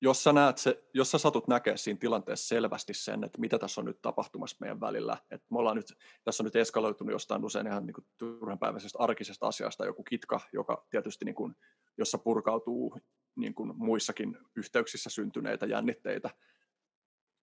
[0.04, 3.82] jos sä, näet se, jos sä satut näkee siinä tilanteessa selvästi sen, että mitä tässä
[3.82, 5.94] on nyt tapahtumassa meidän välillä, että me ollaan nyt,
[6.24, 11.26] tässä on nyt eskaloitunut jostain usein ihan niin turhanpäiväisestä arkisesta asiasta joku kitka, joka tietysti
[11.26, 11.56] niin kuin,
[11.98, 13.00] jossa purkautuu
[13.36, 16.30] niin kuin muissakin yhteyksissä syntyneitä jännitteitä,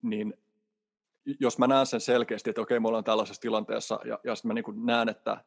[0.03, 0.35] niin
[1.41, 4.55] jos mä näen sen selkeästi, että okei, me ollaan tällaisessa tilanteessa, ja, ja sitten mä
[4.55, 5.45] niin kuin näen, että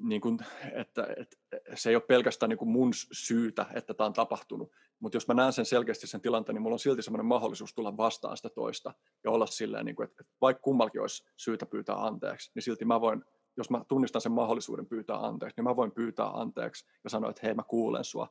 [0.00, 0.38] niin kuin,
[0.72, 1.36] että, että
[1.74, 5.34] se ei ole pelkästään niin kuin mun syytä, että tämä on tapahtunut, mutta jos mä
[5.34, 8.94] näen sen selkeästi sen tilanteen, niin mulla on silti sellainen mahdollisuus tulla vastaan sitä toista
[9.24, 13.00] ja olla silleen, niin kuin, että vaikka kummallakin olisi syytä pyytää anteeksi, niin silti mä
[13.00, 13.24] voin,
[13.56, 17.46] jos mä tunnistan sen mahdollisuuden pyytää anteeksi, niin mä voin pyytää anteeksi ja sanoa, että
[17.46, 18.28] hei mä kuulen sua.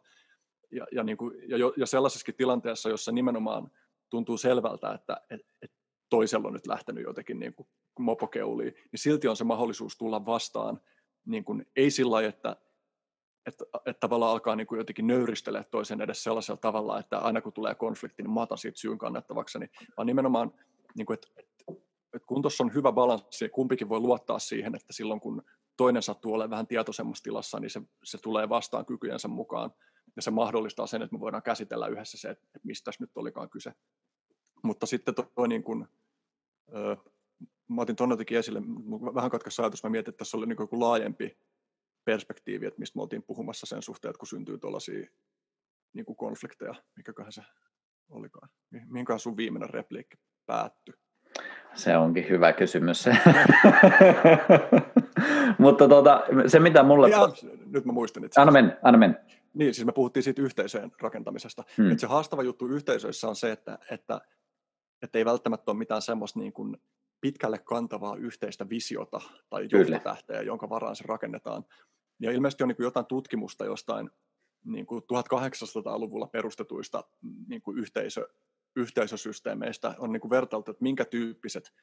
[0.71, 3.71] Ja, ja, niin kuin, ja, ja sellaisessakin tilanteessa, jossa nimenomaan
[4.09, 5.71] tuntuu selvältä, että et, et
[6.09, 7.67] toisella on nyt lähtenyt jotenkin niin kuin
[7.99, 10.81] mopokeuliin, niin silti on se mahdollisuus tulla vastaan
[11.25, 12.55] niin kuin, ei sillä lailla, että,
[13.49, 17.53] että, että tavallaan alkaa niin kuin jotenkin nöyristelee toisen edes sellaisella tavalla, että aina kun
[17.53, 20.53] tulee konflikti, niin mä otan siitä syyn kannettavakseni, vaan nimenomaan,
[20.97, 21.73] niin kuin, että, että,
[22.13, 25.43] että kun tuossa on hyvä balanssi, kumpikin voi luottaa siihen, että silloin kun
[25.77, 29.71] toinen sattuu olemaan vähän tietoisemmassa tilassa, niin se, se tulee vastaan kykyjensä mukaan,
[30.15, 33.73] ja se mahdollistaa sen, että me voidaan käsitellä yhdessä se, että mistä nyt olikaan kyse.
[34.63, 35.87] Mutta sitten toi niin kuin,
[37.67, 38.61] mä otin jotenkin esille,
[39.15, 41.37] vähän katkaisi ajatus, mä mietin, että tässä oli niin joku laajempi
[42.05, 45.07] perspektiivi, että mistä me oltiin puhumassa sen suhteen, että kun syntyy tuollaisia
[45.93, 47.41] niin kuin konflikteja, mikäköhän se
[48.09, 48.49] olikaan.
[48.87, 50.93] Mihinköhän sun viimeinen repliikki päättyi?
[51.73, 53.05] Se onkin hyvä kysymys.
[55.59, 57.09] Mutta tuota, se mitä mulle...
[57.09, 57.29] Ja,
[57.65, 58.23] nyt mä muistin.
[58.23, 59.23] Että anna mennä, anna mennä.
[59.53, 61.63] Niin, siis me puhuttiin siitä yhteisöjen rakentamisesta.
[61.77, 61.97] Hmm.
[61.97, 64.21] Se haastava juttu yhteisöissä on se, että, että,
[65.01, 66.77] että ei välttämättä ole mitään semmoista niin kuin
[67.21, 71.65] pitkälle kantavaa yhteistä visiota tai johtotähteä, jonka varaan se rakennetaan.
[72.19, 74.09] Ja ilmeisesti on niin kuin jotain tutkimusta jostain
[74.65, 77.03] niin kuin 1800-luvulla perustetuista
[77.47, 78.27] niin kuin yhteisö,
[78.75, 81.73] yhteisösysteemeistä on niin kuin vertailtu, että minkä tyyppiset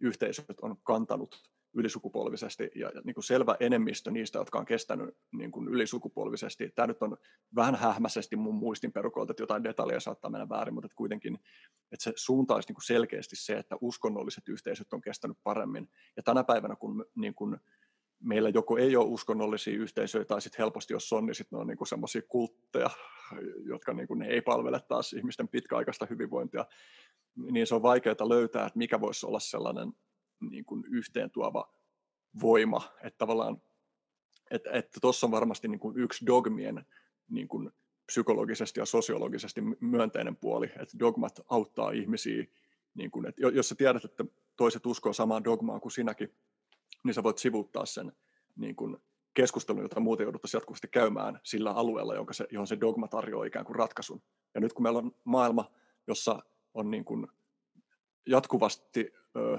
[0.00, 1.42] yhteisöt on kantanut
[1.76, 6.70] ylisukupolvisesti ja, niin kuin selvä enemmistö niistä, jotka on kestänyt niin kuin ylisukupolvisesti.
[6.74, 7.16] Tämä nyt on
[7.54, 11.38] vähän hähmäisesti mun muistin perukolta, että jotain detaljeja saattaa mennä väärin, mutta että kuitenkin
[11.92, 15.88] että se suunta olisi niin kuin selkeästi se, että uskonnolliset yhteisöt on kestänyt paremmin.
[16.16, 17.56] Ja tänä päivänä, kun niin kuin
[18.20, 21.66] meillä joko ei ole uskonnollisia yhteisöjä tai sitten helposti jos on, niin sitten ne on
[21.66, 22.90] niin semmoisia kultteja,
[23.64, 26.64] jotka niin kuin, ne ei palvele taas ihmisten pitkäaikaista hyvinvointia,
[27.34, 29.92] niin se on vaikeaa löytää, että mikä voisi olla sellainen
[30.40, 31.72] niin kuin yhteen tuova
[32.40, 33.62] voima, että tavallaan
[34.50, 36.86] että tuossa että on varmasti niin kuin yksi dogmien
[37.28, 37.70] niin kuin
[38.06, 42.44] psykologisesti ja sosiologisesti myönteinen puoli, että dogmat auttaa ihmisiä,
[42.94, 44.24] niin kuin, että jos sä tiedät, että
[44.56, 46.34] toiset uskoo samaan dogmaan kuin sinäkin,
[47.04, 48.12] niin sä voit sivuuttaa sen
[48.56, 48.96] niin kuin
[49.34, 53.64] keskustelun, jota muuten jouduttaisiin jatkuvasti käymään sillä alueella, jonka se, johon se dogma tarjoaa ikään
[53.64, 54.22] kuin ratkaisun.
[54.54, 55.70] Ja nyt kun meillä on maailma,
[56.06, 56.42] jossa
[56.74, 57.26] on niin kuin
[58.26, 59.58] jatkuvasti ö,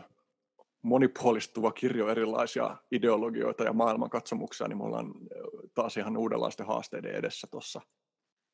[0.81, 5.13] monipuolistuva kirjo erilaisia ideologioita ja maailmankatsomuksia, niin me ollaan
[5.73, 7.81] taas ihan uudenlaisten haasteiden edessä tuossa.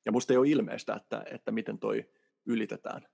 [0.05, 2.09] Ja musta ei ole ilmeistä, että, että miten toi
[2.45, 3.07] ylitetään,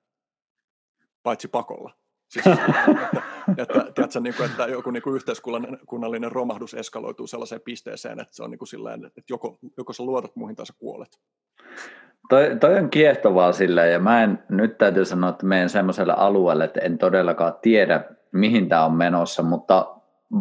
[1.24, 1.93] paitsi pakolla.
[2.30, 3.22] Siis, että,
[3.57, 8.43] että, tiedätkö, niin kuin, että joku niin kuin yhteiskunnallinen romahdus eskaloituu sellaiseen pisteeseen, että se
[8.43, 11.20] on niin kuin silleen, että joko, joko sä luotat muihin tai sä kuolet.
[12.30, 16.64] Toi, toi on kiehtovaa sillä ja mä en nyt täytyy sanoa, että menen semmoiselle alueelle,
[16.64, 19.95] että en todellakaan tiedä, mihin tämä on menossa, mutta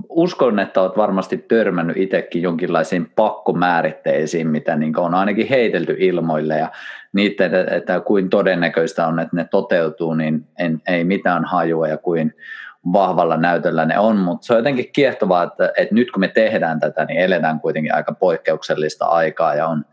[0.09, 6.69] uskon, että olet varmasti törmännyt itsekin jonkinlaisiin pakkomääritteisiin, mitä niin on ainakin heitelty ilmoille ja
[7.13, 12.35] niitä, että, kuin todennäköistä on, että ne toteutuu, niin en, ei mitään hajua ja kuin
[12.93, 16.81] vahvalla näytöllä ne on, mutta se on jotenkin kiehtovaa, että, että nyt kun me tehdään
[16.81, 19.85] tätä, niin eletään kuitenkin aika poikkeuksellista aikaa ja on,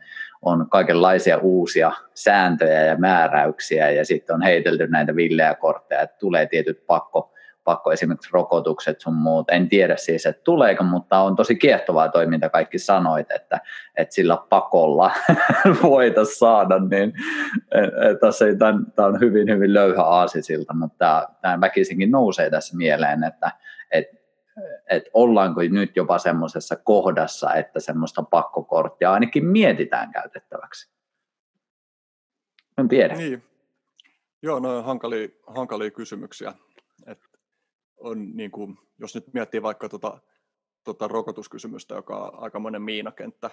[0.42, 6.46] on kaikenlaisia uusia sääntöjä ja määräyksiä ja sitten on heitelty näitä villeä kortteja, että tulee
[6.46, 7.35] tietyt pakko,
[7.66, 9.50] pakko esimerkiksi rokotukset sun muut.
[9.50, 13.60] En tiedä siis, että tuleeko, mutta on tosi kiehtovaa toiminta kaikki sanoit, että,
[13.98, 15.12] että sillä pakolla
[15.84, 17.14] voitaisiin saada, niin
[18.22, 18.56] tässä ei,
[18.96, 23.52] tämä on hyvin, hyvin löyhä aasisilta, mutta tämä väkisinkin nousee tässä mieleen, että,
[23.92, 24.26] että
[24.90, 30.92] että ollaanko nyt jopa semmoisessa kohdassa, että semmoista pakkokorttia ainakin mietitään käytettäväksi.
[32.78, 33.16] En tiedä.
[33.16, 33.44] Niin.
[34.42, 36.54] Joo, no on hankalia, hankalia kysymyksiä.
[37.06, 37.20] Et
[37.98, 40.20] on, niin kuin, jos nyt miettii vaikka tuota,
[40.84, 43.50] tuota rokotuskysymystä, joka on aika monen miinakenttä,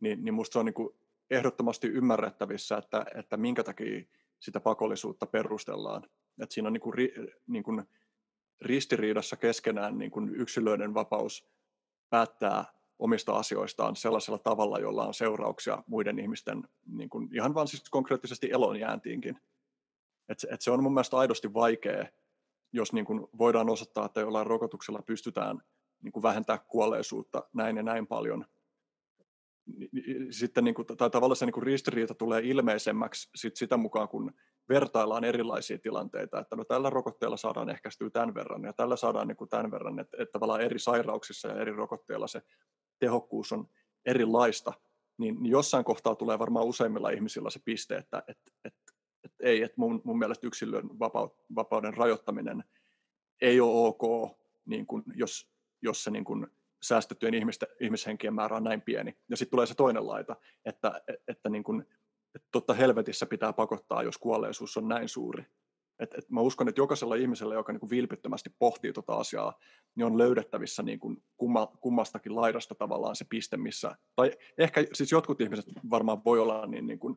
[0.00, 0.94] niin, niin minusta se on niin kuin
[1.30, 4.04] ehdottomasti ymmärrettävissä, että, että minkä takia
[4.40, 6.02] sitä pakollisuutta perustellaan.
[6.42, 6.94] Et siinä on niin kuin,
[7.46, 7.82] niin kuin
[8.60, 11.46] ristiriidassa keskenään niin kuin yksilöiden vapaus
[12.10, 12.64] päättää
[12.98, 18.50] omista asioistaan sellaisella tavalla, jolla on seurauksia muiden ihmisten niin kuin ihan vain siis konkreettisesti
[18.50, 19.40] elonjääntiinkin.
[20.28, 22.06] Et, et se on mun mielestä aidosti vaikea,
[22.72, 25.62] jos niin kuin voidaan osoittaa, että jollain rokotuksella pystytään
[26.02, 28.44] niin kuin vähentää kuolleisuutta näin ja näin paljon.
[30.30, 34.32] Sitten niin kuin, tai tavallaan se niin kuin ristiriita tulee ilmeisemmäksi sit sitä mukaan, kun
[34.68, 39.36] vertaillaan erilaisia tilanteita, että no tällä rokotteella saadaan ehkäistyä tämän verran ja tällä saadaan niin
[39.36, 42.42] kuin tämän verran, että, että tavallaan eri sairauksissa ja eri rokotteilla se
[42.98, 43.68] tehokkuus on
[44.06, 44.72] erilaista,
[45.18, 48.74] niin, niin jossain kohtaa tulee varmaan useimmilla ihmisillä se piste, että et, et, et
[49.42, 50.88] ei, että mun, mun mielestä yksilön
[51.54, 52.64] vapauden rajoittaminen
[53.40, 55.50] ei ole ok, niin kuin jos,
[55.82, 56.46] jos se niin kuin
[56.82, 59.16] säästettyjen ihmisten, ihmishenkien määrä on näin pieni.
[59.28, 61.86] Ja sitten tulee se toinen laita, että, että niin kuin
[62.34, 65.44] että totta helvetissä pitää pakottaa, jos kuolleisuus on näin suuri.
[65.98, 69.58] Et, et mä uskon, että jokaisella ihmisellä, joka niin kuin vilpittömästi pohtii tuota asiaa,
[69.94, 75.12] niin on löydettävissä niin kuin kumma, kummastakin laidasta tavallaan se piste, missä, tai ehkä siis
[75.12, 77.16] jotkut ihmiset varmaan voi olla niin, niin, kuin,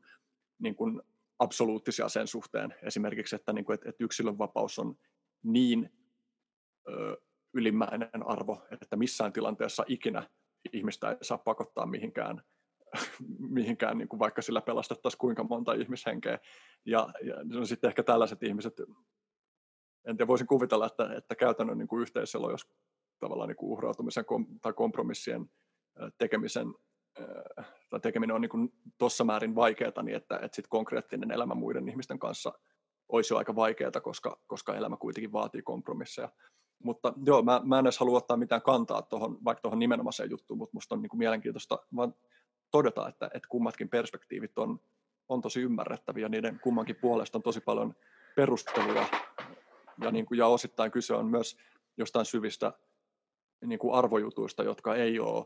[0.59, 1.01] niin kuin
[1.39, 4.95] absoluuttisia sen suhteen, esimerkiksi, että, niin kuin, että, että yksilön vapaus on
[5.43, 5.89] niin
[6.89, 7.17] ö,
[7.53, 10.29] ylimmäinen arvo, että missään tilanteessa ikinä
[10.73, 12.41] ihmistä ei saa pakottaa mihinkään
[13.57, 16.39] mihinkään, niin kuin vaikka sillä pelastettaisiin kuinka monta ihmishenkeä.
[16.85, 18.79] Ja, ja no sitten ehkä tällaiset ihmiset,
[20.07, 22.69] en tiedä, voisin kuvitella, että, että käytännön niin kuin yhteisöllä, jos
[23.19, 25.45] tavallaan niin kuin uhrautumisen kom, tai kompromissien
[26.17, 26.67] tekemisen
[27.89, 32.19] tai tekeminen on niin tuossa määrin vaikeaa, niin että, että sit konkreettinen elämä muiden ihmisten
[32.19, 32.53] kanssa
[33.09, 36.29] olisi jo aika vaikeaa, koska, koska elämä kuitenkin vaatii kompromisseja.
[36.83, 40.57] Mutta joo, mä, mä en edes halua ottaa mitään kantaa tuohon, vaikka tuohon nimenomaiseen juttuun,
[40.57, 42.15] mutta musta on niin mielenkiintoista vaan
[42.71, 44.79] todeta, että, että kummatkin perspektiivit on,
[45.29, 47.95] on tosi ymmärrettäviä, niiden kummankin puolesta on tosi paljon
[48.35, 49.05] perusteluja,
[50.01, 51.57] ja, niin kuin, ja osittain kyse on myös
[51.97, 52.73] jostain syvistä
[53.65, 55.45] niin kuin arvojutuista, jotka ei ole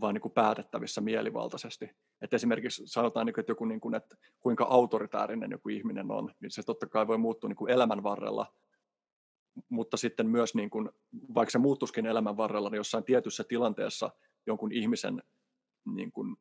[0.00, 1.90] vaan niin kuin päätettävissä mielivaltaisesti.
[2.20, 6.50] Et esimerkiksi sanotaan, niin että, joku, niin kuin, että kuinka autoritäärinen joku ihminen on, niin
[6.50, 8.54] se totta kai voi muuttua niin kuin elämän varrella,
[9.68, 10.90] mutta sitten myös, niin kuin,
[11.34, 14.10] vaikka se muuttuskin elämän varrella, niin jossain tietyssä tilanteessa
[14.46, 15.22] jonkun ihmisen
[15.94, 16.36] niin kuin,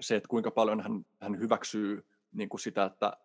[0.00, 3.16] se, että kuinka paljon hän, hän hyväksyy niin kuin sitä, että,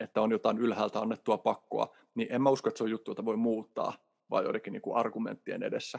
[0.00, 3.24] että on jotain ylhäältä annettua pakkoa, niin en mä usko, että se on juttu, jota
[3.24, 3.94] voi muuttaa,
[4.30, 5.98] vai joidenkin niin kuin argumenttien edessä.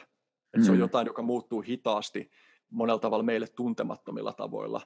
[0.58, 0.64] Mm.
[0.64, 0.82] se on mm.
[0.82, 2.32] jotain, joka muuttuu hitaasti
[2.70, 4.82] monella tavalla meille tuntemattomilla tavoilla.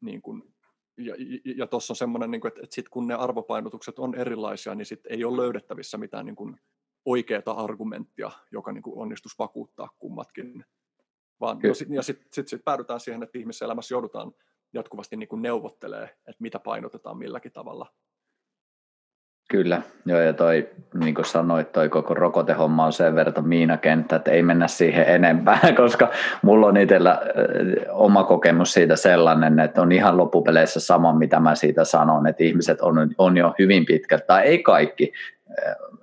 [0.00, 0.54] Niin kuin,
[0.96, 4.74] ja ja, ja tuossa on semmoinen, niin että, että sit kun ne arvopainotukset on erilaisia,
[4.74, 6.60] niin sit ei ole löydettävissä mitään niin kuin,
[7.04, 10.64] oikeaa argumenttia, joka niin onnistuisi vakuuttaa kummatkin.
[11.40, 14.32] Vaan, no, sit, ja sitten sit, sit päädytään siihen, että ihmisessä elämässä joudutaan
[14.72, 17.94] jatkuvasti niin neuvottelee, että mitä painotetaan milläkin tavalla.
[19.50, 24.30] Kyllä, joo ja toi, niin kuin sanoit, toi koko rokotehomma on sen verran miinakenttä, että
[24.30, 26.08] ei mennä siihen enempää, koska
[26.42, 27.22] mulla on itsellä
[27.90, 32.80] oma kokemus siitä sellainen, että on ihan loppupeleissä sama, mitä mä siitä sanon, että ihmiset
[32.80, 35.12] on, on jo hyvin pitkältä, tai ei kaikki,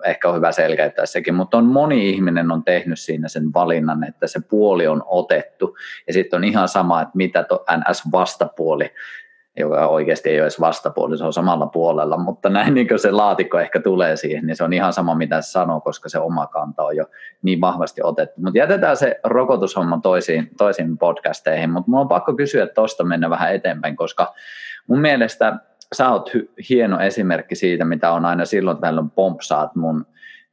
[0.05, 4.27] ehkä on hyvä selkeyttää sekin, mutta on moni ihminen on tehnyt siinä sen valinnan, että
[4.27, 5.77] se puoli on otettu,
[6.07, 8.89] ja sitten on ihan sama, että mitä tuo NS-vastapuoli
[9.57, 13.11] joka oikeasti ei ole edes vastapuoli, se on samalla puolella, mutta näin niin kuin se
[13.11, 16.47] laatikko ehkä tulee siihen, niin se on ihan sama mitä se sanoo, koska se oma
[16.47, 17.05] kanta on jo
[17.41, 18.41] niin vahvasti otettu.
[18.41, 23.55] Mutta jätetään se rokotushomma toisiin, toisiin podcasteihin, mutta mulla on pakko kysyä tuosta mennä vähän
[23.55, 24.33] eteenpäin, koska
[24.87, 25.59] mun mielestä
[25.95, 26.29] sä oot
[26.69, 30.05] hieno esimerkki siitä, mitä on aina silloin tällöin pompsaat mun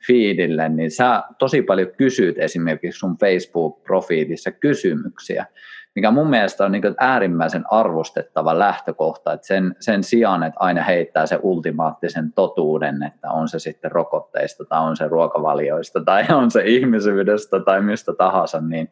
[0.07, 5.47] feedille, niin sä tosi paljon kysyt esimerkiksi sun Facebook-profiilissa kysymyksiä
[5.95, 11.27] mikä mun mielestä on niin äärimmäisen arvostettava lähtökohta, että sen, sen sijaan, että aina heittää
[11.27, 16.63] se ultimaattisen totuuden, että on se sitten rokotteista tai on se ruokavalioista tai on se
[16.65, 18.91] ihmisyydestä tai mistä tahansa, niin,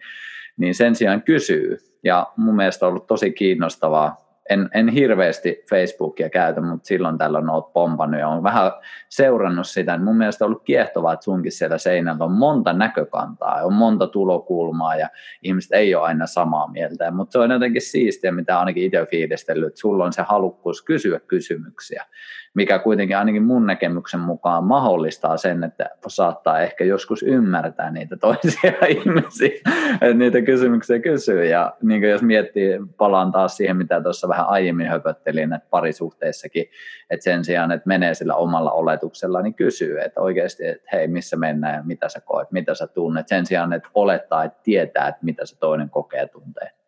[0.56, 1.78] niin sen sijaan kysyy.
[2.04, 7.50] Ja mun mielestä on ollut tosi kiinnostavaa en, en hirveästi Facebookia käytä, mutta silloin tällöin
[7.50, 8.72] olet pompannut ja olen vähän
[9.08, 9.98] seurannut sitä.
[9.98, 14.96] Mun mielestä on ollut kiehtovaa, että sunkin siellä seinällä on monta näkökantaa, on monta tulokulmaa
[14.96, 15.08] ja
[15.42, 17.10] ihmiset ei ole aina samaa mieltä.
[17.10, 21.20] Mutta se on jotenkin siistiä, mitä ainakin itse fiilistellyt, että sulla on se halukkuus kysyä
[21.20, 22.06] kysymyksiä
[22.54, 28.72] mikä kuitenkin ainakin mun näkemyksen mukaan mahdollistaa sen, että saattaa ehkä joskus ymmärtää niitä toisia
[28.88, 29.60] ihmisiä,
[29.92, 31.44] että niitä kysymyksiä kysyy.
[31.44, 36.64] Ja niin jos miettii, palaan taas siihen, mitä tuossa vähän aiemmin höpöttelin, että parisuhteissakin,
[37.10, 41.36] että sen sijaan, että menee sillä omalla oletuksella, niin kysyy, että oikeasti, että hei, missä
[41.36, 45.24] mennään ja mitä sä koet, mitä sä tunnet, sen sijaan, että olettaa, että tietää, että
[45.24, 46.81] mitä se toinen kokee tuntee.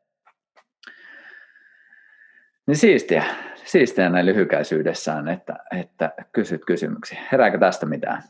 [2.67, 3.25] Niin siistiä,
[3.65, 7.29] siistiä näin lyhykäisyydessään, että, että kysyt kysymyksiä.
[7.33, 8.23] Herääkö tästä mitään?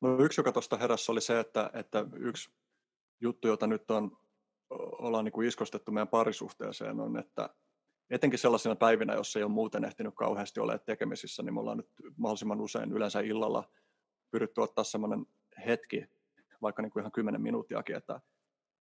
[0.00, 2.50] No yksi, joka tuosta heräsi, oli se, että, että yksi
[3.20, 4.18] juttu, jota nyt on,
[4.70, 7.50] ollaan niin kuin iskostettu meidän parisuhteeseen, on, että
[8.10, 11.90] etenkin sellaisina päivinä, jos ei ole muuten ehtinyt kauheasti olla tekemisissä, niin me ollaan nyt
[12.16, 13.70] mahdollisimman usein yleensä illalla
[14.30, 15.26] pyritty ottaa sellainen
[15.66, 16.06] hetki,
[16.62, 18.20] vaikka niin kuin ihan kymmenen minuuttiakin, että,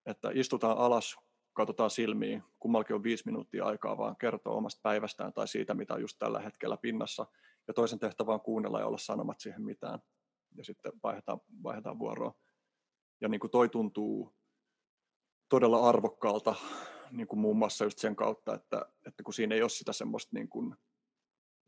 [0.07, 1.17] että istutaan alas
[1.53, 6.01] katsotaan silmiin, kummallakin on viisi minuuttia aikaa vaan kertoa omasta päivästään tai siitä, mitä on
[6.01, 7.27] just tällä hetkellä pinnassa.
[7.69, 9.99] Ja toisen tehtävä on kuunnella ja olla sanomat siihen mitään.
[10.57, 12.35] Ja sitten vaihdetaan, vaihdetaan vuoroa.
[13.21, 14.35] Ja niin kuin toi tuntuu
[15.49, 16.55] todella arvokkaalta
[17.11, 20.31] niin kuin muun muassa just sen kautta, että, että kun siinä ei ole sitä semmoista
[20.37, 20.77] niin kuin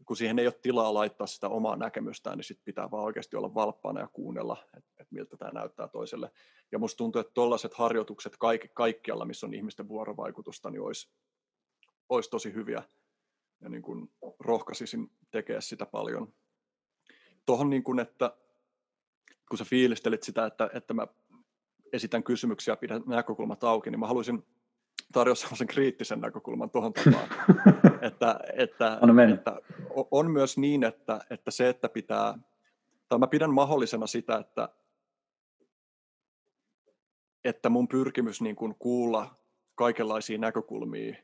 [0.07, 3.55] kun siihen ei ole tilaa laittaa sitä omaa näkemystään, niin sitten pitää vaan oikeasti olla
[3.55, 6.31] valppaana ja kuunnella, että, että miltä tämä näyttää toiselle.
[6.73, 11.11] Ja musta tuntuu, että tuollaiset harjoitukset kaikki, kaikkialla, missä on ihmisten vuorovaikutusta, niin olisi,
[12.09, 12.83] olisi tosi hyviä.
[13.61, 16.35] Ja niin kuin rohkaisisin tekemään sitä paljon.
[17.47, 18.37] Tuohon, niin kuin, että
[19.49, 21.07] kun sä fiilistelit sitä, että, että mä
[21.93, 24.47] esitän kysymyksiä pidän näkökulmat auki, niin mä haluaisin
[25.13, 27.29] tarjoa sellaisen kriittisen näkökulman tuohon tapaan,
[28.09, 29.61] että, että, on, että
[30.11, 32.39] on myös niin, että, että se, että pitää,
[33.09, 34.69] tai mä pidän mahdollisena sitä, että,
[37.45, 39.35] että mun pyrkimys niin kuin kuulla
[39.75, 41.17] kaikenlaisia näkökulmia,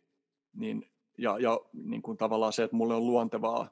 [0.52, 3.68] niin, ja, ja niin kuin tavallaan se, että mulle on luontevaa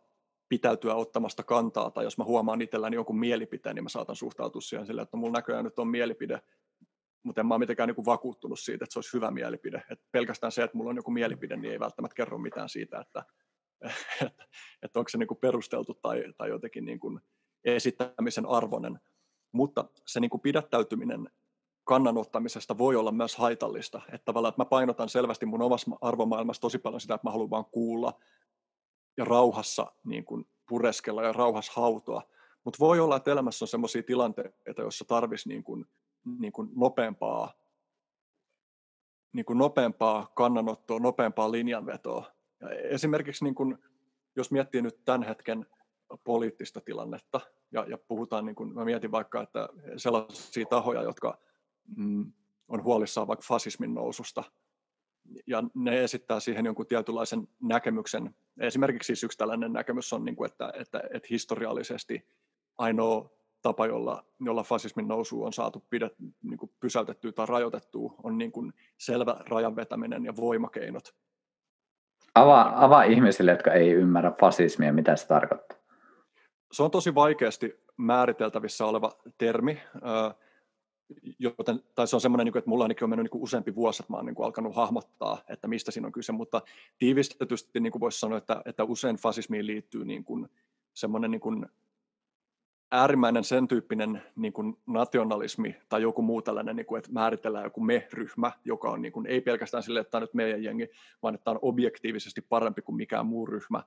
[0.48, 4.86] pitäytyä ottamasta kantaa, tai jos mä huomaan itselläni jonkun mielipiteen, niin mä saatan suhtautua siihen
[4.86, 6.42] sille, että mulla näköjään nyt on mielipide,
[7.26, 9.82] mutta en mä ole mitenkään niin kuin vakuuttunut siitä, että se olisi hyvä mielipide.
[9.90, 13.24] Et pelkästään se, että mulla on joku mielipide, niin ei välttämättä kerro mitään siitä, että,
[14.26, 14.44] että,
[14.82, 17.20] että onko se niin kuin perusteltu tai, tai jotenkin niin kuin
[17.64, 19.00] esittämisen arvoinen.
[19.52, 21.30] Mutta se niin kuin pidättäytyminen
[21.84, 24.00] kannanottamisesta voi olla myös haitallista.
[24.12, 27.50] Että tavallaan, että mä painotan selvästi mun omassa arvomaailmassa tosi paljon sitä, että mä haluan
[27.50, 28.20] vaan kuulla
[29.16, 32.22] ja rauhassa niin kuin pureskella ja rauhassa hautoa.
[32.64, 35.86] Mutta voi olla, että elämässä on sellaisia tilanteita, joissa tarvitsisi niin kuin,
[36.38, 37.52] niin kuin nopeampaa,
[39.32, 42.32] niin kuin nopeampaa kannanottoa, nopeampaa linjanvetoa.
[42.60, 43.78] Ja esimerkiksi niin kuin,
[44.36, 45.66] jos miettii nyt tämän hetken
[46.24, 47.40] poliittista tilannetta,
[47.72, 51.38] ja, ja puhutaan, niin kuin, mä mietin vaikka, että sellaisia tahoja, jotka
[51.96, 52.32] mm,
[52.68, 54.44] on huolissaan vaikka fasismin noususta,
[55.46, 58.34] ja ne esittää siihen jonkun tietynlaisen näkemyksen.
[58.60, 62.28] Esimerkiksi siis yksi tällainen näkemys on, niin kuin, että, että, että historiallisesti
[62.78, 63.35] ainoa
[63.66, 68.52] tapa, jolla, jolla fasismin nousu on saatu pidet, niin kuin pysäytettyä tai rajoitettua, on niin
[68.52, 71.14] kuin selvä rajan vetäminen ja voimakeinot.
[72.34, 75.78] Avaa, avaa ihmisille, jotka ei ymmärrä fasismia, mitä se tarkoittaa.
[76.72, 79.80] Se on tosi vaikeasti määriteltävissä oleva termi,
[81.38, 84.12] joten, tai se on semmoinen, niin että mulla ainakin on mennyt niin useampi vuosi, että
[84.12, 86.62] mä oon niin alkanut hahmottaa, että mistä siinä on kyse, mutta
[86.98, 90.48] tiivistetysti voisi sanoa, että, että usein fasismiin liittyy niin kuin
[90.94, 91.66] semmoinen niin kuin
[92.90, 97.80] äärimmäinen sen tyyppinen niin kuin nationalismi tai joku muu tällainen, niin kuin, että määritellään joku
[97.80, 100.88] me-ryhmä, joka on niin kuin, ei pelkästään sille, että tämä on nyt meidän jengi,
[101.22, 103.82] vaan että tämä on objektiivisesti parempi kuin mikään muu ryhmä.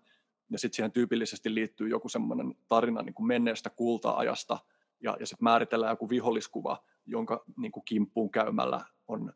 [0.50, 4.58] Ja sitten siihen tyypillisesti liittyy joku semmoinen tarina niin kuin menneestä kulta-ajasta,
[5.04, 9.34] ja, ja sitten määritellään joku viholliskuva, jonka niin kuin kimppuun käymällä on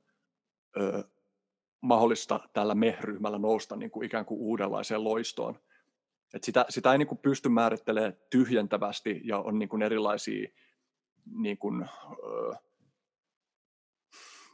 [0.78, 1.04] ö,
[1.82, 5.60] mahdollista tällä me-ryhmällä nousta niin kuin ikään kuin uudenlaiseen loistoon.
[6.34, 10.50] Et sitä, sitä ei niin kuin pysty määrittelemään tyhjentävästi ja on niin kuin erilaisia,
[11.36, 11.90] niin kuin,
[12.24, 12.56] ö,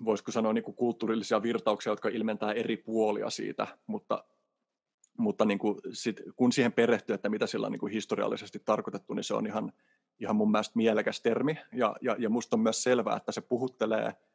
[0.06, 4.24] voisiko sanoa niin kuin kulttuurillisia virtauksia, jotka ilmentää eri puolia siitä, mutta,
[5.18, 9.14] mutta niin kuin sit, kun siihen perehtyy, että mitä sillä on niin kuin historiallisesti tarkoitettu,
[9.14, 9.74] niin se on ihan,
[10.20, 14.14] ihan mun mielestä mielekäs termi, ja, ja, ja musta on myös selvää, että se puhuttelee–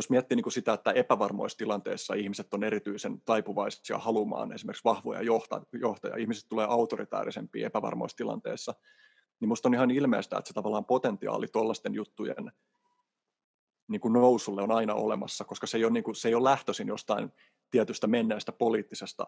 [0.00, 5.22] jos miettii niin kuin sitä, että epävarmoissa tilanteissa ihmiset on erityisen taipuvaisia halumaan esimerkiksi vahvoja
[5.72, 8.72] johtajia, ihmiset tulee autoritaarisempia epävarmoissa tilanteissa,
[9.40, 12.52] niin minusta on ihan ilmeistä, että se tavallaan potentiaali tuollaisten juttujen
[13.88, 16.50] niin kuin nousulle on aina olemassa, koska se ei ole, niin kuin, se ei ole
[16.50, 17.32] lähtöisin jostain
[17.70, 19.26] tietystä menneestä poliittisesta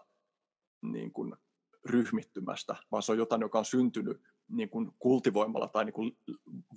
[0.83, 1.35] niin kuin,
[1.85, 6.16] ryhmittymästä, vaan se on jotain, joka on syntynyt niin kuin kultivoimalla tai niin kuin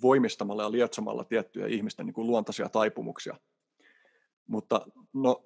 [0.02, 3.36] voimistamalla ja lietsomalla tiettyjä ihmisten niin kuin luontaisia taipumuksia.
[4.46, 5.42] Mutta no,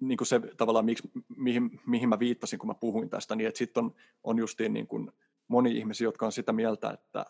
[0.00, 3.58] niin kuin se tavallaan, miksi, mihin, mihin mä viittasin, kun mä puhuin tästä, niin että
[3.58, 5.12] sitten on, on justiin niin kuin
[5.48, 7.26] moni ihmisiä, jotka on sitä mieltä, että,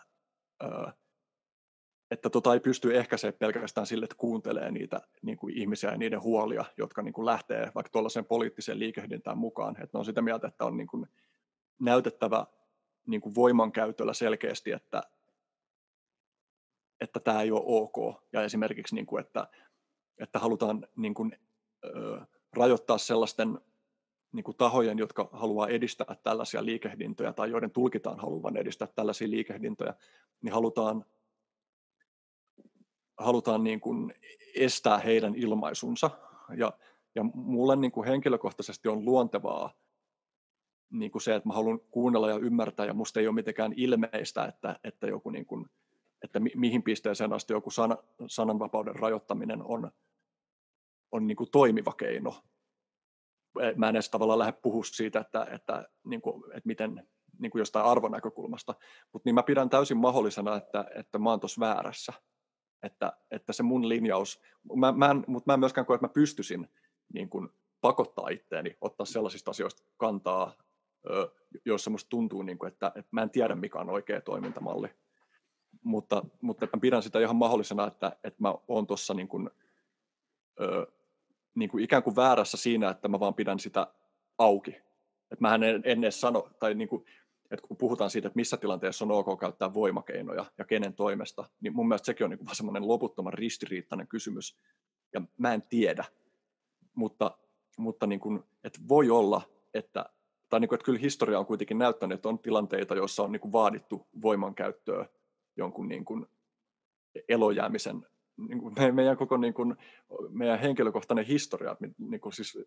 [2.10, 6.22] että tota ei pysty ehkäisemään pelkästään sille, että kuuntelee niitä niin kuin ihmisiä ja niiden
[6.22, 9.74] huolia, jotka niin kuin lähtee vaikka tuollaiseen poliittiseen liikehdintään mukaan.
[9.82, 11.06] Että ne on sitä mieltä, että on niin kuin
[11.80, 12.46] näytettävä
[13.06, 15.02] niin kuin voimankäytöllä selkeästi, että,
[17.00, 18.22] että tämä ei ole ok.
[18.32, 19.48] Ja esimerkiksi, niin kuin, että
[20.18, 21.38] että halutaan niin kuin,
[21.84, 22.20] ö,
[22.52, 23.60] rajoittaa sellaisten
[24.32, 29.94] niin kuin tahojen, jotka haluaa edistää tällaisia liikehdintoja tai joiden tulkitaan haluavan edistää tällaisia liikehdintoja,
[30.42, 31.04] niin halutaan,
[33.18, 34.14] halutaan niin kuin
[34.54, 36.10] estää heidän ilmaisunsa.
[36.56, 36.72] Ja,
[37.14, 39.74] ja mulle niin kuin henkilökohtaisesti on luontevaa
[40.90, 44.44] niin kuin se, että mä haluan kuunnella ja ymmärtää, ja musta ei ole mitenkään ilmeistä,
[44.44, 45.66] että, että, joku niin kuin,
[46.24, 47.96] että mi, mihin pisteeseen asti joku sana,
[48.26, 49.90] sananvapauden rajoittaminen on
[51.12, 52.42] on niin kuin toimiva keino.
[53.76, 57.08] Mä en edes tavallaan lähde puhua siitä, että, että, niin kuin, että miten
[57.38, 58.74] niin kuin jostain arvonäkökulmasta,
[59.12, 62.12] mutta niin mä pidän täysin mahdollisena, että, että mä oon tuossa väärässä.
[62.82, 64.42] Että, että se mun linjaus,
[64.76, 66.68] mä, mä en, mutta mä en myöskään koe, että mä pystyisin
[67.14, 67.48] niin kuin
[67.80, 70.52] pakottaa itteeni ottaa sellaisista asioista kantaa,
[71.64, 74.88] joissa musta tuntuu, niin kuin, että, että mä en tiedä, mikä on oikea toimintamalli.
[75.84, 79.50] Mutta, mutta mä pidän sitä ihan mahdollisena, että, että mä oon tuossa niin kuin,
[81.54, 83.86] niin kuin ikään kuin väärässä siinä, että mä vaan pidän sitä
[84.38, 84.70] auki.
[85.30, 87.04] Että mä en, en edes sano, tai niin kuin,
[87.50, 91.74] että kun puhutaan siitä, että missä tilanteessa on ok käyttää voimakeinoja ja kenen toimesta, niin
[91.74, 94.56] mun mielestä sekin on niin semmoinen loputtoman ristiriittainen kysymys,
[95.12, 96.04] ja mä en tiedä.
[96.94, 97.38] Mutta,
[97.78, 99.42] mutta niin kuin, että voi olla,
[99.74, 100.04] että,
[100.48, 103.40] tai niin kuin, että kyllä historia on kuitenkin näyttänyt, että on tilanteita, joissa on niin
[103.40, 105.06] kuin vaadittu voimankäyttöä
[105.56, 106.26] jonkun niin kuin
[107.28, 109.76] elojäämisen niin kuin meidän koko niin kuin,
[110.28, 112.58] meidän henkilökohtainen historia, niin kuin siis,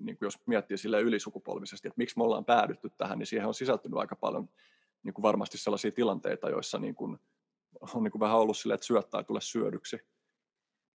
[0.00, 3.54] niin kuin jos miettii sille ylisukupolvisesti, että miksi me ollaan päädytty tähän, niin siihen on
[3.54, 4.48] sisältynyt aika paljon
[5.02, 7.18] niin kuin varmasti sellaisia tilanteita, joissa niin kuin,
[7.94, 10.00] on niin kuin vähän ollut silleen, että syöt tai tule syödyksi.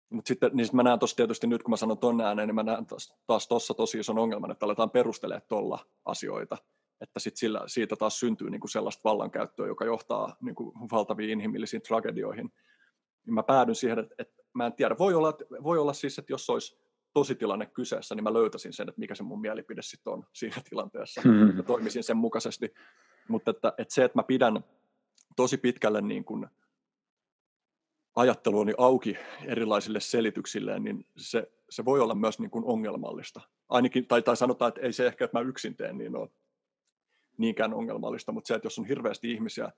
[0.09, 2.55] Mutta sitten niin sit mä näen tuossa tietysti nyt, kun mä sanon tonne ääneen, niin
[2.55, 2.85] mä näen
[3.27, 6.57] taas tuossa tosi ison ongelman, että aletaan perustelemaan tuolla asioita.
[7.01, 11.29] Että sit sillä, siitä taas syntyy niin kuin sellaista vallankäyttöä, joka johtaa niin kuin valtaviin
[11.29, 12.51] inhimillisiin tragedioihin
[13.27, 14.95] niin mä päädyn siihen, että, että mä en tiedä.
[14.97, 15.33] Voi olla,
[15.63, 16.79] voi olla siis, että jos olisi
[17.13, 21.21] tositilanne kyseessä, niin mä löytäisin sen, että mikä se mun mielipide sitten on siinä tilanteessa
[21.25, 21.57] mm-hmm.
[21.57, 22.73] ja toimisin sen mukaisesti.
[23.27, 24.63] Mutta että, että se, että mä pidän
[25.35, 26.47] tosi pitkälle niin kuin
[28.15, 33.41] ajatteluani auki erilaisille selityksille, niin se, se voi olla myös niin kuin ongelmallista.
[33.69, 36.29] Ainakin, tai, tai sanotaan, että ei se ehkä, että mä yksin teen, niin ole
[37.37, 39.71] niinkään ongelmallista, mutta se, että jos on hirveästi ihmisiä,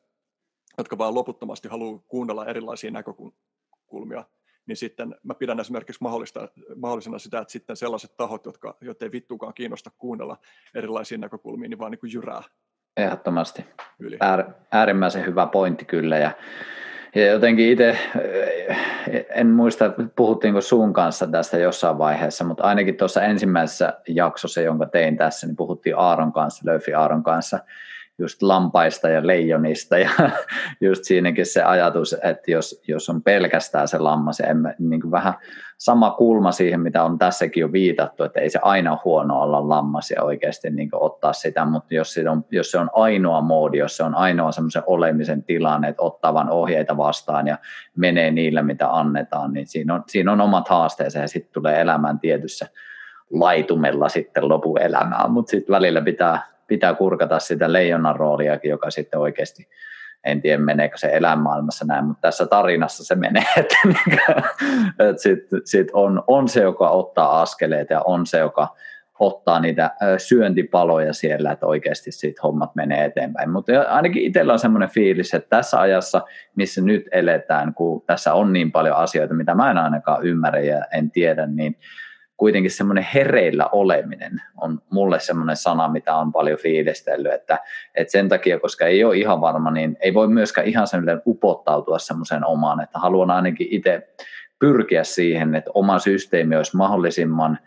[0.78, 4.26] jotka vaan loputtomasti haluaa kuunnella erilaisia näkökulmia,
[4.66, 9.12] niin sitten mä pidän esimerkiksi mahdollista, mahdollisena sitä, että sitten sellaiset tahot, jotka, joita ei
[9.12, 10.38] vittuukaan kiinnosta kuunnella
[10.76, 12.44] erilaisia näkökulmia, niin vaan niin kuin jyrää.
[12.98, 13.66] Ehdottomasti.
[14.00, 14.18] Yli.
[14.20, 16.18] Äär, äärimmäisen hyvä pointti kyllä.
[16.18, 16.32] Ja,
[17.16, 17.98] ja jotenkin itse,
[19.30, 25.18] en muista, puhuttiinko sun kanssa tästä jossain vaiheessa, mutta ainakin tuossa ensimmäisessä jaksossa, jonka tein
[25.18, 27.60] tässä, niin puhuttiin Aaron kanssa, Löfi Aaron kanssa,
[28.20, 30.10] just lampaista ja leijonista ja
[30.82, 35.34] just siinäkin se ajatus, että jos, jos on pelkästään se lammas emme, niin kuin vähän
[35.78, 40.12] sama kulma siihen, mitä on tässäkin jo viitattu, että ei se aina huono olla lammas
[40.12, 43.98] ja oikeasti niin ottaa sitä, mutta jos se, on, jos se on ainoa moodi, jos
[43.98, 47.58] se on ainoa semmoisen olemisen tilanne, että ottavan ohjeita vastaan ja
[47.96, 52.20] menee niillä, mitä annetaan, niin siinä on, siinä on omat haasteensa ja sitten tulee elämän
[52.20, 52.68] tietyssä
[53.32, 59.68] laitumella sitten lopuelämää, mutta sitten välillä pitää pitää kurkata sitä leijonan rooliakin, joka sitten oikeasti
[60.24, 63.78] en tiedä meneekö se elämänmaailmassa näin, mutta tässä tarinassa se menee, että,
[65.00, 68.76] että sitten sit on, on se, joka ottaa askeleet ja on se, joka
[69.20, 73.50] ottaa niitä syöntipaloja siellä, että oikeasti sit hommat menee eteenpäin.
[73.50, 76.22] Mutta ainakin itsellä on semmoinen fiilis, että tässä ajassa,
[76.56, 80.86] missä nyt eletään, kun tässä on niin paljon asioita, mitä mä en ainakaan ymmärrä ja
[80.94, 81.76] en tiedä, niin
[82.40, 87.60] kuitenkin semmoinen hereillä oleminen on mulle semmoinen sana, mitä on paljon fiilistellyt, että,
[87.96, 92.00] että sen takia, koska ei ole ihan varma, niin ei voi myöskään ihan semmoinen upottautua
[92.00, 94.08] semmoiseen omaan, että haluan ainakin itse
[94.60, 97.60] pyrkiä siihen, että oma systeemi olisi mahdollisimman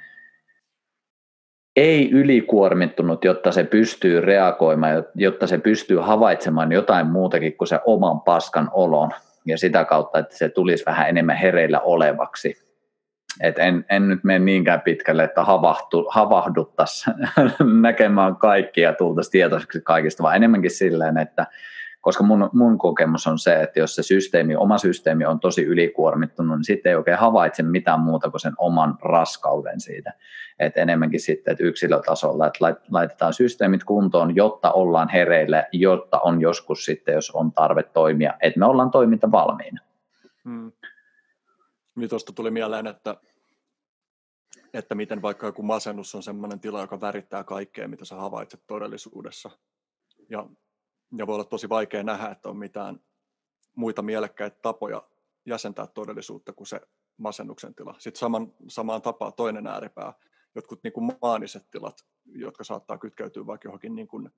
[1.77, 8.21] ei ylikuormittunut, jotta se pystyy reagoimaan, jotta se pystyy havaitsemaan jotain muutakin kuin se oman
[8.21, 9.11] paskan olon
[9.47, 12.72] ja sitä kautta, että se tulisi vähän enemmän hereillä olevaksi
[13.41, 17.17] et en, en nyt mene niinkään pitkälle, että havahtu, havahduttaisiin
[17.83, 21.47] näkemään kaikkia ja tultaisiin tietoiseksi kaikista, vaan enemmänkin silleen, että
[22.01, 26.57] koska mun, mun kokemus on se, että jos se systeemi, oma systeemi on tosi ylikuormittunut,
[26.59, 30.13] niin sitten ei oikein havaitse mitään muuta kuin sen oman raskauden siitä.
[30.59, 36.85] Et enemmänkin sitten, että yksilötasolla, että laitetaan systeemit kuntoon, jotta ollaan hereillä, jotta on joskus
[36.85, 39.81] sitten, jos on tarve toimia, että me ollaan toiminta valmiina.
[40.45, 40.73] Hmm.
[41.97, 43.17] Niin tuosta tuli mieleen, että,
[44.75, 49.51] että miten vaikka joku masennus on sellainen tila, joka värittää kaikkea, mitä sä havaitset todellisuudessa.
[50.31, 50.47] Ja,
[51.17, 53.01] ja voi olla tosi vaikea nähdä, että on mitään
[53.77, 55.09] muita mielekkäitä tapoja
[55.47, 56.81] jäsentää todellisuutta kuin se
[57.17, 57.95] masennuksen tila.
[57.99, 60.13] Sitten saman, samaan tapaan toinen ääripää,
[60.55, 64.31] jotkut niin kuin maaniset tilat, jotka saattaa kytkeytyä vaikka johonkin niin kuin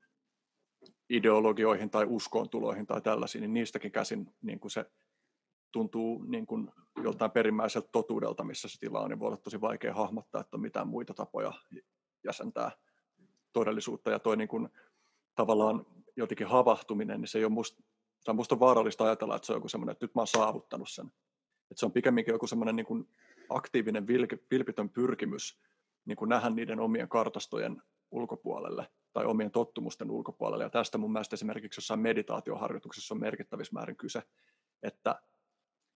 [1.10, 4.90] ideologioihin tai uskoontuloihin tai tällaisiin, niin niistäkin käsin niin kuin se
[5.74, 6.70] tuntuu niin kuin
[7.02, 10.60] joltain perimmäiseltä totuudelta, missä se tila on, niin voi olla tosi vaikea hahmottaa, että on
[10.60, 11.52] mitään muita tapoja
[12.24, 12.70] jäsentää
[13.52, 14.10] todellisuutta.
[14.10, 14.68] Ja toi niin kuin,
[15.34, 17.82] tavallaan jotenkin havahtuminen, niin se ei ole musta,
[18.24, 20.90] tai musta on vaarallista ajatella, että se on joku semmoinen, että nyt mä oon saavuttanut
[20.90, 21.06] sen.
[21.70, 23.08] Että se on pikemminkin joku semmoinen niin kuin
[23.48, 24.06] aktiivinen,
[24.50, 25.58] vilpitön pyrkimys
[26.04, 30.64] niin kuin nähdä niiden omien kartastojen ulkopuolelle tai omien tottumusten ulkopuolelle.
[30.64, 34.22] Ja tästä mun mielestä esimerkiksi jossain meditaatioharjoituksessa on merkittävissä määrin kyse,
[34.82, 35.20] että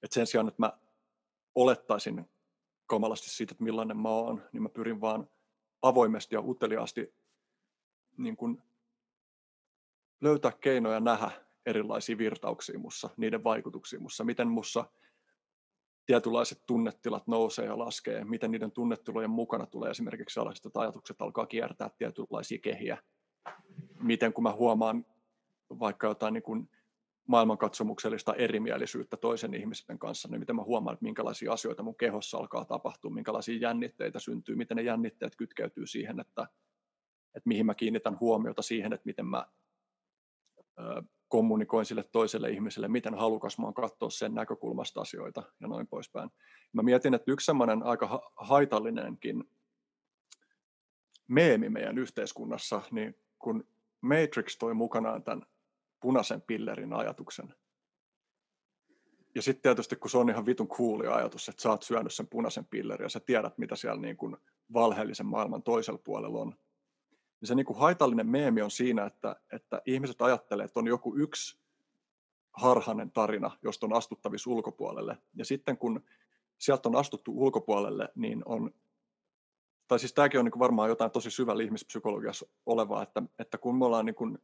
[0.03, 0.73] et sen sijaan, että mä
[1.55, 2.25] olettaisin
[2.87, 5.29] kamalasti siitä, että millainen mä oon, niin mä pyrin vaan
[5.83, 7.15] avoimesti ja uteliaasti
[8.17, 8.63] niin kun
[10.21, 11.31] löytää keinoja nähdä
[11.67, 14.85] erilaisia virtauksia mussa, niiden vaikutuksia mussa, miten mussa
[16.07, 21.47] tietynlaiset tunnetilat nousee ja laskee, miten niiden tunnetilojen mukana tulee esimerkiksi sellaiset, että ajatukset alkaa
[21.47, 22.99] kiertää tietynlaisia kehiä.
[24.01, 25.07] Miten kun mä huomaan
[25.79, 26.71] vaikka jotain niin kuin
[27.29, 32.65] maailmankatsomuksellista erimielisyyttä toisen ihmisen kanssa, niin miten mä huomaan, että minkälaisia asioita mun kehossa alkaa
[32.65, 36.43] tapahtua, minkälaisia jännitteitä syntyy, miten ne jännitteet kytkeytyy siihen, että,
[37.35, 39.47] että mihin mä kiinnitän huomiota siihen, että miten mä
[40.79, 45.87] ö, kommunikoin sille toiselle ihmiselle, miten halukas mä oon katsoa sen näkökulmasta asioita ja noin
[45.87, 46.31] poispäin.
[46.73, 49.45] Mä mietin, että yksi semmoinen aika haitallinenkin
[51.29, 53.69] meemi meidän yhteiskunnassa, niin kun
[54.01, 55.47] Matrix toi mukanaan tämän
[56.01, 57.55] punaisen pillerin ajatuksen.
[59.35, 62.27] Ja sitten tietysti, kun se on ihan vitun cooli ajatus, että sä oot syönyt sen
[62.27, 64.37] punaisen pillerin ja sä tiedät, mitä siellä niin kuin
[64.73, 66.55] valheellisen maailman toisella puolella on,
[67.41, 71.17] niin se niin kuin haitallinen meemi on siinä, että, että ihmiset ajattelee, että on joku
[71.17, 71.59] yksi
[72.53, 75.19] harhainen tarina, josta on astuttavissa ulkopuolelle.
[75.35, 76.05] Ja sitten kun
[76.59, 78.75] sieltä on astuttu ulkopuolelle, niin on,
[79.89, 83.79] tai siis tämäkin on niin kuin varmaan jotain tosi syvällä ihmispsykologiassa olevaa, että, että kun
[83.79, 84.39] me ollaan niin kuin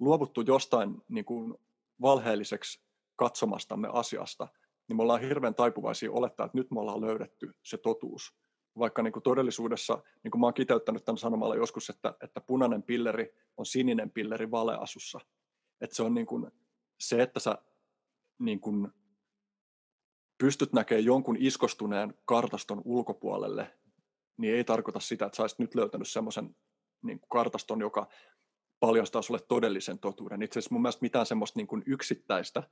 [0.00, 1.54] luovuttu jostain niin kuin
[2.00, 2.80] valheelliseksi
[3.16, 4.48] katsomastamme asiasta,
[4.88, 8.34] niin me ollaan hirveän taipuvaisia olettaa, että nyt me ollaan löydetty se totuus.
[8.78, 12.82] Vaikka niin kuin todellisuudessa, niin kuin mä oon kiteyttänyt tämän sanomalla joskus, että, että punainen
[12.82, 15.20] pilleri on sininen pilleri valeasussa.
[15.80, 16.50] Että se on niin kuin,
[17.00, 17.58] se, että sä
[18.38, 18.88] niin kuin,
[20.38, 23.76] pystyt näkemään jonkun iskostuneen kartaston ulkopuolelle,
[24.36, 26.56] niin ei tarkoita sitä, että sä olisit nyt löytänyt semmoisen
[27.02, 28.08] niin kartaston, joka
[28.80, 30.42] paljastaa sulle todellisen totuuden.
[30.42, 32.62] Itse asiassa mun mielestä mitään semmoista niin kuin yksittäistä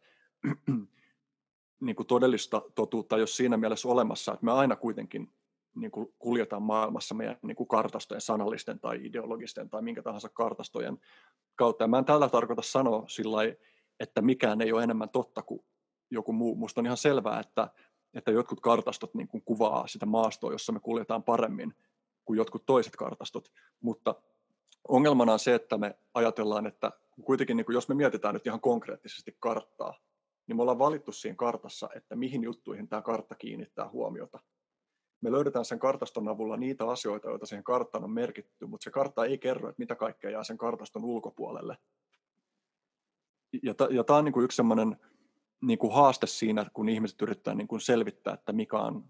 [1.80, 5.32] niin kuin todellista totuutta ole siinä mielessä olemassa, että me aina kuitenkin
[5.74, 10.98] niin kuin kuljetaan maailmassa meidän niin kuin kartastojen, sanallisten tai ideologisten tai minkä tahansa kartastojen
[11.54, 11.84] kautta.
[11.84, 13.38] Ja mä en tällä tarkoita sanoa sillä
[14.00, 15.64] että mikään ei ole enemmän totta kuin
[16.10, 16.54] joku muu.
[16.54, 17.68] Musta on ihan selvää, että,
[18.14, 21.74] että jotkut kartastot niin kuin kuvaa sitä maastoa, jossa me kuljetaan paremmin
[22.24, 24.14] kuin jotkut toiset kartastot, mutta
[24.88, 26.90] ongelmana on se, että me ajatellaan, että
[27.24, 29.94] kuitenkin niin kuin jos me mietitään nyt ihan konkreettisesti karttaa,
[30.46, 34.38] niin me ollaan valittu siinä kartassa, että mihin juttuihin tämä kartta kiinnittää huomiota.
[35.20, 39.24] Me löydetään sen kartaston avulla niitä asioita, joita siihen karttaan on merkitty, mutta se kartta
[39.24, 41.76] ei kerro, että mitä kaikkea jää sen kartaston ulkopuolelle.
[43.62, 44.96] Ja, t- ja tämä on niin kuin yksi sellainen
[45.60, 49.04] niin kuin haaste siinä, kun ihmiset yrittää niin kuin selvittää, että mikä on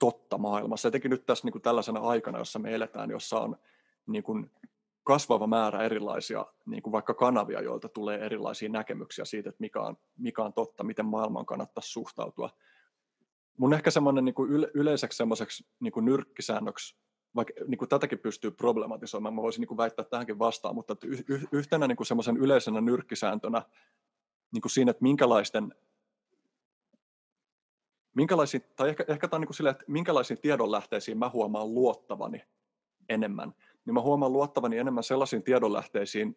[0.00, 0.88] totta maailmassa.
[0.88, 3.56] Etenkin nyt tässä niin kuin tällaisena aikana, jossa me eletään, jossa on
[4.12, 4.50] niin kuin
[5.04, 9.96] kasvava määrä erilaisia niin kuin vaikka kanavia, joilta tulee erilaisia näkemyksiä siitä, että mikä on,
[10.18, 12.50] mikä on totta, miten maailmaan kannattaisi suhtautua.
[13.58, 16.96] Mun ehkä semmoinen niin kuin yle, yleiseksi semmoiseksi niin kuin nyrkkisäännöksi,
[17.34, 21.16] vaikka niin kuin tätäkin pystyy problematisoimaan, mä voisin niin kuin väittää tähänkin vastaan, mutta y,
[21.28, 23.62] y, yhtenä niin kuin semmoisen yleisenä nyrkkisääntönä
[24.52, 25.74] niin kuin siinä, että minkälaisten
[28.14, 32.44] minkälaisiin, tai ehkä, ehkä tämä on niin kuin sille, että minkälaisiin tiedonlähteisiin mä huomaan luottavani
[33.08, 33.54] enemmän,
[33.84, 36.36] niin mä huomaan luottavani enemmän sellaisiin tiedonlähteisiin,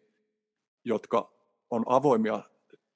[0.84, 1.32] jotka
[1.70, 2.42] on avoimia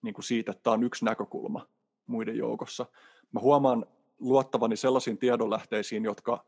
[0.02, 1.66] niin kuin siitä, että tämä on yksi näkökulma
[2.06, 2.86] muiden joukossa.
[3.32, 3.86] Mä huomaan
[4.18, 6.44] luottavani sellaisiin tiedonlähteisiin, jotka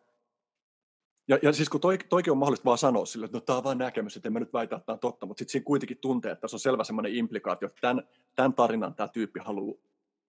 [1.30, 3.64] ja, ja siis kun toi, toikin on mahdollista vaan sanoa sille, että no, tämä on
[3.64, 5.98] vain näkemys, että en mä nyt väitä, että tämä on totta, mutta sitten siinä kuitenkin
[5.98, 9.78] tuntee, että se on selvä semmoinen implikaatio, että tämän, tämän tarinan tämä tyyppi haluaa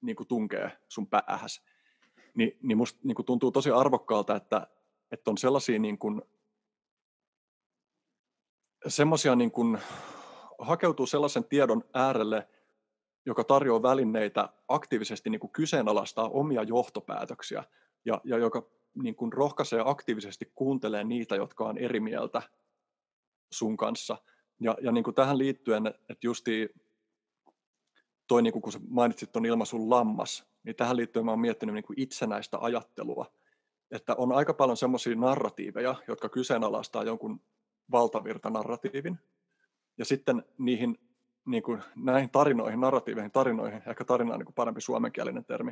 [0.02, 1.62] niin kuin tunkea sun päähäs.
[2.36, 4.68] Ni, niin musta niin kuin tuntuu tosi arvokkaalta, että,
[5.12, 6.22] että on sellaisia niin kuin,
[8.88, 9.78] semmoisia niin kuin,
[10.60, 12.48] hakeutuu sellaisen tiedon äärelle,
[13.26, 17.64] joka tarjoaa välineitä aktiivisesti niin kuin kyseenalaistaa omia johtopäätöksiä
[18.06, 18.68] ja, ja joka
[19.04, 22.42] niin kuin rohkaisee aktiivisesti kuuntelee niitä, jotka on eri mieltä
[23.54, 24.18] sun kanssa.
[24.60, 26.70] Ja, ja niin kuin tähän liittyen, että justi
[28.28, 31.86] toi, niin kuin kun mainitsit tuon ilmaisun lammas, niin tähän liittyen mä oon miettinyt niin
[31.86, 33.26] kuin itsenäistä ajattelua.
[33.92, 37.42] Että on aika paljon semmoisia narratiiveja, jotka kyseenalaistaa jonkun
[37.92, 39.20] valtavirta-narratiivin.
[39.98, 40.98] Ja sitten niihin,
[41.46, 45.72] niin kuin näihin tarinoihin, narratiiveihin, tarinoihin, ehkä tarina on niin kuin parempi suomenkielinen termi,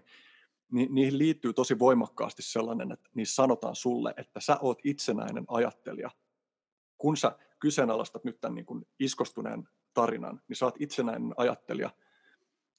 [0.71, 6.09] niin niihin liittyy tosi voimakkaasti sellainen, että niissä sanotaan sulle, että sä oot itsenäinen ajattelija.
[6.97, 11.89] Kun sä kyseenalaistat nyt tämän niin kuin iskostuneen tarinan, niin sä oot itsenäinen ajattelija.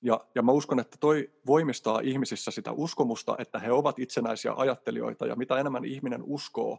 [0.02, 5.26] Ja, ja mä uskon, että toi voimistaa ihmisissä sitä uskomusta, että he ovat itsenäisiä ajattelijoita,
[5.26, 6.78] ja mitä enemmän ihminen uskoo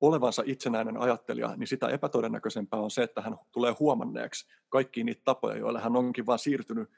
[0.00, 5.56] olevansa itsenäinen ajattelija, niin sitä epätodennäköisempää on se, että hän tulee huomanneeksi kaikki niitä tapoja,
[5.56, 6.90] joilla hän onkin vain siirtynyt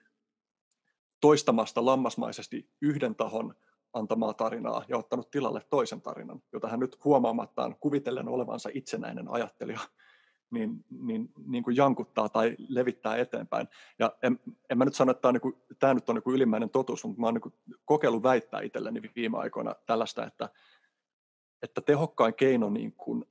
[1.21, 3.55] toistamasta lammasmaisesti yhden tahon
[3.93, 9.81] antamaa tarinaa ja ottanut tilalle toisen tarinan, jota hän nyt huomaamattaan kuvitellen olevansa itsenäinen ajattelija,
[10.51, 13.69] niin, niin, niin kuin jankuttaa tai levittää eteenpäin.
[13.99, 14.41] Ja en,
[14.71, 16.71] en mä nyt sano, että tämä, on niin kuin, tämä nyt on niin kuin ylimmäinen
[16.71, 20.49] totuus, mutta mä oon niin kokeillut väittää itselleni viime aikoina tällaista, että,
[21.63, 23.25] että tehokkain keino niin kuin,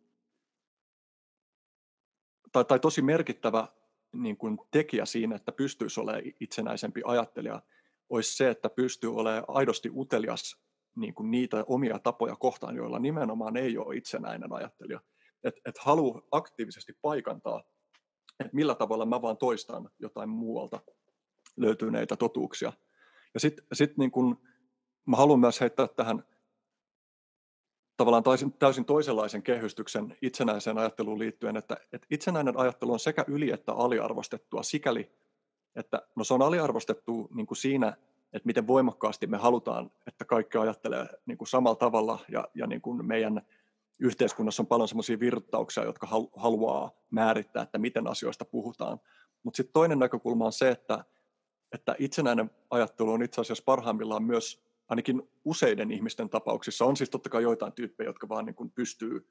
[2.51, 3.67] tai, tai tosi merkittävä
[4.13, 7.61] niin kuin tekijä siinä, että pystyisi olemaan itsenäisempi ajattelija,
[8.09, 10.57] olisi se, että pystyy olemaan aidosti utelias
[10.95, 14.99] niin kuin niitä omia tapoja kohtaan, joilla nimenomaan ei ole itsenäinen ajattelija.
[15.43, 17.63] Että et haluaa aktiivisesti paikantaa,
[18.39, 20.79] että millä tavalla mä vaan toistan jotain muualta
[21.57, 22.73] löytyneitä totuuksia.
[23.33, 24.41] Ja sitten sit niin kun,
[25.13, 26.23] haluan myös heittää tähän
[27.97, 33.51] tavallaan täysin, täysin toisenlaisen kehystyksen itsenäiseen ajatteluun liittyen, että, että itsenäinen ajattelu on sekä yli-
[33.51, 35.11] että aliarvostettua sikäli,
[35.75, 37.97] että no se on aliarvostettu niin kuin siinä,
[38.33, 42.81] että miten voimakkaasti me halutaan, että kaikki ajattelee niin kuin samalla tavalla ja, ja niin
[42.81, 43.41] kuin meidän
[43.99, 48.99] yhteiskunnassa on paljon sellaisia virtauksia, jotka haluaa määrittää, että miten asioista puhutaan.
[49.43, 51.05] Mutta sitten toinen näkökulma on se, että,
[51.71, 56.85] että itsenäinen ajattelu on itse asiassa parhaimmillaan myös ainakin useiden ihmisten tapauksissa.
[56.85, 59.27] On siis totta kai joitain tyyppejä, jotka vaan niin kuin pystyy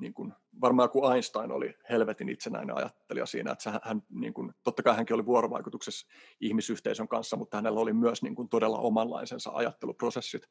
[0.00, 4.82] niin kuin, varmaan kuin Einstein oli helvetin itsenäinen ajattelija siinä, että hän, niin kuin, totta
[4.82, 6.06] kai hänkin oli vuorovaikutuksessa
[6.40, 10.42] ihmisyhteisön kanssa, mutta hänellä oli myös niin kuin, todella omanlaisensa ajatteluprosessit,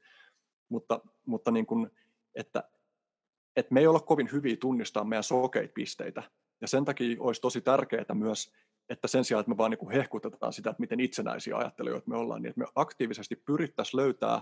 [0.69, 1.89] mutta, mutta niin kuin,
[2.35, 2.63] että,
[3.55, 6.23] että me ei olla kovin hyviä tunnistaa meidän sokeita pisteitä,
[6.61, 8.53] ja sen takia olisi tosi tärkeää myös,
[8.89, 12.17] että sen sijaan, että me vaan niin kuin hehkutetaan sitä, että miten itsenäisiä ajattelijoita me
[12.17, 14.41] ollaan, niin että me aktiivisesti pyrittäisiin löytää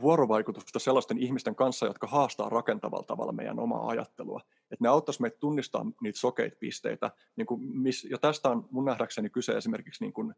[0.00, 4.40] vuorovaikutusta sellaisten ihmisten kanssa, jotka haastaa rakentavalla tavalla meidän omaa ajattelua.
[4.70, 7.10] Että ne auttaisi meitä tunnistaa niitä sokeita pisteitä.
[7.36, 10.34] Niin kuin miss, ja tästä on mun nähdäkseni kyse esimerkiksi niin kuin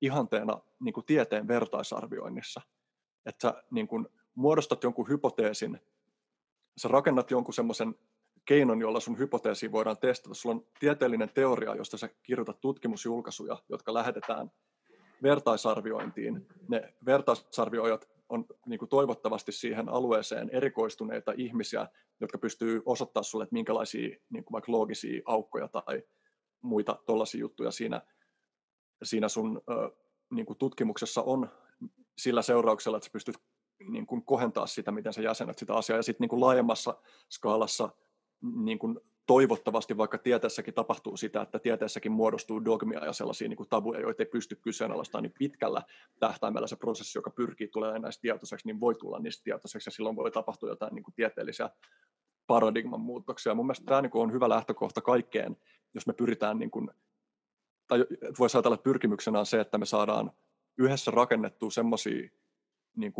[0.00, 2.60] ihanteena niin kuin tieteen vertaisarvioinnissa.
[3.26, 5.80] Että sä niin kuin muodostat jonkun hypoteesin,
[6.76, 7.94] sä rakennat jonkun semmoisen
[8.46, 10.34] keinon, jolla sun hypoteesi voidaan testata.
[10.34, 14.50] Sulla on tieteellinen teoria, josta sä kirjoitat tutkimusjulkaisuja, jotka lähetetään
[15.22, 16.46] vertaisarviointiin.
[16.68, 21.88] Ne vertaisarvioijat on niin kuin toivottavasti siihen alueeseen erikoistuneita ihmisiä,
[22.20, 26.02] jotka pystyy osoittamaan sulle, että minkälaisia niin kuin vaikka loogisia aukkoja tai
[26.62, 28.02] muita tuollaisia juttuja siinä,
[29.02, 29.62] siinä sun
[30.30, 31.50] niin kuin tutkimuksessa on
[32.18, 33.36] sillä seurauksella, että sä pystyt
[33.88, 35.98] niin kuin kohentaa sitä, miten sä jäsenet sitä asiaa.
[35.98, 36.94] Ja sitten niin laajemmassa
[37.30, 37.88] skaalassa
[38.42, 43.68] niin kuin toivottavasti, vaikka tieteessäkin tapahtuu sitä, että tieteessäkin muodostuu dogmia ja sellaisia niin kuin
[43.68, 45.82] tabuja, joita ei pysty kyseenalaistamaan, niin pitkällä
[46.20, 50.16] tähtäimellä se prosessi, joka pyrkii tulemaan näistä tietoiseksi, niin voi tulla niistä tietoiseksi ja silloin
[50.16, 51.70] voi tapahtua jotain niin kuin tieteellisiä
[52.46, 53.54] paradigman muutoksia.
[53.54, 55.56] Mun mielestä tämä niin kuin on hyvä lähtökohta kaikkeen,
[55.94, 56.90] jos me pyritään, niin kuin,
[57.88, 58.06] tai
[58.38, 60.32] voisi ajatella, että pyrkimyksenä on se, että me saadaan
[60.78, 62.30] yhdessä rakennettua semmoisia
[62.96, 63.12] niin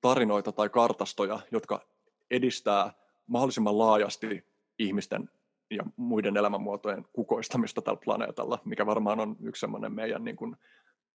[0.00, 1.86] tarinoita tai kartastoja, jotka
[2.30, 2.92] edistää
[3.26, 4.49] mahdollisimman laajasti
[4.80, 5.30] ihmisten
[5.70, 10.56] ja muiden elämänmuotojen kukoistamista tällä planeetalla, mikä varmaan on yksi semmoinen meidän niin kuin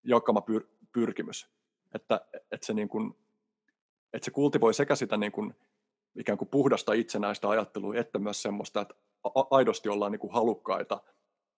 [0.05, 1.49] jakama pyr- pyrkimys.
[1.95, 2.21] Että,
[2.53, 3.15] että, se niin kuin,
[4.13, 5.55] että se kultivoi sekä sitä niin kuin
[6.19, 8.95] ikään kuin puhdasta itsenäistä ajattelua, että myös semmoista, että
[9.51, 11.01] aidosti ollaan niin kuin halukkaita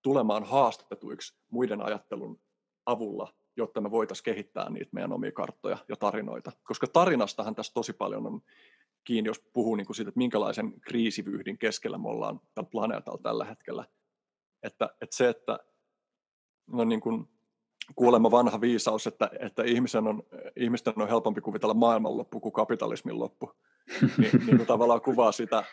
[0.03, 2.41] tulemaan haastetuiksi muiden ajattelun
[2.87, 6.53] avulla, jotta me voitaisiin kehittää niitä meidän omia karttoja ja tarinoita.
[6.65, 8.41] Koska tarinastahan tässä tosi paljon on
[9.07, 13.45] kiinni, jos puhuu niin kuin siitä, että minkälaisen kriisivyyhdin keskellä me ollaan tällä planeetalla tällä
[13.45, 13.85] hetkellä.
[14.62, 15.59] Että, että se, että
[16.66, 17.28] no niin kuin
[17.95, 20.23] kuulemma vanha viisaus, että, että ihmisen on,
[20.57, 23.53] ihmisten on helpompi kuvitella maailmanloppu kuin kapitalismin loppu,
[24.19, 25.65] niin, niin kuin tavallaan kuvaa sitä,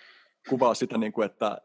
[0.50, 1.62] kuvaa sitä niin kuin, että,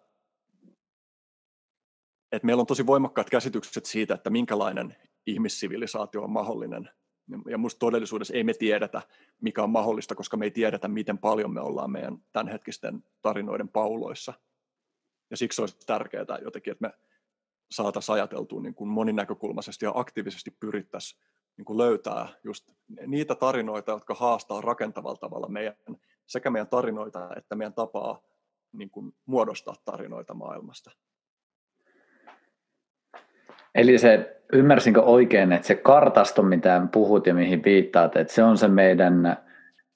[2.32, 4.96] että meillä on tosi voimakkaat käsitykset siitä, että minkälainen
[5.26, 6.90] ihmissivilisaatio on mahdollinen
[7.50, 9.02] ja minusta todellisuudessa ei me tiedetä,
[9.40, 14.34] mikä on mahdollista, koska me ei tiedetä, miten paljon me ollaan meidän tämänhetkisten tarinoiden pauloissa.
[15.30, 16.94] Ja siksi olisi tärkeää jotenkin, että me
[17.70, 21.20] saataisiin ajateltua niin kuin moninäkökulmaisesti ja aktiivisesti pyrittäisiin
[21.56, 22.72] niin kuin löytää just
[23.06, 25.76] niitä tarinoita, jotka haastaa rakentavalla tavalla meidän,
[26.26, 28.22] sekä meidän tarinoita että meidän tapaa
[28.72, 30.90] niin kuin muodostaa tarinoita maailmasta.
[33.74, 38.58] Eli se, ymmärsinkö oikein, että se kartasto, mitä puhut ja mihin viittaat, että se on
[38.58, 39.36] se meidän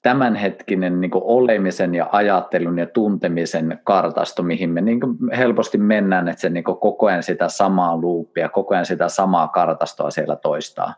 [0.01, 4.99] tämänhetkinen niin olemisen ja ajattelun ja tuntemisen kartasto, mihin me niin
[5.37, 10.11] helposti mennään, että se niin koko ajan sitä samaa luuppia, koko ajan sitä samaa kartastoa
[10.11, 10.93] siellä toistaa.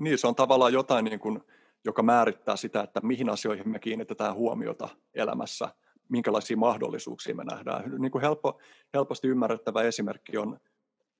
[0.00, 1.40] Niin, se on tavallaan jotain, niin kuin,
[1.84, 5.68] joka määrittää sitä, että mihin asioihin me kiinnitetään huomiota elämässä,
[6.08, 7.82] minkälaisia mahdollisuuksia me nähdään.
[7.98, 8.58] Niin kuin helppo,
[8.94, 10.58] helposti ymmärrettävä esimerkki on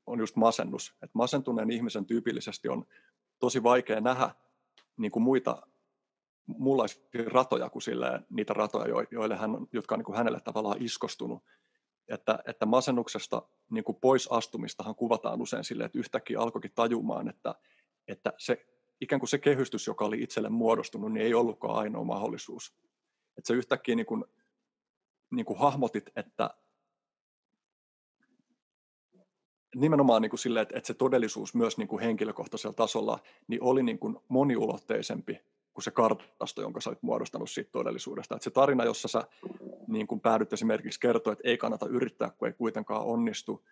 [0.07, 0.95] on just masennus.
[1.03, 2.87] Et masentuneen ihmisen tyypillisesti on
[3.39, 4.31] tosi vaikea nähdä
[4.97, 5.67] niin kuin muita
[6.47, 11.43] muunlaisia ratoja kuin silleen, niitä ratoja, joille hän, jotka on niin kuin hänelle tavallaan iskostunut.
[12.09, 17.55] Että, että masennuksesta niin kuin pois astumistahan kuvataan usein silleen, että yhtäkkiä alkoikin tajumaan, että,
[18.09, 18.67] että se,
[19.01, 22.75] ikään kuin se kehystys, joka oli itselle muodostunut, niin ei ollutkaan ainoa mahdollisuus.
[23.39, 24.25] Että se yhtäkkiä niin kuin,
[25.31, 26.51] niin kuin hahmotit, että
[29.75, 33.83] nimenomaan niin kuin sille, että, että se todellisuus myös niin kuin henkilökohtaisella tasolla niin oli
[33.83, 35.41] niin kuin moniulotteisempi
[35.73, 38.35] kuin se kartasto, jonka sä olet muodostanut siitä todellisuudesta.
[38.35, 39.23] Että se tarina, jossa sä
[39.87, 43.65] niin kuin päädyt esimerkiksi kertoa, että ei kannata yrittää, kun ei kuitenkaan onnistu,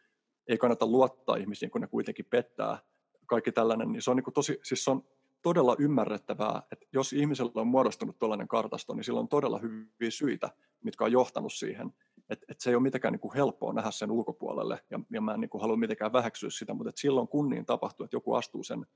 [0.47, 2.79] ei kannata luottaa ihmisiin, kun ne kuitenkin pettää,
[3.27, 5.05] kaikki tällainen, niin se on, niin kuin tosi, siis se on
[5.43, 10.51] todella ymmärrettävää, että jos ihmisellä on muodostunut tällainen kartasto, niin sillä on todella hyviä syitä,
[10.85, 11.93] mitkä on johtanut siihen,
[12.31, 15.35] että et se ei ole mitenkään niin kuin helppoa nähdä sen ulkopuolelle, ja, ja mä
[15.35, 18.65] en niin kuin halua mitenkään väheksyä sitä, mutta silloin kun niin tapahtuu, että joku astuu
[18.65, 18.87] sen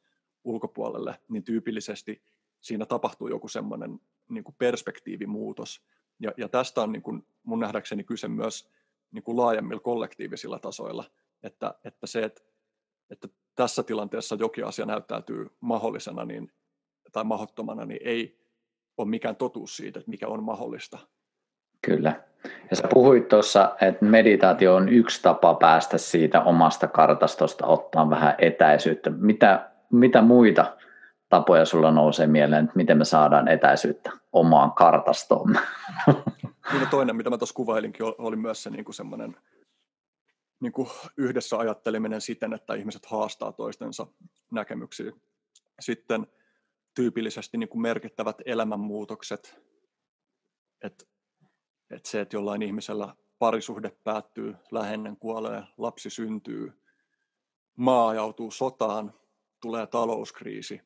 [0.44, 2.22] ulkopuolelle, niin tyypillisesti
[2.60, 5.84] siinä tapahtuu joku semmoinen niin kuin perspektiivimuutos.
[6.20, 8.70] Ja, ja tästä on niin kuin mun nähdäkseni kyse myös
[9.10, 11.04] niin kuin laajemmilla kollektiivisilla tasoilla,
[11.42, 12.42] että, että se, että,
[13.10, 16.52] että tässä tilanteessa jokin asia näyttäytyy mahdollisena niin,
[17.12, 18.44] tai mahdottomana, niin ei
[18.96, 20.98] ole mikään totuus siitä, että mikä on mahdollista,
[21.84, 22.20] Kyllä.
[22.70, 28.34] Ja sä puhuit tuossa, että meditaatio on yksi tapa päästä siitä omasta kartastosta, ottaa vähän
[28.38, 29.10] etäisyyttä.
[29.10, 30.76] Mitä, mitä muita
[31.28, 35.58] tapoja sulla nousee mieleen, että miten me saadaan etäisyyttä omaan kartastoon?
[36.72, 39.36] Niin toinen, mitä mä tuossa kuvailinkin, oli myös se niin kuin semmoinen
[40.60, 44.06] niin kuin yhdessä ajatteleminen siten, että ihmiset haastaa toistensa
[44.50, 45.12] näkemyksiä.
[45.80, 46.26] Sitten
[46.94, 49.60] tyypillisesti niin kuin merkittävät elämänmuutokset,
[50.82, 51.04] että,
[51.90, 56.72] että se, että jollain ihmisellä parisuhde päättyy, läheinen kuolee, lapsi syntyy,
[57.76, 59.14] maa ajautuu sotaan,
[59.60, 60.80] tulee talouskriisi,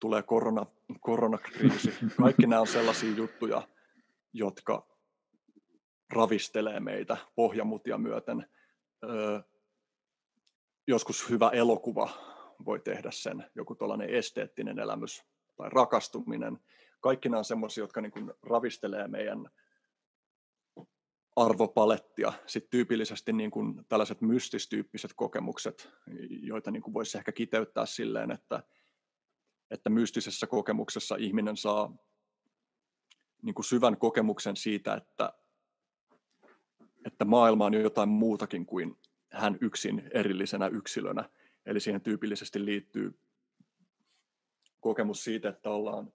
[0.00, 0.66] tulee korona,
[1.00, 1.94] koronakriisi.
[2.22, 3.68] Kaikki nämä on sellaisia juttuja,
[4.32, 4.86] jotka
[6.12, 8.46] ravistelee meitä pohjamutia myöten.
[9.04, 9.40] Öö,
[10.86, 12.10] joskus hyvä elokuva
[12.64, 15.24] voi tehdä sen, joku tuollainen esteettinen elämys
[15.56, 16.58] tai rakastuminen.
[17.00, 19.50] Kaikki nämä on sellaisia, jotka niin kuin ravistelee meidän
[21.36, 22.32] arvopalettia.
[22.46, 25.90] Sitten tyypillisesti niin kuin tällaiset mystistyyppiset kokemukset,
[26.28, 28.62] joita niin kuin voisi ehkä kiteyttää silleen, että,
[29.70, 31.96] että mystisessä kokemuksessa ihminen saa
[33.42, 35.32] niin kuin syvän kokemuksen siitä, että,
[37.06, 38.98] että maailma on jotain muutakin kuin
[39.30, 41.30] hän yksin erillisenä yksilönä.
[41.66, 43.18] Eli siihen tyypillisesti liittyy
[44.80, 46.12] kokemus siitä, että ollaan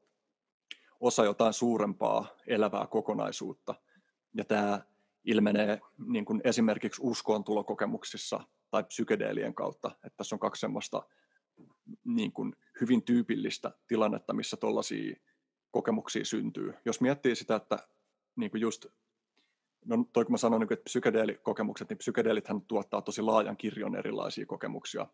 [1.00, 3.76] osa jotain suurempaa elävää kokonaisuutta.
[4.34, 4.82] Ja tämä
[5.28, 8.40] ilmenee niin kuin esimerkiksi uskoontulokokemuksissa
[8.72, 11.04] tai psykedeelien kautta, että tässä on kaksi semmoista
[12.04, 15.16] niin kuin hyvin tyypillistä tilannetta, missä tuollaisia
[15.72, 16.74] kokemuksia syntyy.
[16.86, 17.78] Jos miettii sitä, että
[18.36, 18.86] niin kuin just,
[19.86, 24.46] no toi kun mä sanoin, niin että psykedeelikokemukset, niin psykedeelithän tuottaa tosi laajan kirjon erilaisia
[24.46, 25.08] kokemuksia.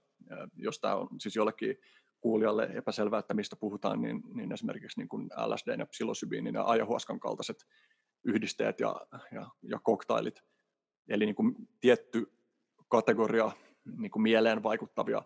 [0.56, 1.78] Jos tämä on siis jollekin
[2.22, 7.20] kuulijalle epäselvää, että mistä puhutaan, niin, niin esimerkiksi niin kuin LSD ja psilosybiinin ja ayahuaskan
[7.20, 7.66] kaltaiset
[8.24, 8.96] yhdisteet ja,
[9.32, 10.44] ja, ja koktailit.
[11.08, 12.34] Eli niin kuin tietty
[12.88, 13.52] kategoria
[13.98, 15.22] niin kuin mieleen vaikuttavia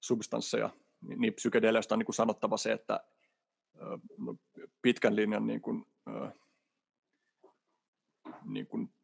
[0.00, 3.00] substansseja, niin, psykedeleistä on niin kuin sanottava se, että
[4.18, 4.36] no,
[4.82, 5.86] pitkän linjan niin kuin,
[8.44, 8.94] niin kuin,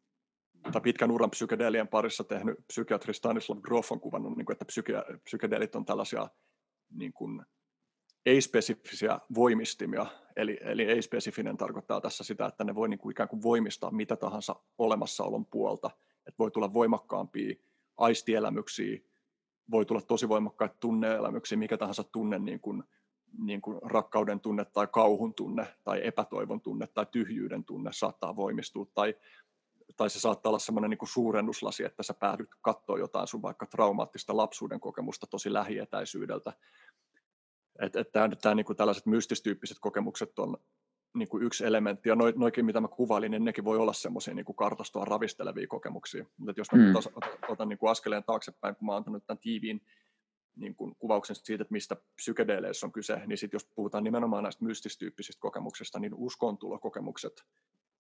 [0.71, 4.93] tai pitkän uran psykedeelien parissa tehnyt psykiatri Stanislav Grof on kuvannut, niin kuin, että psyke,
[5.23, 6.29] psykedeelit on tällaisia
[6.91, 7.45] niin kuin,
[8.25, 10.05] ei-spesifisiä voimistimia,
[10.35, 14.15] eli, eli ei-spesifinen tarkoittaa tässä sitä, että ne voi niin kuin ikään kuin voimistaa mitä
[14.15, 17.55] tahansa olemassaolon puolta, että voi tulla voimakkaampia
[17.97, 18.99] aistielämyksiä,
[19.71, 22.83] voi tulla tosi voimakkaita tunneelämyksiä, mikä tahansa tunne niin kuin
[23.37, 28.85] niin kuin rakkauden tunne tai kauhun tunne tai epätoivon tunne tai tyhjyyden tunne saattaa voimistua.
[28.93, 29.15] Tai,
[29.97, 34.37] tai se saattaa olla semmoinen niin suurennuslasi, että sä päädyt katsoa jotain sun vaikka traumaattista
[34.37, 36.53] lapsuuden kokemusta tosi lähietäisyydeltä.
[37.79, 40.57] Että et, et tämä, niin kuin tällaiset mystistyyppiset kokemukset on
[41.13, 44.45] niin kuin yksi elementti, ja noikin, mitä mä kuvailin, niin nekin voi olla semmoisia niin
[44.55, 46.25] kartastoa ravistelevia kokemuksia.
[46.37, 46.95] Mutta jos mä mm.
[46.95, 47.13] otan,
[47.47, 49.81] otan niin kuin askeleen taaksepäin, kun mä oon antanut tämän tiiviin
[50.55, 54.65] niin kuin kuvauksen siitä, että mistä psykedeleissä on kyse, niin sit jos puhutaan nimenomaan näistä
[54.65, 57.43] mystistyyppisistä kokemuksista, niin uskontulokokemukset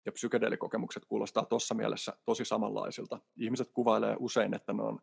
[0.06, 3.20] ja psykedeelikokemukset kuulostaa tuossa mielessä tosi samanlaisilta.
[3.38, 5.00] Ihmiset kuvailee usein, että ne on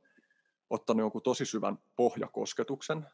[0.71, 3.07] ottanut jonkun tosi syvän pohjakosketuksen,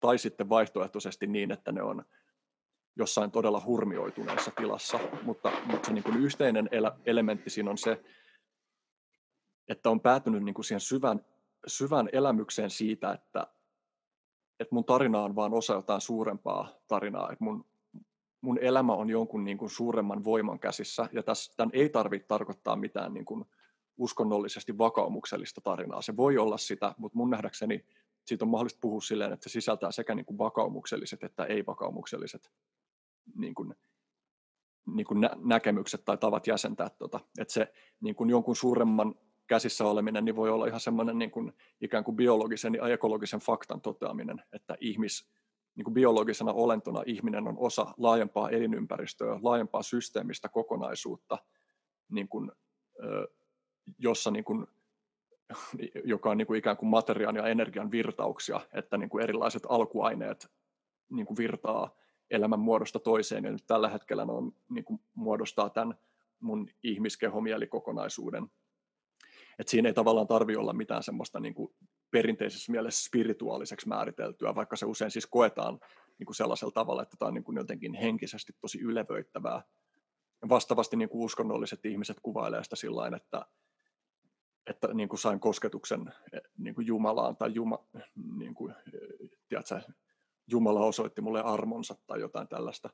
[0.00, 2.04] tai sitten vaihtoehtoisesti niin, että ne on
[2.96, 6.68] jossain todella hurmioituneessa tilassa, mutta, mutta se niin kuin yhteinen
[7.06, 8.04] elementti siinä on se,
[9.68, 11.24] että on päätynyt niin kuin siihen syvän,
[11.66, 13.46] syvän elämykseen siitä, että
[14.60, 17.64] että mun tarina on vaan osa jotain suurempaa tarinaa, että mun,
[18.40, 22.76] mun elämä on jonkun niin kuin suuremman voiman käsissä, ja tässä, tämän ei tarvitse tarkoittaa
[22.76, 23.44] mitään niin kuin
[23.96, 26.02] uskonnollisesti vakaumuksellista tarinaa.
[26.02, 27.84] Se voi olla sitä, mutta mun nähdäkseni
[28.26, 32.50] siitä on mahdollista puhua silleen, että se sisältää sekä niin kuin vakaumukselliset että ei-vakaumukselliset
[33.34, 33.74] niin kuin,
[34.86, 37.20] niin kuin nä- näkemykset tai tavat jäsentää tuota.
[37.38, 39.14] Että se niin kuin jonkun suuremman
[39.46, 43.80] käsissä oleminen niin voi olla ihan semmoinen niin kuin, ikään kuin biologisen ja ekologisen faktan
[43.80, 45.30] toteaminen, että ihmis,
[45.74, 51.38] niin kuin biologisena olentona ihminen on osa laajempaa elinympäristöä, laajempaa systeemistä kokonaisuutta,
[52.08, 52.52] niin kuin,
[53.98, 54.66] jossa niin kuin,
[56.04, 60.50] joka on niin kuin ikään kuin materiaan ja energian virtauksia, että niin kuin erilaiset alkuaineet
[61.10, 61.94] niin kuin virtaa
[62.30, 65.98] elämän muodosta toiseen, ja nyt tällä hetkellä ne on, niin kuin muodostaa tämän
[66.40, 68.50] mun ihmiskehomielikkokonaisuuden,
[69.58, 71.74] et siinä ei tavallaan tarvi olla mitään semmoista niin kuin
[72.10, 75.80] perinteisessä mielessä spirituaaliseksi määriteltyä, vaikka se usein siis koetaan
[76.18, 79.62] niin kuin sellaisella tavalla, että tämä on niin kuin jotenkin henkisesti tosi ylevöittävää.
[80.48, 83.46] Vastaavasti niin kuin uskonnolliset ihmiset kuvailee sitä sillä että,
[84.66, 87.84] että niin kuin sain kosketuksen eh, niin kuin Jumalaan tai Juma,
[88.36, 88.74] niin kuin,
[89.48, 89.80] tiedätkö,
[90.46, 92.90] Jumala osoitti mulle armonsa tai jotain tällaista,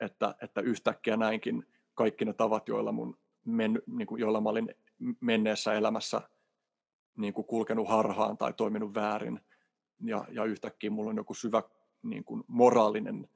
[0.00, 4.74] että, että yhtäkkiä näinkin kaikki ne tavat, joilla, mun men, niin kuin, joilla mä olin
[5.20, 6.20] menneessä elämässä
[7.16, 9.40] niin kuin kulkenut harhaan tai toiminut väärin,
[10.00, 11.62] ja, ja yhtäkkiä mulla on joku syvä
[12.02, 13.28] niin kuin moraalinen,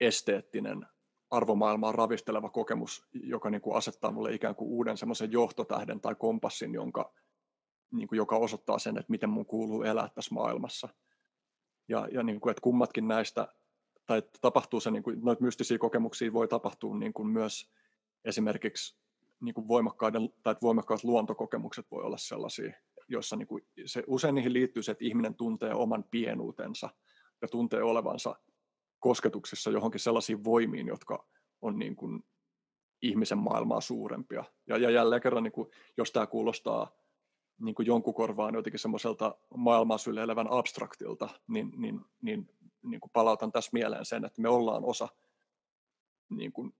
[0.00, 0.86] esteettinen,
[1.34, 6.74] arvomaailmaa ravisteleva kokemus, joka niin kuin asettaa mulle ikään kuin uuden semmoisen johtotähden tai kompassin,
[6.74, 7.12] jonka,
[7.92, 10.88] niin kuin, joka osoittaa sen, että miten mun kuuluu elää tässä maailmassa.
[11.88, 13.48] Ja, ja niin kuin, että kummatkin näistä,
[14.06, 17.70] tai että tapahtuu se, niin kuin, noita mystisiä kokemuksia voi tapahtua niin kuin myös
[18.24, 18.96] esimerkiksi
[19.40, 22.72] niin kuin voimakkaiden, tai voimakkaat luontokokemukset voi olla sellaisia,
[23.08, 26.90] joissa niin kuin se, usein niihin liittyy se, että ihminen tuntee oman pienuutensa
[27.42, 28.36] ja tuntee olevansa
[29.04, 31.26] kosketuksissa johonkin sellaisiin voimiin, jotka
[31.62, 32.24] on niin kuin
[33.02, 34.44] ihmisen maailmaa suurempia.
[34.66, 36.90] Ja, ja jälleen kerran, niin kuin, jos tämä kuulostaa
[37.60, 42.50] niin kuin jonkun korvaan jotenkin semmoiselta maailmaa syleilevän abstraktilta, niin, niin, niin,
[42.82, 45.08] niin kuin palautan tässä mieleen sen, että me ollaan osa
[46.28, 46.74] niin kuin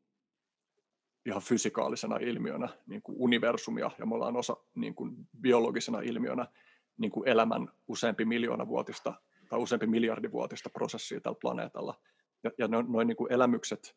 [1.27, 6.47] ihan fysikaalisena ilmiönä niin kuin universumia, ja me ollaan osa niin kuin biologisena ilmiönä
[6.99, 9.15] niin kuin elämän useampi miljoona vuotista
[9.49, 12.01] tai useampi miljardivuotista prosessia tällä planeetalla.
[12.45, 13.97] Ja, ja noin noin niin kuin elämykset,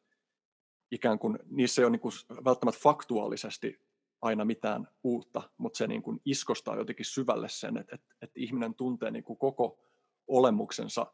[0.92, 2.14] ikään kuin, niissä ei ole niin kuin
[2.46, 3.82] välttämättä faktuaalisesti
[4.22, 8.76] aina mitään uutta, mutta se niin kuin iskostaa jotenkin syvälle sen, että, että, että ihminen
[8.76, 9.80] tuntee niin kuin koko
[10.28, 11.14] olemuksensa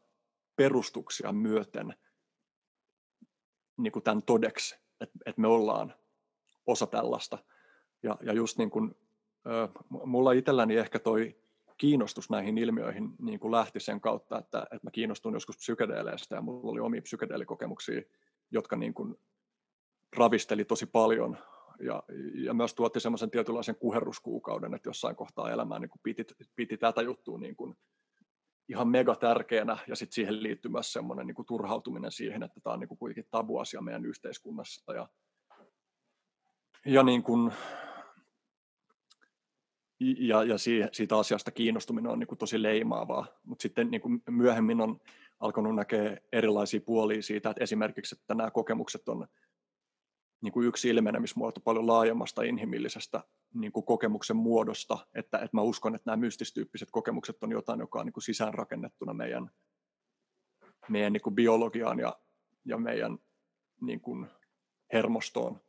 [0.55, 1.93] perustuksia myöten
[3.77, 5.93] niin kuin tämän todeksi, että, että me ollaan
[6.65, 7.37] osa tällaista.
[8.03, 8.95] Ja, ja just niin kuin,
[9.89, 11.42] mulla itselläni ehkä toi
[11.77, 16.41] kiinnostus näihin ilmiöihin niin kuin lähti sen kautta, että, että mä kiinnostun joskus psykedeeleistä ja
[16.41, 18.01] mulla oli omia psykedeelikokemuksia,
[18.51, 19.15] jotka niin kuin
[20.17, 21.37] ravisteli tosi paljon
[21.79, 26.25] ja, ja myös tuotti semmoisen tietynlaisen kuherruskuukauden, että jossain kohtaa elämää niin kuin piti,
[26.55, 27.77] piti tätä juttua niin kuin
[28.69, 32.73] ihan mega tärkeänä ja sitten siihen liittyy myös semmoinen niin kuin turhautuminen siihen, että tämä
[32.73, 35.07] on niin kuin kuitenkin tabuasia meidän yhteiskunnassa ja,
[36.85, 37.51] ja niin kuin,
[40.17, 40.55] ja, ja
[40.91, 44.99] siitä asiasta kiinnostuminen on niin kuin tosi leimaavaa, mutta sitten niin kuin myöhemmin on
[45.39, 49.27] alkanut näkeä erilaisia puolia siitä, että esimerkiksi että nämä kokemukset on
[50.41, 53.23] niin kuin yksi ilmenemismuoto paljon laajemmasta inhimillisestä
[53.53, 57.99] niin kuin kokemuksen muodosta, että, että mä uskon, että nämä mystistyyppiset kokemukset on jotain, joka
[57.99, 59.51] on niin kuin sisäänrakennettuna meidän,
[60.89, 62.19] meidän niin kuin biologiaan ja,
[62.65, 63.17] ja meidän
[63.81, 64.27] niin kuin
[64.93, 65.61] hermostoon,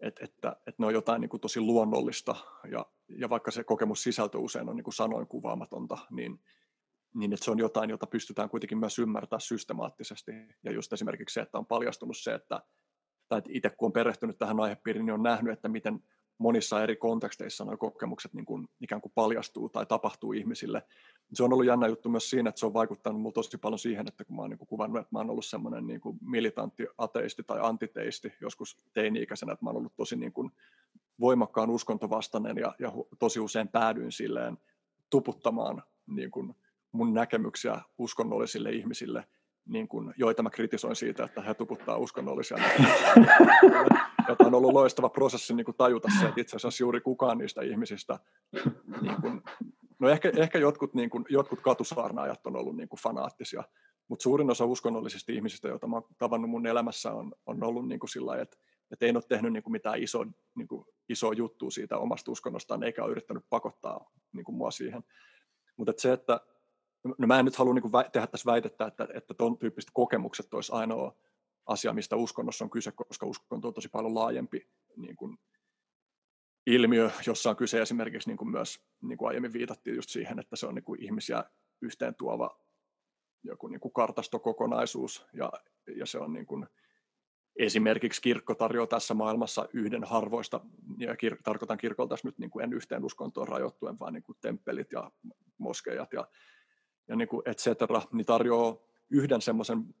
[0.00, 2.36] Et, että, että ne on jotain niin kuin tosi luonnollista
[2.70, 6.40] ja, ja vaikka se kokemus sisältö usein on niin kuin sanoin kuvaamatonta, niin,
[7.14, 10.32] niin että se on jotain, jota pystytään kuitenkin myös ymmärtämään systemaattisesti.
[10.64, 12.62] Ja just esimerkiksi se, että on paljastunut se, että
[13.28, 16.00] tai itse kun on perehtynyt tähän aihepiiriin, niin on nähnyt, että miten
[16.40, 20.82] monissa eri konteksteissa nuo kokemukset niin kuin, ikään kuin paljastuu tai tapahtuu ihmisille.
[21.32, 24.08] Se on ollut jännä juttu myös siinä, että se on vaikuttanut minulle tosi paljon siihen,
[24.08, 26.86] että kun mä oon niin kuin kuvannut, että mä oon ollut semmoinen niin kuin militantti
[26.98, 30.50] ateisti tai antiteisti joskus teini-ikäisenä, että mä oon ollut tosi niin kuin
[31.20, 34.58] voimakkaan uskontovastainen ja, ja tosi usein päädyin silleen
[35.10, 36.54] tuputtamaan niin kuin
[36.92, 39.24] mun näkemyksiä uskonnollisille ihmisille–
[39.66, 42.58] niin kuin, joita mä kritisoin siitä, että he tuputtaa uskonnollisia
[44.32, 47.62] Että on ollut loistava prosessi niin kuin tajuta se, että itse asiassa juuri kukaan niistä
[47.62, 48.18] ihmisistä,
[49.02, 49.42] niin kuin,
[49.98, 53.62] no ehkä, ehkä jotkut, niin kuin, jotkut katusaarnaajat on ollut niin kuin fanaattisia,
[54.08, 58.10] mutta suurin osa uskonnollisista ihmisistä, joita oon tavannut mun elämässä, on, on ollut niin kuin
[58.10, 58.56] sillä että,
[58.90, 60.24] että ei ole tehnyt niin kuin mitään iso,
[60.54, 65.04] niin kuin, isoa juttua siitä omasta uskonnostaan, eikä ole yrittänyt pakottaa niin kuin mua siihen.
[65.76, 66.40] Mutta että se, että
[67.18, 70.54] no mä en nyt halua niin kuin tehdä tässä väitettä, että, että tuon tyyppiset kokemukset
[70.54, 71.16] olisi ainoa
[71.66, 75.38] asia, mistä uskonnossa on kyse, koska uskonto on tosi paljon laajempi niin kuin
[76.66, 77.82] ilmiö, jossa on kyse.
[77.82, 81.02] Esimerkiksi niin kuin myös, niin kuin aiemmin viitattiin just siihen, että se on niin kuin
[81.02, 81.44] ihmisiä
[81.82, 82.60] yhteen tuova
[83.42, 85.52] joku niin kuin kartastokokonaisuus, ja,
[85.96, 86.66] ja se on niin kuin,
[87.56, 90.60] esimerkiksi kirkko tarjoaa tässä maailmassa yhden harvoista,
[90.98, 94.92] ja kir- tarkoitan kirkolta nyt niin kuin en yhteen uskontoon rajoittuen, vaan niin kuin temppelit
[94.92, 95.10] ja
[95.58, 96.28] moskeijat ja
[97.08, 98.76] ja niin kuin et cetera, niin tarjoaa
[99.10, 99.94] yhden semmoisen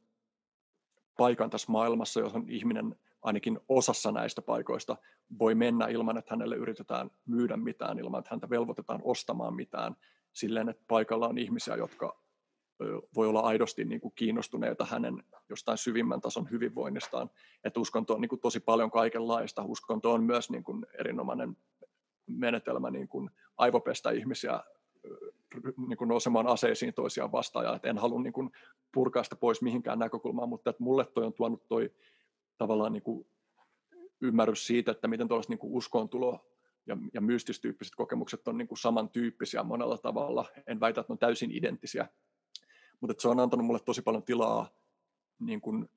[1.20, 4.96] paikan tässä maailmassa, johon ihminen ainakin osassa näistä paikoista
[5.38, 9.96] voi mennä ilman, että hänelle yritetään myydä mitään, ilman, että häntä velvoitetaan ostamaan mitään,
[10.32, 12.20] silleen, että paikalla on ihmisiä, jotka
[13.16, 17.30] voi olla aidosti niin kuin kiinnostuneita hänen jostain syvimmän tason hyvinvoinnistaan.
[17.64, 19.62] Että uskonto on niin kuin tosi paljon kaikenlaista.
[19.62, 21.56] Uskonto on myös niin kuin erinomainen
[22.26, 24.60] menetelmä niin kuin aivopestä ihmisiä
[25.88, 28.50] niin kuin nousemaan aseisiin toisiaan vastaan, ja että en halua niin kuin
[28.94, 31.90] purkaa sitä pois mihinkään näkökulmaan, mutta että mulle toi on tuonut toi
[32.58, 33.26] tavallaan niin kuin
[34.20, 36.46] ymmärrys siitä, että miten tuollaiset niin uskoontulo
[36.86, 40.44] ja, ja mystistyyppiset kokemukset on niin kuin samantyyppisiä monella tavalla.
[40.66, 42.08] En väitä, että ne on täysin identtisiä,
[43.00, 44.68] mutta että se on antanut mulle tosi paljon tilaa
[45.38, 45.88] niin kuin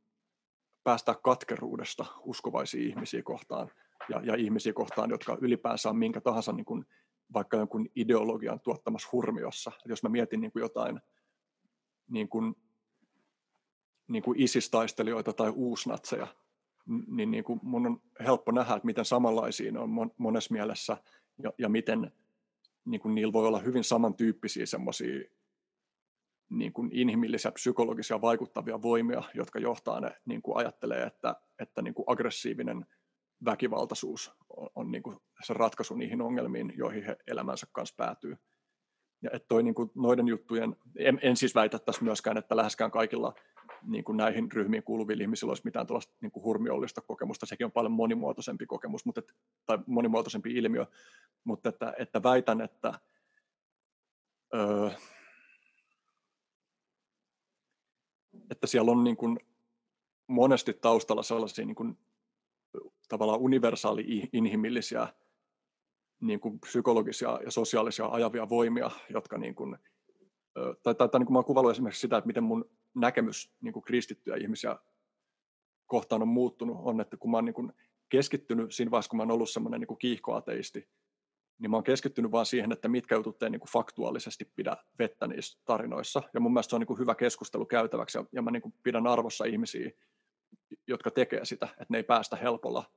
[0.83, 3.71] päästää katkeruudesta uskovaisia ihmisiä kohtaan
[4.09, 6.85] ja, ja ihmisiä kohtaan, jotka ylipäänsä on minkä tahansa niin kuin,
[7.33, 9.71] vaikka jonkun ideologian tuottamassa hurmiossa.
[9.85, 10.99] Et jos mä mietin niin kuin jotain
[12.07, 12.55] niin kuin,
[14.07, 16.27] niin kuin ISIS-taistelijoita tai uusnatseja,
[17.07, 20.97] niin, niin kuin mun on helppo nähdä, että miten samanlaisia ne on monessa mielessä
[21.43, 22.11] ja, ja miten
[22.85, 25.23] niin kuin niillä voi olla hyvin samantyyppisiä semmoisia
[26.49, 31.93] niin kuin inhimillisiä, psykologisia vaikuttavia voimia, jotka johtaa ne niin kuin ajattelee, että, että niin
[31.93, 32.85] kuin aggressiivinen
[33.45, 38.37] väkivaltaisuus on, on niin kuin se ratkaisu niihin ongelmiin, joihin he elämänsä kanssa päätyy.
[39.21, 42.91] Ja että toi niin kuin noiden juttujen, en, en siis väitä tässä myöskään, että läheskään
[42.91, 43.33] kaikilla
[43.87, 47.71] niin kuin näihin ryhmiin kuuluvilla ihmisillä olisi mitään tuollaista niin kuin hurmiollista kokemusta, sekin on
[47.71, 49.21] paljon monimuotoisempi kokemus, mutta
[49.65, 50.85] tai monimuotoisempi ilmiö,
[51.43, 52.99] mutta että, että väitän, että
[54.55, 54.89] öö,
[58.51, 59.39] että siellä on niin kuin
[60.27, 61.97] monesti taustalla sellaisia niin kuin,
[63.13, 65.07] tavallaan universaali inhimillisiä
[66.21, 69.77] niin kuin psykologisia ja sosiaalisia ajavia voimia, jotka niin kuin,
[70.83, 73.73] tai, tai, tai niin kuin mä olen kuvannut esimerkiksi sitä, että miten mun näkemys niin
[73.73, 74.75] kuin kristittyjä ihmisiä
[75.85, 77.73] kohtaan on muuttunut, on, että kun mä oon niin kuin
[78.09, 80.89] keskittynyt siinä vaiheessa, kun mä oon ollut semmoinen niin kiihkoateisti,
[81.59, 85.27] niin mä oon keskittynyt vaan siihen, että mitkä jutut ei niin kuin faktuaalisesti pidä vettä
[85.27, 86.23] niissä tarinoissa.
[86.33, 88.73] Ja mun mielestä se on niin kuin hyvä keskustelu käytäväksi, ja, ja mä niin kuin
[88.83, 89.91] pidän arvossa ihmisiä,
[90.87, 92.91] jotka tekee sitä, että ne ei päästä helpolla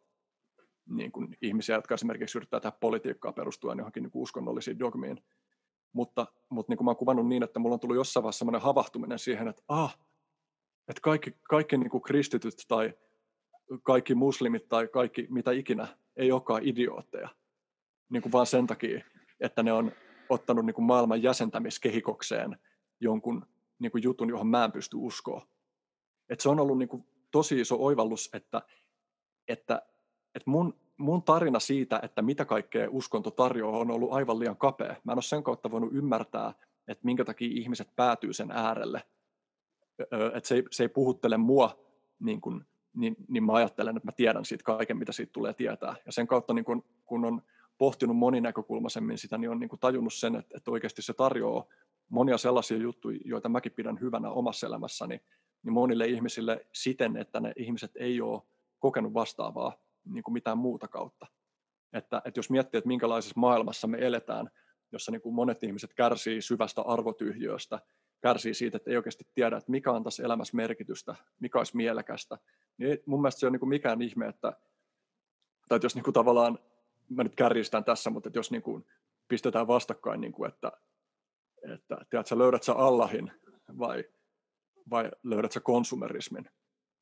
[0.87, 5.25] niin kuin ihmisiä, jotka esimerkiksi yrittää tehdä politiikkaa perustuen johonkin niin kuin uskonnollisiin dogmiin.
[5.93, 8.61] Mutta, mutta niin kuin mä oon kuvannut niin, että mulla on tullut jossain vaiheessa sellainen
[8.61, 9.99] havahtuminen siihen, että ah,
[10.89, 12.95] että kaikki, kaikki niin kuin kristityt tai
[13.83, 17.29] kaikki muslimit tai kaikki mitä ikinä ei olekaan idiootteja
[18.09, 19.05] niin kuin vaan sen takia,
[19.41, 19.93] että ne on
[20.29, 22.59] ottanut niin kuin maailman jäsentämiskehikokseen
[23.01, 23.47] jonkun
[23.79, 25.47] niin kuin jutun, johon mä en pysty uskoa.
[26.29, 28.63] Et se on ollut niin kuin tosi iso oivallus, että,
[29.49, 29.83] että,
[30.37, 34.97] että mun, mun tarina siitä, että mitä kaikkea uskonto tarjoaa, on ollut aivan liian kapea.
[35.05, 36.53] Mä en ole sen kautta voinut ymmärtää,
[36.89, 39.03] että minkä takia ihmiset päätyy sen äärelle.
[40.35, 41.79] Että se ei, se ei puhuttele mua,
[42.21, 42.65] niin, kuin,
[42.95, 45.97] niin, niin mä ajattelen, että mä tiedän siitä kaiken, mitä siitä tulee tietää.
[46.07, 47.43] Ja sen kautta, niin kun, kun on
[47.79, 51.65] pohtinut moninäkökulmaisemmin sitä, niin on niin tajunnut sen, että, että oikeasti se tarjoaa
[52.09, 55.21] monia sellaisia juttuja, joita mäkin pidän hyvänä omassa elämässäni,
[55.63, 58.43] niin monille ihmisille siten, että ne ihmiset ei ole
[58.79, 61.27] kokenut vastaavaa niin kuin mitään muuta kautta.
[61.93, 64.51] Että, että jos miettii, että minkälaisessa maailmassa me eletään,
[64.93, 67.81] jossa niin kuin monet ihmiset kärsii syvästä arvotyhjöstä,
[68.21, 72.39] kärsii siitä, että ei oikeasti tiedä, että mikä on tässä elämässä merkitystä, mikä olisi mielekästä,
[72.79, 74.53] niin mun mielestä se on niin kuin mikään ihme, että,
[75.69, 76.59] tai että jos niin kuin tavallaan
[77.09, 78.87] mä nyt kärjistän tässä, mutta että jos niin kuin
[79.29, 80.73] pistetään vastakkain, niin kuin, että,
[81.73, 83.33] että tiedät, löydät sä Allahin
[83.79, 84.05] vai,
[84.91, 86.51] vai löydät sä konsumerismin.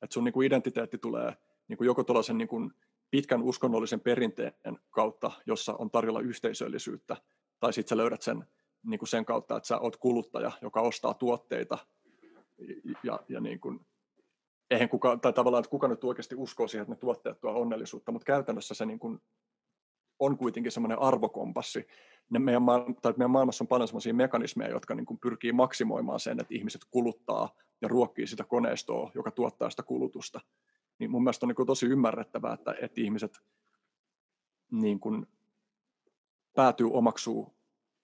[0.02, 1.36] Että sun niin kuin identiteetti tulee
[1.68, 2.48] niin kuin joko tuollaisen niin
[3.14, 7.16] pitkän uskonnollisen perinteen kautta, jossa on tarjolla yhteisöllisyyttä,
[7.60, 8.44] tai sitten sä löydät sen
[8.86, 11.78] niin kuin sen kautta, että sä oot kuluttaja, joka ostaa tuotteita
[13.04, 13.80] ja, ja niin kuin,
[14.70, 18.12] eihän kuka, tai tavallaan, että kuka nyt oikeasti uskoo siihen, että ne tuotteet tuo onnellisuutta,
[18.12, 19.18] mutta käytännössä se niin kuin
[20.18, 21.86] on kuitenkin semmoinen arvokompassi.
[22.30, 22.62] Ne meidän,
[23.02, 26.82] tai meidän maailmassa on paljon semmoisia mekanismeja, jotka niin kuin pyrkii maksimoimaan sen, että ihmiset
[26.90, 30.40] kuluttaa ja ruokkii sitä koneistoa, joka tuottaa sitä kulutusta.
[30.98, 33.40] Niin mun mielestä on niin kuin tosi ymmärrettävää, että, että ihmiset
[34.70, 35.26] niin kuin
[36.54, 37.54] päätyy omaksuu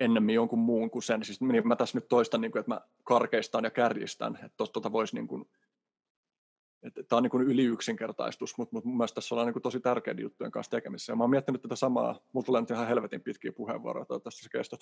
[0.00, 1.24] ennemmin jonkun muun kuin sen.
[1.24, 4.92] Siis niin mä tässä nyt toistan, niin kuin, että mä karkeistan ja kärjistän, että tuota
[4.92, 5.44] voisi niin kuin
[6.80, 10.52] Tämä on niin yli yksinkertaistus, mutta, mutta mun mielestä tässä ollaan niin tosi tärkeiden juttujen
[10.52, 11.12] kanssa tekemisissä.
[11.12, 12.20] Ja mä oon miettinyt tätä samaa.
[12.32, 14.80] Mulla tulee nyt ihan helvetin pitkiä puheenvuoroja, toivottavasti sä kestät.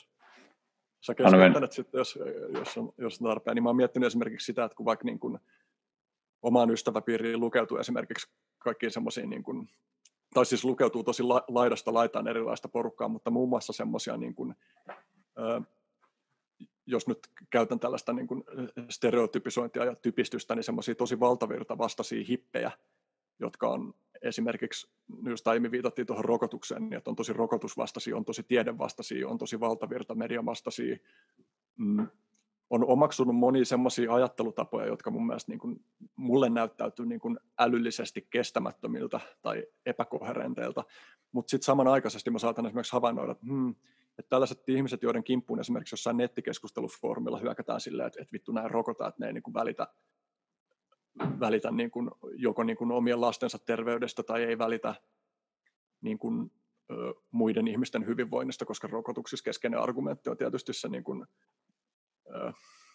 [1.01, 2.19] Sä kestät sitten, jos,
[2.55, 3.55] jos, on, jos on tarpeen.
[3.55, 5.39] Niin mä oon miettinyt esimerkiksi sitä, että kun vaikka niin kuin
[6.43, 9.45] omaan ystäväpiiriin lukeutuu esimerkiksi kaikkiin semmoisiin, niin
[10.35, 14.35] tai siis lukeutuu tosi laidasta laitaan erilaista porukkaa, mutta muun muassa semmoisia niin
[16.87, 17.19] jos nyt
[17.51, 18.45] käytän tällaista niin kuin
[18.89, 22.71] stereotypisointia ja typistystä, niin semmoisia tosi valtavirtavastaisia hippejä,
[23.41, 24.89] jotka on esimerkiksi,
[25.29, 29.61] just aiemmin viitattiin tuohon rokotukseen, niin että on tosi rokotusvastaisia, on tosi tiedevastaisia, on tosi
[29.61, 30.97] valtavirta mediavastaisia,
[31.77, 32.07] mm,
[32.71, 35.85] on omaksunut monia semmoisia ajattelutapoja, jotka mun mielestä niin kuin,
[36.17, 40.85] mulle näyttäytyy niin kuin älyllisesti kestämättömiltä tai epäkoherenteilta,
[41.33, 43.75] mutta sitten samanaikaisesti mä saatan esimerkiksi havainnoida, että hmm,
[44.19, 49.09] että tällaiset ihmiset, joiden kimppuun esimerkiksi jossain nettikeskustelufoorumilla hyökätään silleen, että, että vittu näin rokotaan,
[49.09, 49.87] että ne ei niin kuin välitä,
[51.41, 54.95] välitä niin kuin, joko niin kuin omien lastensa terveydestä tai ei välitä
[56.01, 56.51] niin kuin,
[57.31, 61.27] muiden ihmisten hyvinvoinnista, koska rokotuksissa keskeinen argumentti on tietysti se niin kuin,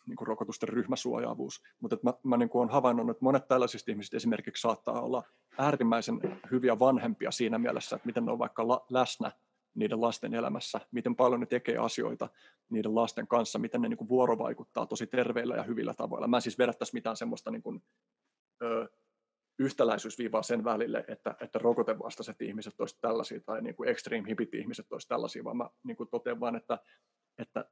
[0.07, 1.64] niin kuin rokotusten ryhmäsuojaavuus.
[1.80, 5.23] Mutta mä, mä niin kuin olen havainnut, että monet tällaisista ihmisistä esimerkiksi saattaa olla
[5.57, 6.19] äärimmäisen
[6.51, 9.31] hyviä vanhempia siinä mielessä, että miten ne on vaikka la, läsnä
[9.76, 12.30] niiden lasten elämässä, miten paljon ne tekee asioita
[12.69, 16.27] niiden lasten kanssa, miten ne niin kuin vuorovaikuttaa tosi terveillä ja hyvillä tavoilla.
[16.27, 17.84] Mä en siis vedättäisi mitään semmoista niin kuin,
[18.64, 18.89] ö,
[19.60, 24.91] yhtäläisyysviivaa sen välille, että, että rokotevastaiset ihmiset olisivat tällaisia tai niin kuin extreme hipit ihmiset
[24.91, 26.80] olisivat tällaisia, vaan mä niin kuin totean vaan, että,
[27.38, 27.65] että,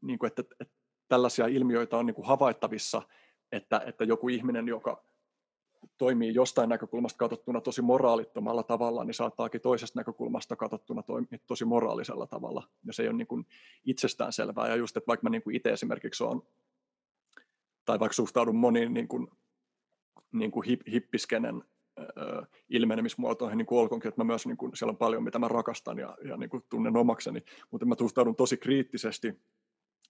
[0.00, 0.74] niin kuin, että, että
[1.08, 3.02] tällaisia ilmiöitä on niin kuin havaittavissa,
[3.52, 5.04] että, että joku ihminen, joka
[5.98, 12.26] toimii jostain näkökulmasta katsottuna tosi moraalittomalla tavalla, niin saattaakin toisesta näkökulmasta katsottuna toimia tosi moraalisella
[12.26, 12.68] tavalla.
[12.84, 13.46] Ja se ei ole niin kuin
[13.84, 14.68] itsestään selvää.
[14.68, 16.42] Ja just, että vaikka mä niin kuin itse esimerkiksi olen,
[17.84, 19.28] tai vaikka suhtaudun moniin niin kuin,
[20.32, 21.64] niin kuin hip, hippiskenen
[22.68, 25.98] ilmenemismuotoihin, niin kuin olkoonkin, että mä myös, niin kuin, siellä on paljon, mitä mä rakastan
[25.98, 29.40] ja, ja niin kuin tunnen omakseni, mutta mä suhtaudun tosi kriittisesti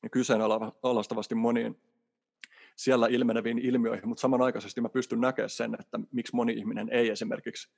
[0.02, 1.80] ja kyseenalaistavasti moniin
[2.76, 7.70] siellä ilmeneviin ilmiöihin, mutta samanaikaisesti mä pystyn näkemään sen, että miksi moni ihminen ei esimerkiksi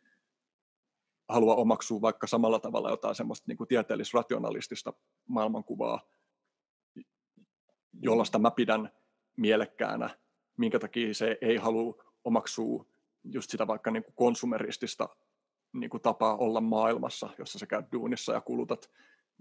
[1.29, 4.93] halua omaksua vaikka samalla tavalla jotain semmoista niin kuin tieteellis-rationalistista
[5.27, 6.09] maailmankuvaa,
[8.03, 8.93] jollaista mä pidän
[9.37, 10.11] mielekkäänä,
[10.57, 12.87] minkä takia se ei halua omaksua
[13.25, 15.09] just sitä vaikka niin kuin konsumeristista
[15.73, 18.91] niin kuin tapaa olla maailmassa, jossa sä käyt duunissa ja kulutat,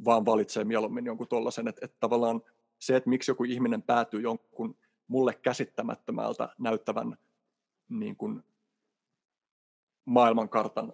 [0.06, 2.42] vaan valitsee mieluummin jonkun tollaisen, että, että tavallaan
[2.80, 4.78] se, että miksi joku ihminen päätyy jonkun
[5.08, 7.18] mulle käsittämättömältä näyttävän
[7.90, 8.44] niin kuin
[10.06, 10.94] maailmankartan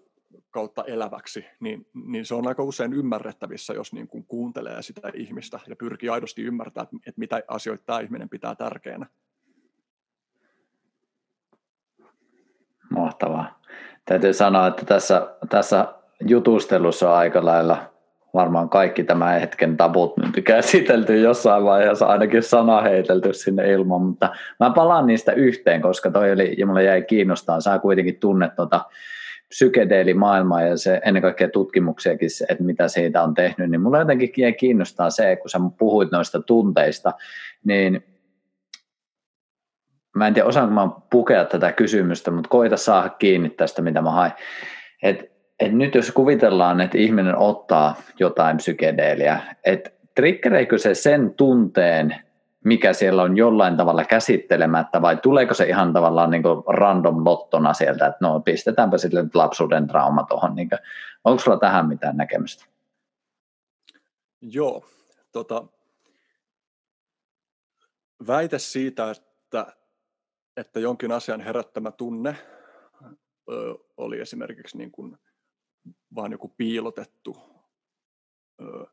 [0.49, 5.59] kautta eläväksi, niin, niin se on aika usein ymmärrettävissä, jos niin kuin kuuntelee sitä ihmistä
[5.67, 9.05] ja pyrkii aidosti ymmärtämään, että, mitä asioita tämä ihminen pitää tärkeänä.
[12.95, 13.59] Mahtavaa.
[14.05, 15.85] Täytyy sanoa, että tässä, tässä
[16.27, 17.77] jutustelussa on aika lailla
[18.33, 24.29] varmaan kaikki tämän hetken tabut nyt käsitelty jossain vaiheessa, ainakin sana heitelty sinne ilman, mutta
[24.59, 28.85] mä palaan niistä yhteen, koska toi oli, ja mulle jäi kiinnostaa, sä kuitenkin tunnet tuota
[29.49, 34.53] psykedeelimaailmaa ja se ennen kaikkea tutkimuksiakin, että mitä siitä on tehnyt, niin mulla jotenkin jäi
[34.53, 37.13] kiinnostaa se, kun sä puhuit noista tunteista,
[37.63, 38.03] niin
[40.15, 44.11] mä en tiedä osaanko mä pukea tätä kysymystä, mutta koita saada kiinni tästä, mitä mä
[44.11, 44.31] hain.
[45.03, 52.15] Et et nyt jos kuvitellaan, että ihminen ottaa jotain psykedeeliä, että triggereikö se sen tunteen,
[52.63, 58.07] mikä siellä on jollain tavalla käsittelemättä, vai tuleeko se ihan tavallaan niin random lottona sieltä,
[58.07, 60.69] että no pistetäänpä sille lapsuuden trauma tuohon, niin
[61.23, 62.65] onko sulla tähän mitään näkemystä?
[64.41, 64.85] Joo,
[65.31, 65.63] tota,
[68.27, 69.73] väite siitä, että,
[70.57, 72.37] että jonkin asian herättämä tunne
[73.51, 75.17] ö, oli esimerkiksi niin kuin
[76.15, 77.37] vaan joku piilotettu,
[78.61, 78.85] ö,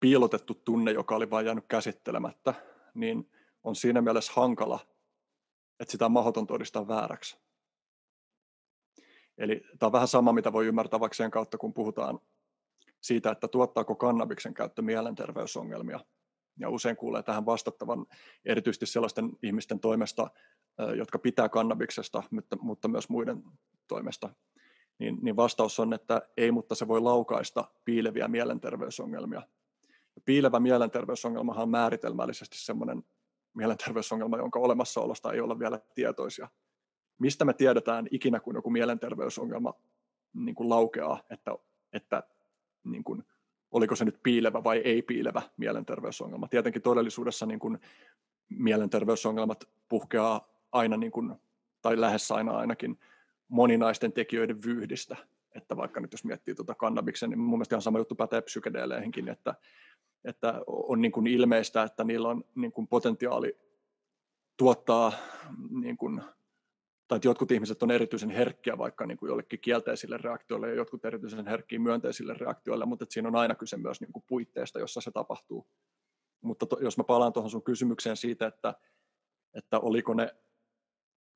[0.00, 2.54] piilotettu tunne, joka oli vain jäänyt käsittelemättä,
[2.94, 3.30] niin
[3.64, 4.78] on siinä mielessä hankala,
[5.80, 7.38] että sitä on mahdoton todistaa vääräksi.
[9.38, 12.20] Eli tämä on vähän sama, mitä voi ymmärtää vaikka sen kautta, kun puhutaan
[13.00, 16.00] siitä, että tuottaako kannabiksen käyttö mielenterveysongelmia.
[16.58, 18.06] Ja usein kuulee tähän vastattavan
[18.44, 20.30] erityisesti sellaisten ihmisten toimesta,
[20.96, 22.22] jotka pitää kannabiksesta,
[22.60, 23.42] mutta, myös muiden
[23.88, 24.30] toimesta
[24.98, 29.42] niin, niin vastaus on, että ei, mutta se voi laukaista piileviä mielenterveysongelmia.
[30.24, 33.04] Piilevä mielenterveysongelmahan on määritelmällisesti sellainen
[33.54, 36.48] mielenterveysongelma, jonka olemassaolosta ei olla vielä tietoisia.
[37.18, 39.74] Mistä me tiedetään ikinä, kun joku mielenterveysongelma
[40.34, 41.56] niin kuin laukeaa, että,
[41.92, 42.22] että
[42.84, 43.24] niin kuin,
[43.70, 46.48] oliko se nyt piilevä vai ei piilevä mielenterveysongelma.
[46.48, 47.78] Tietenkin todellisuudessa niin kuin,
[48.48, 51.34] mielenterveysongelmat puhkeaa aina, niin kuin,
[51.82, 52.98] tai lähes aina ainakin,
[53.48, 55.16] moninaisten tekijöiden vyyhdistä.
[55.54, 59.28] Että vaikka nyt jos miettii tuota kannabiksen, niin mun mielestä ihan sama juttu pätee psykedeeleihinkin,
[59.28, 59.54] että,
[60.24, 63.58] että on niin kuin ilmeistä, että niillä on niin kuin potentiaali
[64.56, 65.12] tuottaa,
[65.70, 66.22] niin kuin,
[67.08, 71.04] tai että jotkut ihmiset on erityisen herkkiä vaikka niin kuin jollekin kielteisille reaktioille ja jotkut
[71.04, 75.00] erityisen herkkiä myönteisille reaktioille, mutta että siinä on aina kyse myös niin kuin puitteista, jossa
[75.00, 75.66] se tapahtuu.
[76.40, 78.74] Mutta to, jos mä palaan tuohon sun kysymykseen siitä, että,
[79.54, 80.34] että oliko ne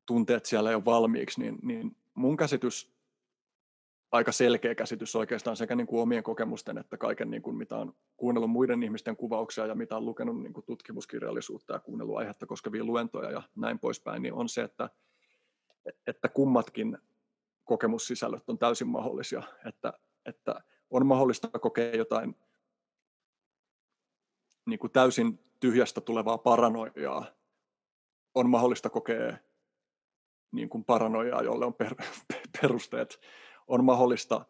[0.07, 2.95] tunteet siellä jo valmiiksi, niin, niin mun käsitys,
[4.13, 7.95] aika selkeä käsitys oikeastaan sekä niin kuin omien kokemusten että kaiken, niin kuin mitä on
[8.17, 12.85] kuunnellut muiden ihmisten kuvauksia ja mitä on lukenut niin kuin tutkimuskirjallisuutta ja kuunnellut aihetta koskevia
[12.85, 14.91] luentoja ja näin poispäin, niin on se, että,
[16.07, 16.99] että kummatkin
[17.65, 19.93] kokemussisällöt on täysin mahdollisia, että,
[20.27, 22.37] että on mahdollista kokea jotain
[24.67, 27.27] niin kuin täysin tyhjästä tulevaa paranoiaa,
[28.35, 29.37] on mahdollista kokea
[30.53, 31.95] niin kuin paranoiaa, jolle on per,
[32.61, 33.21] perusteet,
[33.67, 34.45] on mahdollista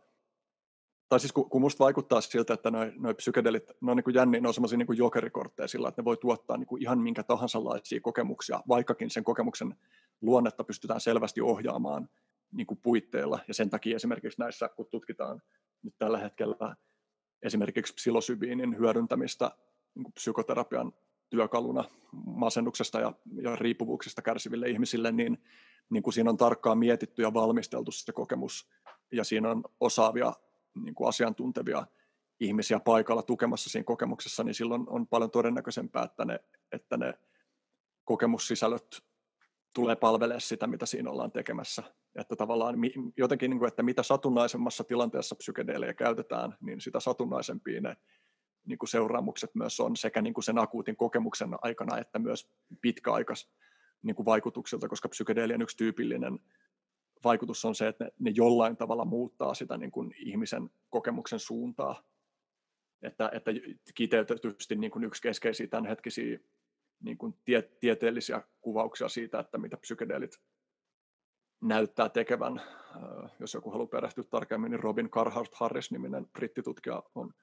[1.10, 4.40] tai siis kun, kun musta vaikuttaa siltä, että noi psykedelit, ne on niin kuin jänni,
[4.40, 7.64] ne on semmoisia niin jokerikortteja sillä, että ne voi tuottaa niin kuin ihan minkä tahansa
[7.64, 9.76] laisia kokemuksia, vaikkakin sen kokemuksen
[10.22, 12.08] luonnetta pystytään selvästi ohjaamaan
[12.52, 13.38] niin kuin puitteilla.
[13.48, 15.42] Ja sen takia esimerkiksi näissä, kun tutkitaan
[15.82, 16.76] nyt tällä hetkellä
[17.42, 19.50] esimerkiksi psilosybiinin hyödyntämistä
[19.94, 20.92] niin psykoterapian
[21.30, 21.84] työkaluna
[22.26, 25.38] masennuksesta ja, ja riippuvuuksista kärsiville ihmisille, niin,
[25.90, 28.70] niin kuin siinä on tarkkaan mietitty ja valmisteltu se kokemus,
[29.12, 30.32] ja siinä on osaavia
[30.74, 31.86] niin kuin asiantuntevia
[32.40, 36.40] ihmisiä paikalla tukemassa siinä kokemuksessa, niin silloin on paljon todennäköisempää, että ne,
[36.72, 37.14] että ne
[38.04, 39.02] kokemussisällöt
[39.74, 41.82] tulee palvelemaan sitä, mitä siinä ollaan tekemässä.
[42.14, 42.74] Että tavallaan
[43.16, 47.96] jotenkin, niin kuin, että mitä satunnaisemmassa tilanteessa psykedeelejä käytetään, niin sitä satunnaisempia ne
[48.64, 53.50] niin kuin seuraamukset myös on sekä niin kuin sen akuutin kokemuksen aikana että myös pitkäaikas
[54.02, 56.38] niin kuin vaikutuksilta, koska psykedeelien yksi tyypillinen
[57.24, 62.02] vaikutus on se, että ne, ne jollain tavalla muuttaa sitä niin kuin ihmisen kokemuksen suuntaa.
[63.02, 63.50] Että, että
[63.94, 66.38] kiteytetysti niin kuin yksi keskeisiä tämänhetkisiä
[67.00, 70.40] niin kuin tie, tieteellisiä kuvauksia siitä, että mitä psykedeelit
[71.60, 72.62] näyttää tekevän.
[73.40, 77.34] Jos joku haluaa perehtyä tarkemmin, niin Robin Carhart Harris-niminen brittitutkija on,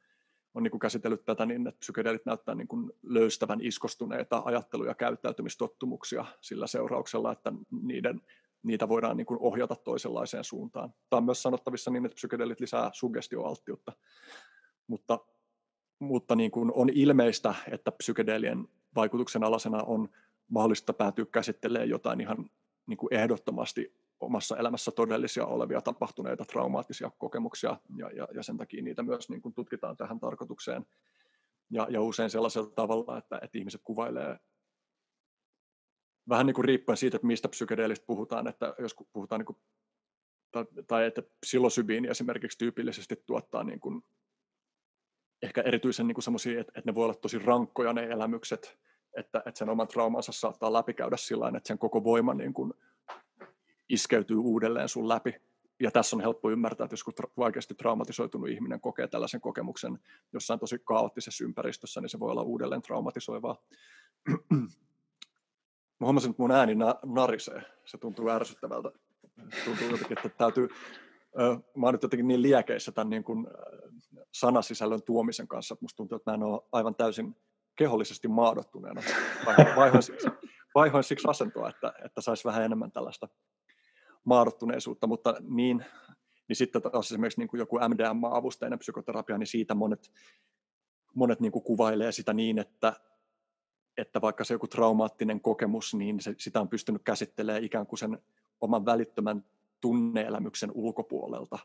[0.53, 4.95] on niin kuin käsitellyt tätä niin, että psykedeelit näyttää niin kuin löystävän iskostuneita ajattelu- ja
[4.95, 8.21] käyttäytymistottumuksia sillä seurauksella, että niiden
[8.63, 10.93] niitä voidaan niin kuin ohjata toisenlaiseen suuntaan.
[11.09, 13.91] Tämä on myös sanottavissa niin, että psykedelit lisää suggestioalttiutta,
[14.87, 15.19] mutta,
[15.99, 18.67] mutta niin kuin on ilmeistä, että psykedelien
[18.97, 20.09] vaikutuksen alasena on
[20.47, 22.49] mahdollista päätyä käsittelemään jotain ihan
[22.87, 28.83] niin kuin ehdottomasti omassa elämässä todellisia olevia tapahtuneita traumaattisia kokemuksia, ja, ja, ja sen takia
[28.83, 30.85] niitä myös niin kuin tutkitaan tähän tarkoitukseen.
[31.69, 34.39] Ja, ja usein sellaisella tavalla, että, että ihmiset kuvailee
[36.29, 39.57] vähän niin kuin riippuen siitä, että mistä psykedeelistä puhutaan, että jos puhutaan niin kuin,
[40.51, 44.03] tai, tai että psilosybiini esimerkiksi tyypillisesti tuottaa niin kuin,
[45.41, 48.77] ehkä erityisen niin semmoisia, että, että ne voi olla tosi rankkoja ne elämykset,
[49.17, 52.73] että, että sen oman traumansa saattaa läpikäydä sillä että sen koko voima niin kuin
[53.89, 55.35] iskeytyy uudelleen sun läpi.
[55.79, 57.05] Ja tässä on helppo ymmärtää, että jos
[57.37, 59.99] vaikeasti traumatisoitunut ihminen kokee tällaisen kokemuksen
[60.33, 63.55] jossain tosi kaoottisessa ympäristössä, niin se voi olla uudelleen traumatisoivaa
[65.99, 67.61] mä huomasin, että mun ääni na- narisee.
[67.85, 68.91] Se tuntuu ärsyttävältä.
[69.65, 70.67] Tuntuu jotenkin, että täytyy...
[71.75, 73.47] Mä oon nyt jotenkin niin liekeissä tämän niin kuin
[74.31, 77.35] sanasisällön tuomisen kanssa, musta tuntuu, että mä en ole aivan täysin
[77.75, 79.01] kehollisesti maadottuneena.
[79.75, 80.27] Vaihoin siksi,
[80.75, 83.27] vaihoin siksi asentoa, että, että saisi vähän enemmän tällaista
[84.23, 85.85] maadottuneisuutta, mutta niin,
[86.47, 90.11] niin sitten taas esimerkiksi niin kuin joku MDMA-avusteinen psykoterapia, niin siitä monet,
[91.13, 92.93] monet niin kuin kuvailee sitä niin, että,
[93.97, 98.19] että vaikka se joku traumaattinen kokemus, niin se, sitä on pystynyt käsittelemään ikään kuin sen
[98.61, 99.45] oman välittömän
[99.81, 101.59] tunneelämyksen ulkopuolelta.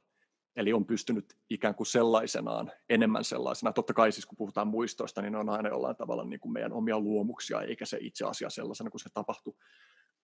[0.56, 3.72] Eli on pystynyt ikään kuin sellaisenaan, enemmän sellaisena.
[3.72, 6.72] Totta kai siis kun puhutaan muistoista, niin ne on aina jollain tavalla niin kuin meidän
[6.72, 9.54] omia luomuksia, eikä se itse asia sellaisena kuin se tapahtui.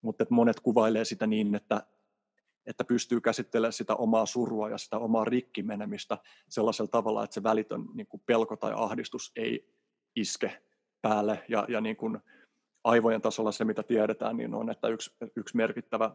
[0.02, 1.86] Mutta monet kuvailee sitä niin, että,
[2.66, 6.18] että pystyy käsittelemään sitä omaa surua ja sitä omaa rikkimenemistä
[6.48, 9.74] sellaisella tavalla, että se välitön niin kuin pelko tai ahdistus ei
[10.16, 10.62] iske
[11.02, 12.18] päälle ja, ja niin kuin
[12.84, 16.10] aivojen tasolla se, mitä tiedetään, niin on, että yksi, yksi merkittävä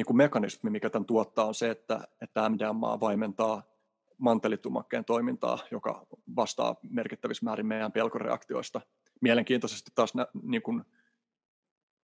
[0.00, 3.62] niin kuin mekanismi, mikä tämän tuottaa, on se, että, että MDMA vaimentaa
[4.18, 6.06] mantelitumakkeen toimintaa, joka
[6.36, 8.80] vastaa merkittävissä määrin meidän pelkoreaktioista.
[9.20, 10.12] Mielenkiintoisesti taas
[10.42, 10.82] niin kuin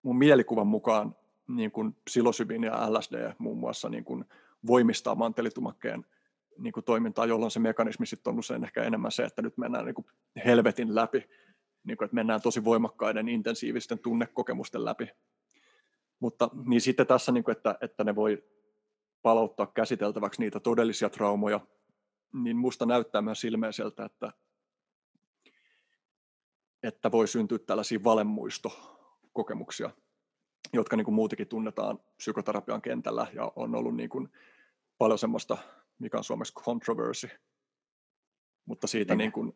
[0.02, 1.16] mun mielikuvan mukaan
[1.48, 4.24] niin kuin psilosybin ja LSD muun muassa niin kuin
[4.66, 6.06] voimistaa mantelitumakkeen
[6.59, 9.85] niin kuin toimintaa, jolloin se mekanismi sitten on usein ehkä enemmän se, että nyt mennään
[9.85, 10.06] niin kuin
[10.44, 11.28] helvetin läpi,
[11.85, 15.10] niin kuin, että mennään tosi voimakkaiden intensiivisten tunnekokemusten läpi.
[16.21, 18.45] Mutta niin sitten tässä, niin kuin, että, että ne voi
[19.23, 21.61] palauttaa käsiteltäväksi niitä todellisia traumoja,
[22.33, 24.33] niin musta näyttää myös ilmeiseltä, että,
[26.83, 29.91] että voi syntyä tällaisia valemuistokokemuksia,
[30.73, 34.29] jotka niin kuin muutenkin tunnetaan psykoterapian kentällä ja on ollut niin kuin
[34.99, 35.59] paljon semmoista
[35.99, 37.29] mikä on suomeksi controversy,
[38.67, 39.33] mutta siitä niin.
[39.33, 39.53] kuin,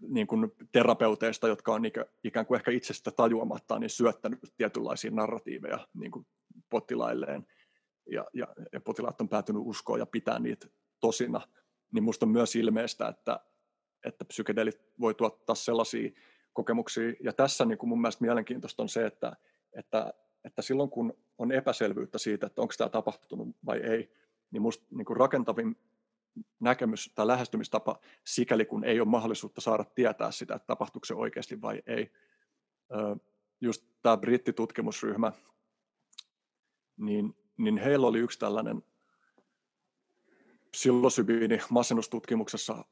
[0.00, 1.82] niin kuin terapeuteista, jotka on
[2.24, 6.26] ikään kuin ehkä itsestä tajuamatta niin syöttänyt tietynlaisia narratiiveja niin kuin
[6.70, 7.46] potilailleen,
[8.10, 10.66] ja, ja, ja potilaat on päätynyt uskoa ja pitää niitä
[11.00, 11.40] tosina,
[11.92, 13.40] niin minusta on myös ilmeistä, että,
[14.04, 16.10] että psykedelit voi tuottaa sellaisia
[16.52, 19.36] kokemuksia, ja tässä niin kuin mun mielestä mielenkiintoista on se, että,
[19.72, 23.98] että, että silloin kun on epäselvyyttä siitä, että onko tämä tapahtunut vai ei,
[24.50, 25.76] niin minusta niin rakentavin
[26.60, 31.62] näkemys tai lähestymistapa sikäli kun ei ole mahdollisuutta saada tietää sitä, että tapahtuuko se oikeasti
[31.62, 32.12] vai ei.
[33.60, 35.32] Just tämä brittitutkimusryhmä,
[36.96, 38.82] niin, niin heillä oli yksi tällainen
[40.70, 42.84] psilosybiini masennustutkimuksessa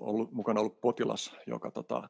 [0.00, 2.08] ollut, mukana ollut potilas, joka tota,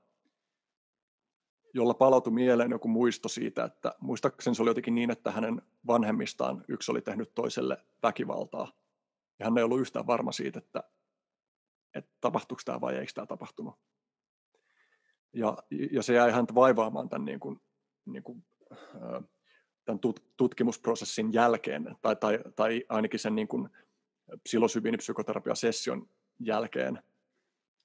[1.75, 6.65] jolla palautui mieleen joku muisto siitä, että muistaakseni se oli jotenkin niin, että hänen vanhemmistaan
[6.69, 8.80] yksi oli tehnyt toiselle väkivaltaa.
[9.41, 10.83] Ja hän ei ollut yhtään varma siitä, että,
[11.95, 13.75] että tapahtuiko tämä vai eikö tämä tapahtunut.
[15.33, 15.57] Ja,
[15.93, 17.61] ja se jäi häntä vaivaamaan tämän, niin kuin,
[18.05, 18.45] niin kuin,
[19.85, 20.01] tämän
[20.37, 23.69] tutkimusprosessin jälkeen, tai, tai, tai ainakin sen niin kuin
[24.43, 26.09] psilosybiinipsykoterapiasession
[26.39, 27.03] jälkeen.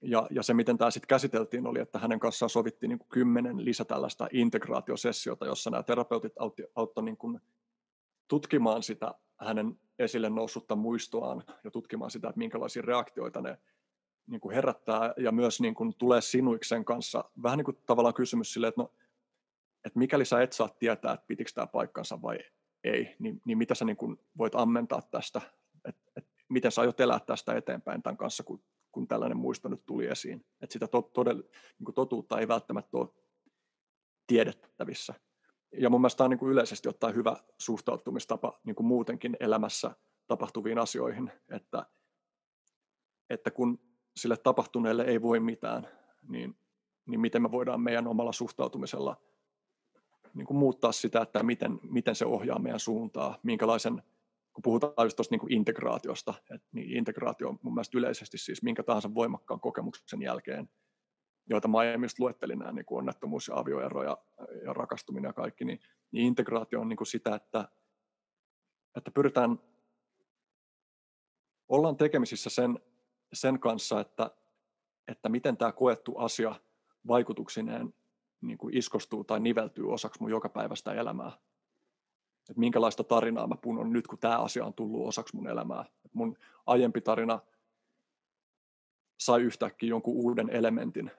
[0.02, 3.66] Ja, ja se, miten tämä sitten käsiteltiin, oli, että hänen kanssaan sovittiin niin kuin kymmenen
[3.66, 7.18] lisä tällaista integraatiosessiota, jossa nämä terapeutit auttoi auttoi niin
[8.28, 13.58] tutkimaan sitä hänen esille noussutta muistoaan ja tutkimaan sitä, että minkälaisia reaktioita ne
[14.28, 17.24] niin kuin herättää ja myös niin kuin tulee sinuiksen kanssa.
[17.44, 18.94] Vähän niin kuin tavallaan kysymys sille, että, no,
[19.86, 22.40] että mikäli sä et saa tietää, että pitikö tämä paikkansa vai
[22.84, 25.42] ei, niin, niin mitä sä niin kuin voit ammentaa tästä,
[25.86, 29.86] että, että miten sä aiot elää tästä eteenpäin tämän kanssa, kun, kun tällainen muisto nyt
[29.86, 30.46] tuli esiin.
[30.62, 31.42] Että sitä to, todell,
[31.80, 33.10] niin kuin totuutta ei välttämättä ole
[34.28, 35.14] tiedettävissä.
[35.78, 39.92] Ja mun mielestä tämä on niin kuin yleisesti ottaen hyvä suhtautumistapa niin kuin muutenkin elämässä
[40.28, 41.86] tapahtuviin asioihin, että,
[43.30, 43.80] että kun
[44.18, 45.88] sille tapahtuneelle ei voi mitään,
[46.28, 46.58] niin,
[47.06, 49.18] niin miten me voidaan meidän omalla suhtautumisella
[50.34, 54.04] niin kuin muuttaa sitä, että miten, miten se ohjaa meidän suuntaa, minkälaisen,
[54.54, 58.64] kun puhutaan just tuosta niin kuin integraatiosta, että niin integraatio on mun mielestä yleisesti siis
[58.64, 60.70] minkä tahansa voimakkaan kokemuksen jälkeen,
[61.50, 64.18] joita mä aiemmin luettelin, nämä niin kuin onnettomuus ja avioero ja,
[64.66, 65.80] ja rakastuminen ja kaikki, niin,
[66.12, 67.70] niin integraatio on niin kuin sitä, että,
[68.98, 69.60] että pyritään,
[71.70, 72.80] ollaan tekemisissä sen,
[73.34, 74.32] sen kanssa, että,
[75.08, 76.56] että miten tämä koettu asia
[77.08, 77.94] vaikutuksineen
[78.42, 81.32] niin kuin iskostuu tai niveltyy osaksi mun jokapäiväistä elämää.
[82.50, 85.86] Että minkälaista tarinaa mä punon nyt, kun tämä asia on tullut osaksi mun elämää.
[86.06, 87.40] Et mun aiempi tarina
[89.20, 91.12] sai yhtäkkiä jonkun uuden elementin,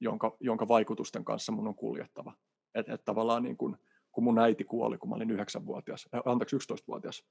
[0.00, 2.32] jonka, jonka vaikutusten kanssa mun on kuljettava.
[2.74, 3.78] Että et tavallaan niin kun,
[4.12, 7.24] kun mun äiti kuoli, kun mä olin 9-vuotias, äh, anteeksi 11-vuotias,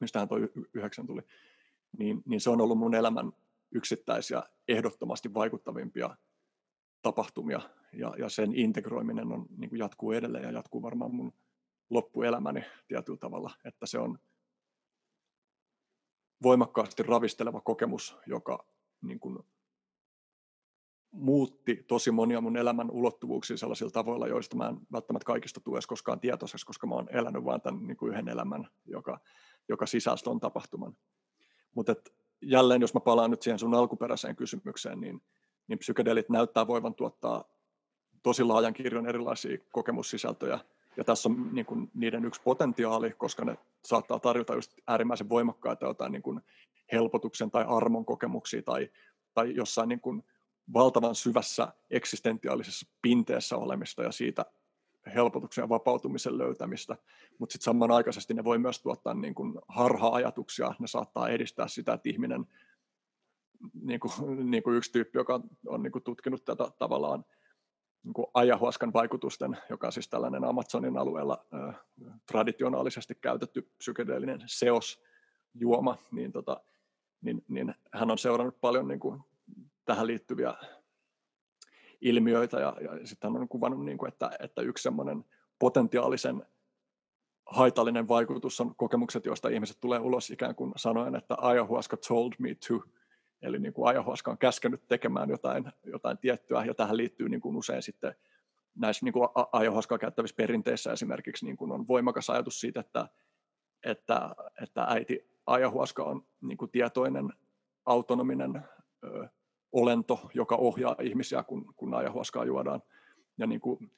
[0.00, 1.22] mistähän toi yhdeksän tuli,
[1.98, 3.32] niin, niin se on ollut mun elämän
[3.70, 6.16] yksittäisiä ehdottomasti vaikuttavimpia
[7.02, 7.60] tapahtumia,
[7.92, 11.32] ja, ja sen integroiminen on, niin kuin jatkuu edelleen ja jatkuu varmaan mun
[11.90, 14.18] loppuelämäni tietyllä tavalla, että se on
[16.42, 18.66] voimakkaasti ravisteleva kokemus, joka
[19.02, 19.38] niin kuin,
[21.12, 25.86] muutti tosi monia mun elämän ulottuvuuksia sellaisilla tavoilla, joista mä en välttämättä kaikista tule edes
[25.86, 29.20] koskaan tietoisessa, koska mä oon elänyt vain tämän niin kuin yhden elämän, joka,
[29.68, 30.96] joka sisältö on tapahtuman.
[31.74, 31.94] Mutta
[32.42, 35.22] jälleen, jos mä palaan nyt siihen sun alkuperäiseen kysymykseen, niin,
[35.66, 37.44] niin psykedelit näyttää voivan tuottaa
[38.22, 40.58] tosi laajan kirjon erilaisia kokemussisältöjä,
[40.96, 45.86] ja tässä on niin kuin, niiden yksi potentiaali, koska ne saattaa tarjota just äärimmäisen voimakkaita
[45.86, 46.40] jotain niin kuin,
[46.92, 48.90] helpotuksen tai armon kokemuksia tai,
[49.34, 50.24] tai jossain niin kuin,
[50.72, 54.44] valtavan syvässä eksistentiaalisessa pinteessä olemista ja siitä
[55.14, 56.96] helpotuksen ja vapautumisen löytämistä,
[57.38, 62.08] mutta sitten samanaikaisesti ne voi myös tuottaa niin kuin harha-ajatuksia, ne saattaa edistää sitä, että
[62.08, 62.46] ihminen,
[63.82, 64.12] niin kuin,
[64.50, 67.24] niin kuin yksi tyyppi, joka on niin kuin tutkinut tätä tavallaan
[68.04, 71.74] niin kuin ajahuaskan vaikutusten, joka on siis tällainen Amazonin alueella äh,
[72.26, 76.60] traditionaalisesti käytetty psykedeellinen seosjuoma, niin, tota,
[77.20, 79.20] niin, niin hän on seurannut paljon niin kuin
[79.84, 80.54] tähän liittyviä
[82.00, 82.60] ilmiöitä.
[82.60, 85.24] Ja, ja sitten hän on kuvannut, niin kuin, että, että yksi semmoinen
[85.58, 86.46] potentiaalisen
[87.46, 92.54] haitallinen vaikutus on kokemukset, joista ihmiset tulee ulos ikään kuin sanoen, että ayahuasca told me
[92.54, 92.84] to,
[93.42, 97.56] eli niin kuin ayahuasca on käskenyt tekemään jotain, jotain tiettyä, ja tähän liittyy niin kuin
[97.56, 98.14] usein sitten
[98.74, 103.08] näissä niin kuin ayahuasca käyttävissä perinteissä esimerkiksi niin kuin on voimakas ajatus siitä, että,
[103.84, 107.32] että, että äiti ayahuasca on niin kuin tietoinen,
[107.86, 108.62] autonominen
[109.72, 112.82] olento, joka ohjaa ihmisiä, kun, kun ayahuascaa juodaan.
[113.38, 113.90] Ja niin kuin,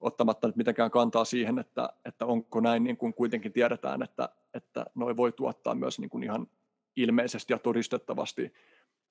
[0.00, 4.86] ottamatta nyt mitenkään kantaa siihen, että, että onko näin, niin kuin kuitenkin tiedetään, että, että
[4.94, 6.46] noi voi tuottaa myös niin kuin ihan
[6.96, 8.52] ilmeisesti ja todistettavasti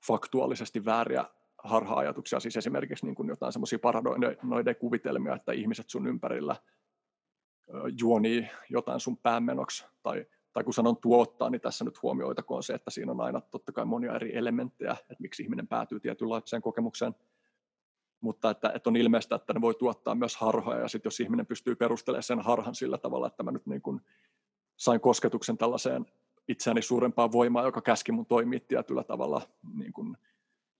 [0.07, 1.25] faktuaalisesti vääriä
[1.63, 6.55] harha-ajatuksia, siis esimerkiksi niin kuin jotain semmoisia paranoiden kuvitelmia, että ihmiset sun ympärillä
[8.01, 12.91] juonii jotain sun päämenoksi, tai, tai kun sanon tuottaa, niin tässä nyt huomioitakoon se, että
[12.91, 17.15] siinä on aina totta kai monia eri elementtejä, että miksi ihminen päätyy tietynlaiseen kokemukseen,
[18.21, 21.45] mutta että, että on ilmeistä, että ne voi tuottaa myös harhoja, ja sitten jos ihminen
[21.45, 24.01] pystyy perustelemaan sen harhan sillä tavalla, että mä nyt niin kuin
[24.77, 26.05] sain kosketuksen tällaiseen
[26.47, 29.41] itseäni suurempaa voimaa, joka käski mun toimia tietyllä tavalla,
[29.77, 30.17] niin, kuin,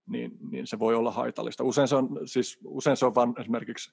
[0.06, 1.64] niin, niin se voi olla haitallista.
[1.64, 3.92] Usein se on, siis, usein se on vain esimerkiksi,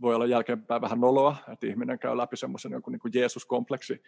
[0.00, 4.02] voi olla jälkeenpäin vähän noloa, että ihminen käy läpi semmoisen jonkun niin Jeesus-kompleksi,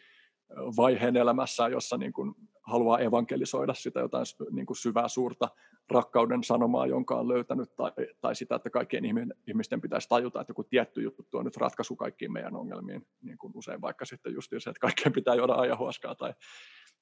[0.56, 5.48] vaiheen elämässään, jossa niin kuin haluaa evankelisoida sitä jotain niin kuin syvää suurta
[5.90, 9.04] rakkauden sanomaa, jonka on löytänyt, tai, tai sitä, että kaikkien
[9.46, 13.52] ihmisten pitäisi tajuta, että joku tietty juttu on nyt ratkaisu kaikkiin meidän ongelmiin, niin kuin
[13.56, 16.34] usein vaikka sitten just se, että kaikkien pitää juoda ajahuoskaa tai,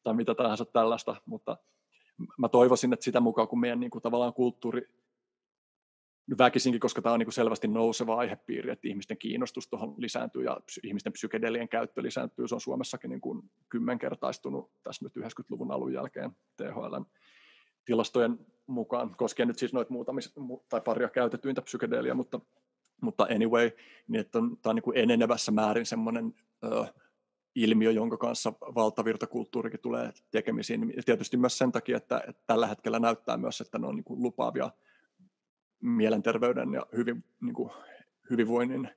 [0.03, 1.57] tai mitä tahansa tällaista, mutta
[2.39, 4.89] mä toivoisin, että sitä mukaan, kun meidän niin kuin, tavallaan kulttuuri
[6.39, 10.61] väkisinkin, koska tämä on niin kuin selvästi nouseva aihepiiri, että ihmisten kiinnostus tuohon lisääntyy ja
[10.83, 12.49] ihmisten psykedelien käyttö lisääntyy.
[12.49, 17.07] Se on Suomessakin niin kuin kymmenkertaistunut tässä nyt 90-luvun alun jälkeen THLn
[17.85, 20.23] tilastojen mukaan, koskien nyt siis noita muutamia
[20.69, 22.41] tai paria käytetyintä psykedelia, mutta,
[23.01, 23.71] mutta anyway,
[24.09, 26.35] niin että on, tämä on niin enenevässä määrin semmoinen
[26.65, 26.87] ö,
[27.55, 30.95] ilmiö, jonka kanssa valtavirtakulttuurikin tulee tekemisiin.
[31.05, 34.23] Tietysti myös sen takia, että, että tällä hetkellä näyttää myös, että ne on niin kuin
[34.23, 34.71] lupaavia
[35.81, 37.71] mielenterveyden ja hyvin, niin kuin,
[38.31, 38.91] hyvinvoinnin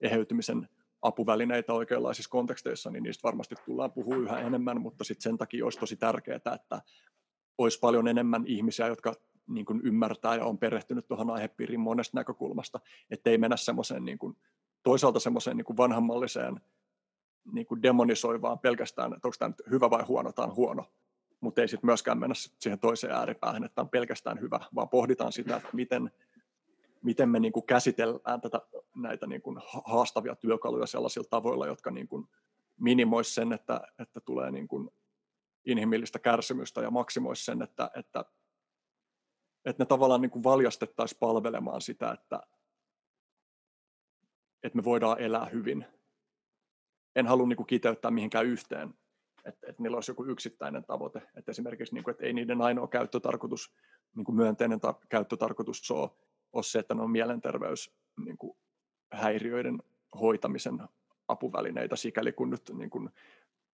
[0.00, 0.68] eheytymisen
[1.02, 5.78] apuvälineitä oikeanlaisissa konteksteissa, niin niistä varmasti tullaan puhua yhä enemmän, mutta sitten sen takia olisi
[5.78, 6.82] tosi tärkeää, että
[7.58, 9.14] olisi paljon enemmän ihmisiä, jotka
[9.46, 12.80] niin kuin ymmärtää ja on perehtynyt tuohon aihepiiriin monesta näkökulmasta,
[13.10, 14.36] ettei mennä semmoiseen niin kuin,
[14.82, 16.60] toisaalta semmoiseen niin kuin vanhanmalliseen
[17.52, 20.84] niin kuin demonisoivaan pelkästään, että onko tämä nyt hyvä vai huono, tämä on huono,
[21.40, 25.32] mutta ei sitten myöskään mennä siihen toiseen ääripäähän, että tämä on pelkästään hyvä, vaan pohditaan
[25.32, 26.10] sitä, että miten
[27.06, 28.60] miten me niin kuin käsitellään tätä,
[28.96, 32.28] näitä niin kuin haastavia työkaluja sellaisilla tavoilla, jotka niin kuin
[32.80, 34.90] minimoisi sen, että, että tulee niin kuin
[35.64, 38.24] inhimillistä kärsimystä ja maksimoisi sen, että, että,
[39.64, 42.40] että ne tavallaan niin kuin valjastettaisiin palvelemaan sitä, että,
[44.62, 45.86] että me voidaan elää hyvin.
[47.16, 48.94] En halua niin kuin kiteyttää mihinkään yhteen,
[49.44, 51.22] että, että niillä olisi joku yksittäinen tavoite.
[51.36, 53.74] Että esimerkiksi, niin kuin, että ei niiden ainoa käyttötarkoitus,
[54.14, 56.10] niin kuin myönteinen ta- käyttötarkoitus ole
[56.56, 59.82] ole se, että ne on mielenterveyshäiriöiden niin
[60.20, 60.82] hoitamisen
[61.28, 63.10] apuvälineitä, sikäli kun nyt niin kuin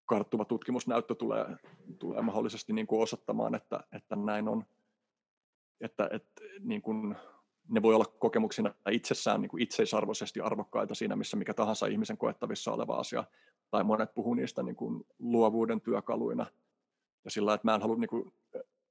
[0.05, 1.45] karttuva tutkimusnäyttö tulee,
[1.99, 4.65] tulee mahdollisesti niin kuin osoittamaan, että, että näin on.
[5.81, 7.15] Että, että niin kuin,
[7.69, 12.71] ne voi olla kokemuksina itsessään niin kuin itseisarvoisesti arvokkaita siinä, missä mikä tahansa ihmisen koettavissa
[12.71, 13.23] oleva asia,
[13.71, 16.45] tai monet puhuu niistä niin kuin luovuuden työkaluina,
[17.25, 18.33] ja sillä että mä en halua niin kuin,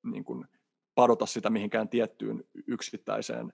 [0.02, 0.46] niin kuin
[0.94, 3.52] padota sitä mihinkään tiettyyn yksittäiseen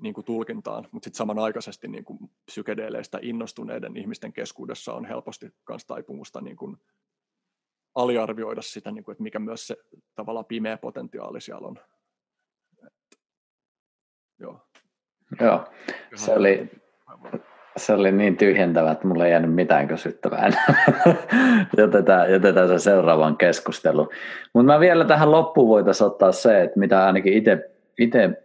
[0.00, 5.84] niin kuin tulkintaan, mutta sitten samanaikaisesti niin kuin psykedeleistä innostuneiden ihmisten keskuudessa on helposti myös
[5.86, 6.76] taipumusta niin kuin
[7.94, 9.76] aliarvioida sitä, niin kuin, että mikä myös se
[10.14, 11.78] tavallaan pimeä potentiaali siellä on.
[12.86, 13.20] Et,
[14.38, 14.60] joo.
[15.40, 15.64] Joo,
[16.14, 16.70] se oli,
[17.76, 20.50] se oli niin tyhjentävä, että mulla ei jäänyt mitään kysyttävää.
[21.78, 24.08] jätetään, jätetään se seuraavan keskusteluun.
[24.54, 27.32] Mutta mä vielä tähän loppuun voitaisiin ottaa se, että mitä ainakin
[27.98, 28.42] itse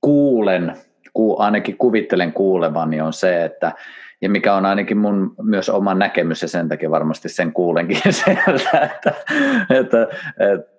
[0.00, 0.76] kuulen,
[1.12, 3.72] ku, ainakin kuvittelen kuulevani on se, että
[4.20, 8.90] ja mikä on ainakin mun myös oma näkemys ja sen takia varmasti sen kuulenkin sieltä,
[8.94, 9.14] että,
[9.70, 10.06] että,
[10.52, 10.74] että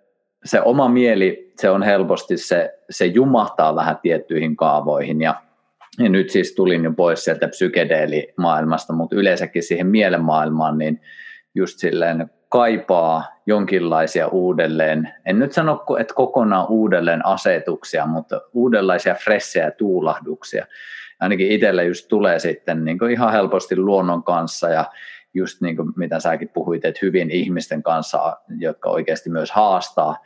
[0.45, 5.41] se oma mieli, se on helposti se, se jumahtaa vähän tiettyihin kaavoihin ja,
[5.99, 11.01] ja nyt siis tulin jo pois sieltä psykedeelimaailmasta, mutta yleensäkin siihen mielenmaailmaan, niin
[11.55, 19.71] just silleen kaipaa jonkinlaisia uudelleen, en nyt sano, että kokonaan uudelleen asetuksia, mutta uudenlaisia fressejä
[19.71, 20.65] tuulahduksia.
[21.19, 24.85] Ainakin itselle just tulee sitten niin ihan helposti luonnon kanssa ja
[25.33, 30.17] just niin kuin mitä säkin puhuit, että hyvin ihmisten kanssa, jotka oikeasti myös haastaa,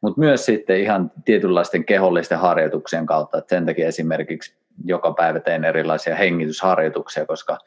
[0.00, 5.64] mutta myös sitten ihan tietynlaisten kehollisten harjoituksien kautta, että sen takia esimerkiksi joka päivä teen
[5.64, 7.58] erilaisia hengitysharjoituksia, koska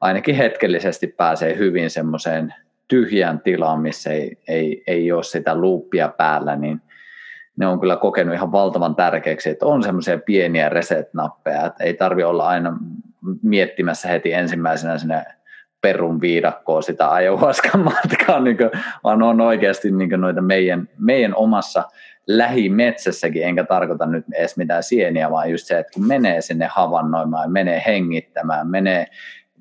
[0.00, 2.54] ainakin hetkellisesti pääsee hyvin semmoiseen
[2.88, 6.80] tyhjään tilaan, missä ei, ei, ei ole sitä luuppia päällä, niin
[7.56, 12.24] ne on kyllä kokenut ihan valtavan tärkeäksi, että on semmoisia pieniä reset-nappeja, että ei tarvi
[12.24, 12.76] olla aina
[13.42, 15.24] miettimässä heti ensimmäisenä sinne
[15.80, 18.70] perun viidakkoon sitä ajohuaskan matkaa, niin kuin,
[19.04, 21.84] vaan on oikeasti niin noita meidän, meidän omassa
[22.26, 27.52] lähimetsässäkin, enkä tarkoita nyt edes mitään sieniä, vaan just se, että kun menee sinne havainnoimaan,
[27.52, 29.06] menee hengittämään, menee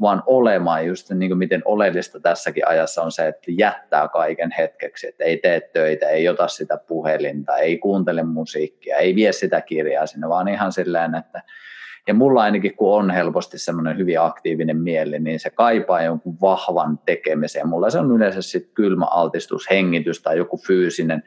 [0.01, 5.07] vaan olemaan just niin kuin miten oleellista tässäkin ajassa on se, että jättää kaiken hetkeksi,
[5.07, 10.05] että ei tee töitä, ei ota sitä puhelinta, ei kuuntele musiikkia, ei vie sitä kirjaa
[10.05, 11.41] sinne, vaan ihan silleen, että
[12.07, 16.99] ja mulla ainakin, kun on helposti semmoinen hyvin aktiivinen mieli, niin se kaipaa jonkun vahvan
[17.05, 17.67] tekemisen.
[17.67, 21.23] Mulla se on yleensä sitten kylmä altistus, hengitys tai joku fyysinen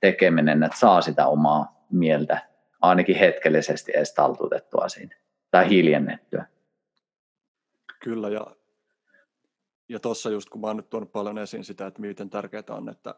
[0.00, 2.38] tekeminen, että saa sitä omaa mieltä
[2.80, 5.16] ainakin hetkellisesti edes taltutettua siinä
[5.50, 6.44] tai hiljennettyä.
[8.00, 8.56] Kyllä, ja,
[9.88, 12.88] ja tuossa just kun mä oon nyt tuonut paljon esiin sitä, että miten tärkeää on,
[12.88, 13.14] että,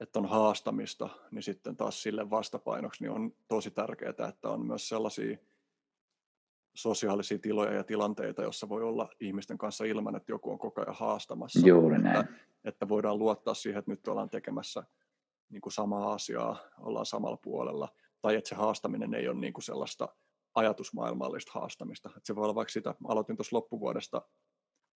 [0.00, 4.88] että on haastamista, niin sitten taas sille vastapainoksi niin on tosi tärkeää, että on myös
[4.88, 5.36] sellaisia
[6.74, 10.94] sosiaalisia tiloja ja tilanteita, jossa voi olla ihmisten kanssa ilman, että joku on koko ajan
[10.94, 11.68] haastamassa.
[11.68, 12.20] Juuri näin.
[12.20, 12.34] Että,
[12.64, 14.84] että voidaan luottaa siihen, että nyt ollaan tekemässä
[15.48, 17.88] niin kuin samaa asiaa, ollaan samalla puolella,
[18.20, 20.08] tai että se haastaminen ei ole niin kuin sellaista
[20.54, 22.08] ajatusmaailmallista haastamista.
[22.08, 24.22] Että se voi olla vaikka sitä, aloitin tuossa loppuvuodesta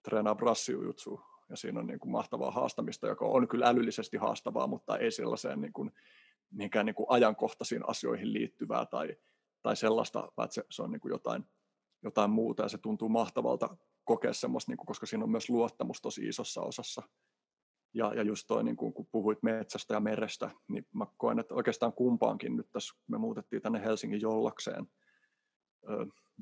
[0.02, 4.98] treenaa brassijutsu, ja siinä on niin kuin mahtavaa haastamista, joka on kyllä älyllisesti haastavaa, mutta
[4.98, 5.92] ei sellaiseen niin kuin,
[6.50, 9.16] mihinkään niin kuin ajankohtaisiin asioihin liittyvää tai,
[9.62, 11.44] tai sellaista, vaan se, se on niin kuin jotain,
[12.02, 16.00] jotain muuta ja se tuntuu mahtavalta kokea semmoista, niin kuin, koska siinä on myös luottamus
[16.00, 17.02] tosi isossa osassa.
[17.94, 21.54] Ja, ja just toi, niin kuin, kun puhuit metsästä ja merestä, niin mä koen, että
[21.54, 24.86] oikeastaan kumpaankin nyt tässä, me muutettiin tänne Helsingin jollakseen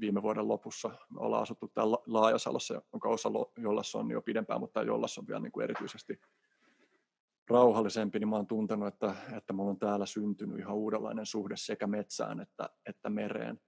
[0.01, 0.89] viime vuoden lopussa.
[0.89, 5.41] Me ollaan asuttu täällä Laajasalossa, jonka osa Jollassa on jo pidempään, mutta Jollassa on vielä
[5.41, 6.21] niin kuin erityisesti
[7.51, 11.87] rauhallisempi, niin mä oon tuntenut, että, että mulla on täällä syntynyt ihan uudenlainen suhde sekä
[11.87, 13.61] metsään että, että mereen.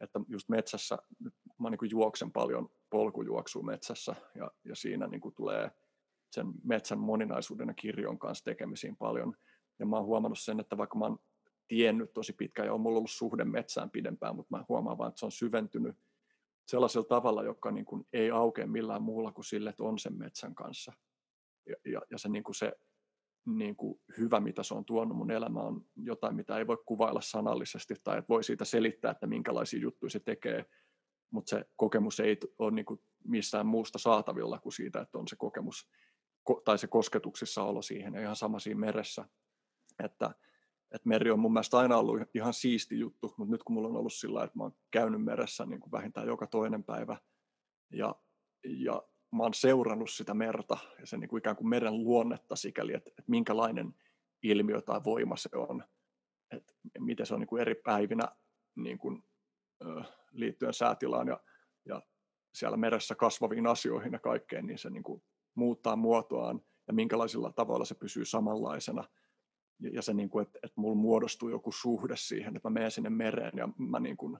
[0.00, 5.20] Että just metsässä, nyt mä niin kuin juoksen paljon polkujuoksua metsässä ja, ja siinä niin
[5.20, 5.70] kuin tulee
[6.30, 9.34] sen metsän moninaisuuden ja kirjon kanssa tekemisiin paljon.
[9.78, 11.18] Ja mä oon huomannut sen, että vaikka mä oon
[11.68, 15.18] tiennyt tosi pitkään ja on mulla ollut suhde metsään pidempään, mutta mä huomaan vaan, että
[15.18, 15.96] se on syventynyt
[16.68, 20.54] sellaisella tavalla, joka niin kuin ei aukea millään muulla kuin sille, että on sen metsän
[20.54, 20.92] kanssa.
[21.68, 22.72] Ja, ja, ja se, niin kuin se
[23.46, 27.20] niin kuin hyvä, mitä se on tuonut mun elämä, on jotain, mitä ei voi kuvailla
[27.20, 30.64] sanallisesti tai että voi siitä selittää, että minkälaisia juttuja se tekee,
[31.30, 35.36] mutta se kokemus ei ole niin kuin missään muusta saatavilla kuin siitä, että on se
[35.36, 35.88] kokemus
[36.64, 39.28] tai se kosketuksissa olo siihen ja ihan sama siinä meressä,
[40.04, 40.34] että,
[40.94, 43.96] että meri on mun mielestä aina ollut ihan siisti juttu, mutta nyt kun mulla on
[43.96, 47.16] ollut sillä että mä oon käynyt meressä niin kuin vähintään joka toinen päivä
[47.92, 48.14] ja,
[48.64, 49.02] ja
[49.32, 53.10] mä oon seurannut sitä merta ja sen niin kuin ikään kuin meren luonnetta sikäli, että,
[53.10, 53.94] että minkälainen
[54.42, 55.84] ilmiö tai voima se on,
[56.50, 58.28] että miten se on niin kuin eri päivinä
[58.76, 59.24] niin kuin,
[59.84, 60.02] ö,
[60.32, 61.40] liittyen säätilaan ja,
[61.84, 62.02] ja
[62.54, 65.22] siellä meressä kasvaviin asioihin ja kaikkeen, niin se niin kuin
[65.54, 69.04] muuttaa muotoaan ja minkälaisilla tavoilla se pysyy samanlaisena.
[69.80, 73.10] Ja, se, niin kuin, että, että mulla muodostuu joku suhde siihen, että mä menen sinne
[73.10, 74.38] mereen ja mä niin kuin,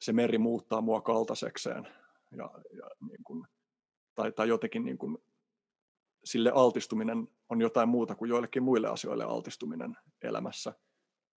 [0.00, 1.88] se meri muuttaa mua kaltaisekseen.
[2.36, 3.46] Ja, ja niin kuin,
[4.14, 5.18] tai, tai jotenkin niin kuin,
[6.24, 10.72] sille altistuminen on jotain muuta kuin joillekin muille asioille altistuminen elämässä.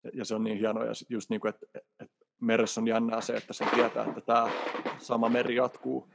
[0.03, 1.65] Ja, ja se on niin hienoa, ja just niin kuin, että,
[1.99, 4.49] että meressä on jännää se, että se tietää, että tämä
[4.99, 6.09] sama meri jatkuu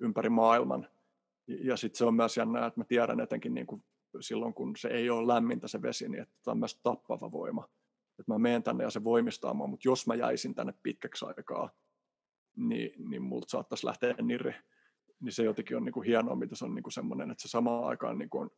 [0.00, 0.88] ympäri maailman.
[1.46, 3.84] Ja sitten se on myös jännää, että mä tiedän etenkin niin kuin
[4.22, 7.68] silloin, kun se ei ole lämmintä se vesi, niin että myös tappava voima.
[8.18, 11.70] Että mä menen tänne ja se voimistaa mua, mutta jos mä jäisin tänne pitkäksi aikaa,
[12.56, 14.54] niin, niin multa saattaisi lähteä nirri
[15.20, 17.48] niin se jotenkin on niin kuin hienoa, mitä se on niin kuin semmoinen, että se
[17.48, 18.50] samaan aikaan niin kuin on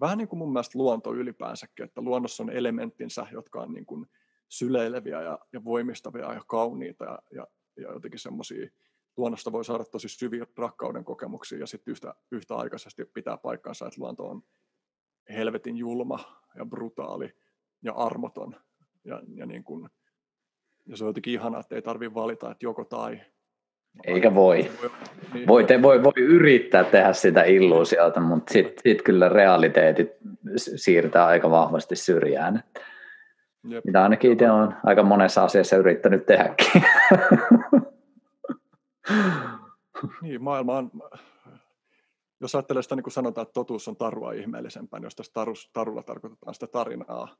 [0.00, 4.06] vähän niin kuin mun mielestä luonto ylipäänsäkin, että luonnossa on elementtinsä, jotka on niin kuin
[4.48, 8.70] syleileviä ja, ja voimistavia ja kauniita ja, ja, ja jotenkin semmoisia,
[9.16, 14.00] luonnosta voi saada tosi syviä rakkauden kokemuksia ja sitten yhtä, yhtä aikaisesti pitää paikkansa, että
[14.00, 14.42] luonto on
[15.28, 16.18] helvetin julma
[16.58, 17.32] ja brutaali
[17.82, 18.56] ja armoton
[19.04, 19.88] ja, ja, niin kuin,
[20.86, 23.20] ja se on jotenkin ihanaa, että ei tarvitse valita, että joko tai,
[24.04, 24.70] eikä voi.
[25.34, 25.46] Niin.
[25.46, 30.08] Voi, te, voi, voi yrittää tehdä sitä illuusiota, mutta sitten sit kyllä realiteetit
[30.56, 32.64] siirtää aika vahvasti syrjään.
[33.68, 33.84] Jep.
[33.84, 36.82] Mitä ainakin itse olen aika monessa asiassa yrittänyt tehdäkin.
[40.22, 40.90] niin, maailma on,
[42.42, 45.70] jos ajattelee sitä niin kuin sanotaan, että totuus on tarua ihmeellisempää, niin jos tässä tarus,
[45.72, 47.36] tarulla tarkoitetaan sitä tarinaa,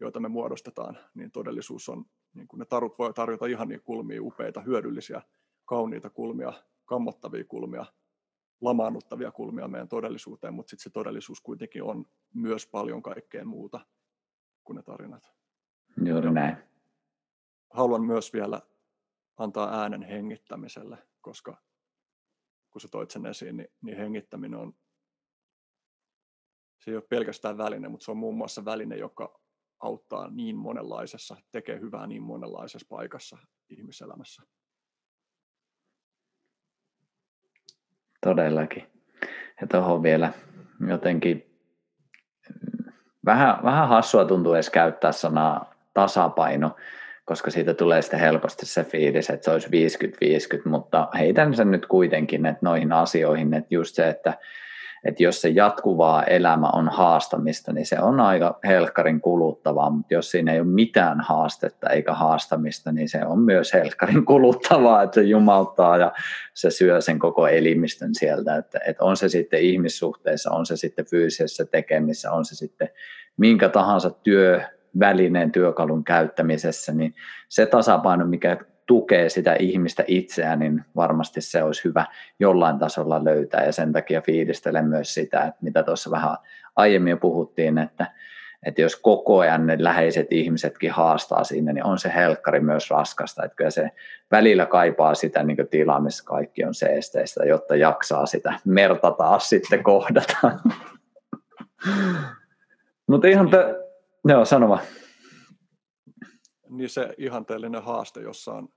[0.00, 2.04] joita me muodostetaan, niin todellisuus on,
[2.34, 5.22] niin kuin ne tarut voi tarjota ihan niin kulmia, upeita, hyödyllisiä
[5.64, 6.52] kauniita kulmia,
[6.84, 7.86] kammottavia kulmia,
[8.60, 12.04] lamaannuttavia kulmia meidän todellisuuteen, mutta sitten se todellisuus kuitenkin on
[12.34, 13.80] myös paljon kaikkea muuta
[14.64, 15.32] kuin ne tarinat.
[16.04, 16.56] Juuri näin.
[17.70, 18.60] Haluan myös vielä
[19.36, 21.56] antaa äänen hengittämiselle, koska
[22.74, 24.72] kun sä toit sen esiin, niin, niin hengittäminen on,
[26.78, 29.40] se ei ole pelkästään väline, mutta se on muun muassa väline, joka
[29.80, 33.38] auttaa niin monenlaisessa, tekee hyvää niin monenlaisessa paikassa
[33.70, 34.42] ihmiselämässä.
[38.20, 38.86] Todellakin.
[39.60, 40.32] Ja tuohon vielä
[40.88, 41.60] jotenkin
[43.24, 46.76] vähän, vähän hassua tuntuu edes käyttää sanaa tasapaino,
[47.24, 49.68] koska siitä tulee sitten helposti se fiilis, että se olisi
[50.58, 54.38] 50-50, mutta heitän sen nyt kuitenkin että noihin asioihin, että just se, että
[55.04, 60.30] että jos se jatkuvaa elämä on haastamista, niin se on aika helkkarin kuluttavaa, mutta jos
[60.30, 65.22] siinä ei ole mitään haastetta eikä haastamista, niin se on myös helkkarin kuluttavaa, että se
[65.22, 66.12] jumauttaa ja
[66.54, 71.06] se syö sen koko elimistön sieltä, että, että on se sitten ihmissuhteissa, on se sitten
[71.06, 72.88] fyysisessä tekemissä, on se sitten
[73.36, 74.60] minkä tahansa työ,
[75.00, 77.14] välineen työkalun käyttämisessä, niin
[77.48, 78.56] se tasapaino, mikä
[78.86, 82.06] tukee sitä ihmistä itseään, niin varmasti se olisi hyvä
[82.38, 86.36] jollain tasolla löytää ja sen takia fiilistelen myös sitä, että mitä tuossa vähän
[86.76, 88.06] aiemmin jo puhuttiin, että,
[88.66, 93.44] että jos koko ajan ne läheiset ihmisetkin haastaa sinne, niin on se helkkari myös raskasta,
[93.44, 93.90] että kyllä se
[94.30, 99.82] välillä kaipaa sitä niin tilaa, missä kaikki on seesteistä, jotta jaksaa sitä merta taas sitten
[99.82, 100.36] kohdata.
[103.06, 103.50] Mutta ihan.
[104.24, 104.78] Joo, sanoma
[106.68, 108.68] niin se ihanteellinen haaste, jossa on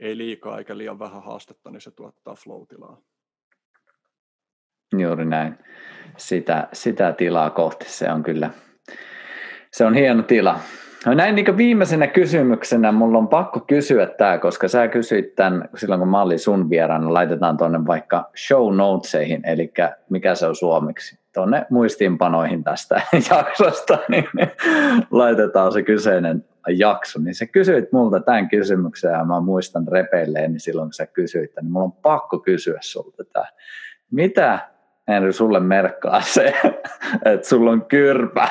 [0.00, 3.00] ei liikaa eikä liian vähän haastetta, niin se tuottaa flow-tilaa.
[4.98, 5.58] Juuri näin.
[6.16, 8.50] Sitä, sitä tilaa kohti se on kyllä,
[9.72, 10.60] se on hieno tila.
[11.06, 15.98] No näin niin viimeisenä kysymyksenä mulla on pakko kysyä tämä, koska sä kysyit tämän silloin
[15.98, 19.72] kun mä olin sun vieraana, laitetaan tuonne vaikka show notesihin, eli
[20.10, 24.28] mikä se on suomeksi, tuonne muistiinpanoihin tästä jaksosta, niin
[25.10, 30.60] laitetaan se kyseinen jakso, niin sä kysyit multa tämän kysymyksen ja mä muistan repeilleen, niin
[30.60, 33.46] silloin kun sä kysyit, niin mulla on pakko kysyä sulta tämä.
[34.10, 34.58] Mitä
[35.08, 36.54] Henry sulle merkkaa se,
[37.32, 38.48] että sulla on kyrpä?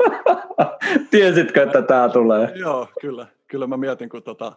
[1.10, 2.52] Tiesitkö, että tämä tulee?
[2.54, 3.26] Joo, kyllä.
[3.46, 4.52] Kyllä mä mietin, kun tota,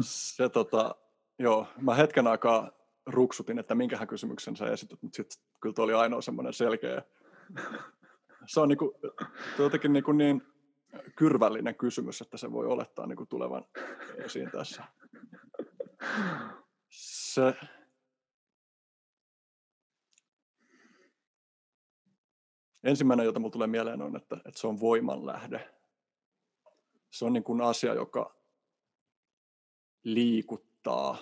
[0.00, 0.94] se tota,
[1.38, 2.77] joo, mä hetken aikaa
[3.08, 7.02] ruksutin, että minkähän kysymyksen sä esitit, mutta sitten kyllä tuo oli ainoa semmoinen selkeä.
[8.46, 9.00] Se on niinku,
[9.58, 10.42] jotenkin niinku niin
[11.16, 13.64] kyrvällinen kysymys, että se voi olettaa niin kuin tulevan
[14.24, 14.84] esiin tässä.
[16.90, 17.54] Se,
[22.84, 25.74] ensimmäinen, jota minulle tulee mieleen, on, että, että se on voimanlähde.
[27.10, 28.34] Se on niin kuin asia, joka
[30.02, 31.18] liikuttaa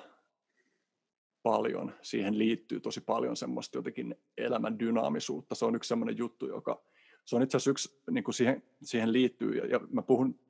[1.46, 1.94] paljon.
[2.02, 5.54] Siihen liittyy tosi paljon semmoista jotenkin elämän dynaamisuutta.
[5.54, 6.82] Se on yksi semmoinen juttu, joka
[7.24, 10.40] se on itse asiassa yksi, niin kuin siihen, siihen liittyy, ja, ja mä puhun,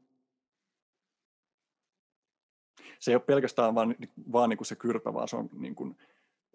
[2.99, 3.97] se ei ole pelkästään vaan,
[4.33, 5.97] vaan niin kuin se kyrpä, vaan se on niin kuin,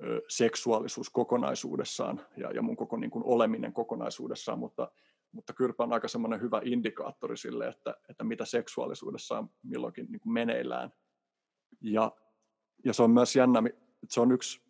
[0.03, 4.91] ö, seksuaalisuus kokonaisuudessaan ja, ja mun koko niin kuin oleminen kokonaisuudessaan, mutta,
[5.31, 10.19] mutta kyrpä on aika semmoinen hyvä indikaattori sille, että, että mitä seksuaalisuudessa on milloinkin niin
[10.19, 10.93] kuin meneillään.
[11.81, 12.11] Ja,
[12.85, 13.61] ja se on myös jännä,
[14.09, 14.61] se on yksi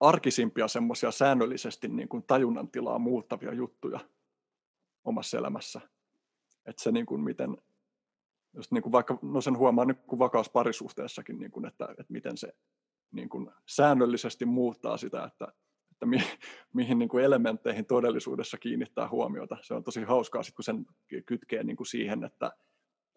[0.00, 4.00] arkisimpia semmoisia säännöllisesti niin kuin tajunnan tilaa muuttavia juttuja
[5.04, 5.80] omassa elämässä.
[6.66, 7.56] Että se niin kuin miten,
[8.54, 12.12] just niin kuin vaikka, no sen huomaa nyt kuin vakaus parisuhteessakin, niin kuin, että, että
[12.12, 12.52] miten se
[13.12, 15.52] niin kuin säännöllisesti muuttaa sitä, että,
[15.92, 16.18] että mi,
[16.72, 19.56] mihin niin kuin elementteihin todellisuudessa kiinnittää huomiota.
[19.62, 20.86] Se on tosi hauskaa, sit, kun sen
[21.26, 22.52] kytkee niin kuin siihen, että,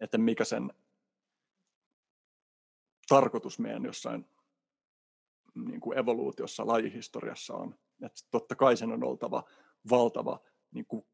[0.00, 0.72] että mikä sen
[3.10, 4.28] tarkoitus meidän jossain
[5.54, 7.78] niin kuin evoluutiossa, lajihistoriassa on.
[8.02, 9.44] Että totta kai sen on oltava
[9.90, 11.06] valtava niin kuin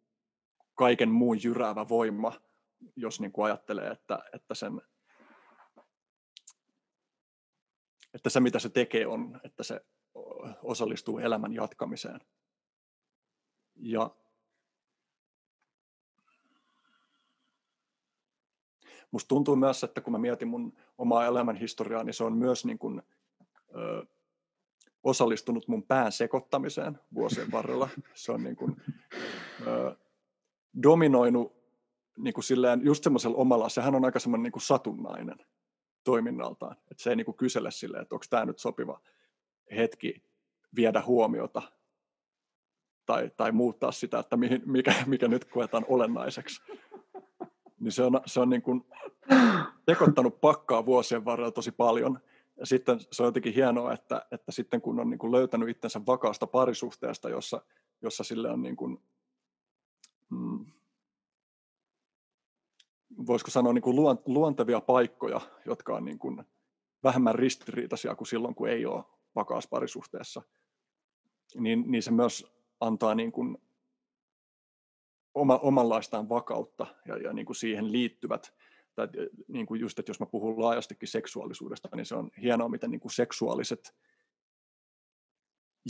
[0.75, 2.33] kaiken muun jyräävä voima,
[2.97, 4.83] jos niin kuin ajattelee, että, että, sen,
[8.15, 9.81] että se mitä se tekee on, että se
[10.63, 12.21] osallistuu elämän jatkamiseen.
[13.77, 14.11] Ja
[19.17, 22.65] Musta tuntuu myös, että kun mä mietin mun omaa elämän historiaa, niin se on myös
[22.65, 23.03] niin kuin,
[23.77, 24.07] ö,
[25.03, 27.89] osallistunut mun pään sekoittamiseen vuosien varrella.
[28.15, 28.77] Se on niin kuin,
[29.67, 29.97] ö,
[30.83, 31.57] dominoinut
[32.19, 35.39] niin kuin silleen, just semmoisella omalla, sehän on aika semmoinen niin kuin satunnainen
[36.05, 36.77] toiminnaltaan.
[36.91, 39.01] Että se ei niin kuin kysele silleen, että onko tämä nyt sopiva
[39.77, 40.23] hetki
[40.77, 41.63] viedä huomiota
[43.07, 46.63] tai, tai muuttaa sitä, että mihin, mikä, mikä nyt koetaan olennaiseksi.
[47.81, 48.85] Niin se on, se on niin kuin
[49.89, 52.19] sekoittanut pakkaa vuosien varrella tosi paljon–
[52.57, 56.01] ja sitten se on jotenkin hienoa, että, että sitten kun on niin kuin löytänyt itsensä
[56.07, 57.63] vakaasta parisuhteesta, jossa,
[58.03, 59.03] jossa sille on niin kuin,
[60.31, 60.67] mm,
[63.27, 63.97] voisiko sanoa niin kuin
[64.27, 66.45] luontevia paikkoja, jotka on niin kuin
[67.05, 69.05] vähemmän ristiriitaisia kuin silloin, kun ei ole
[69.35, 70.43] vakaassa parisuhteessa,
[71.55, 72.47] niin, niin se myös
[72.81, 73.59] antaa niin kuin
[75.37, 78.55] oma, omanlaistaan vakautta ja, ja niin kuin siihen liittyvät
[78.95, 79.09] tai
[79.49, 83.01] niin kuin just, että jos mä puhun laajastikin seksuaalisuudesta, niin se on hienoa, miten niin
[83.01, 83.95] kuin seksuaaliset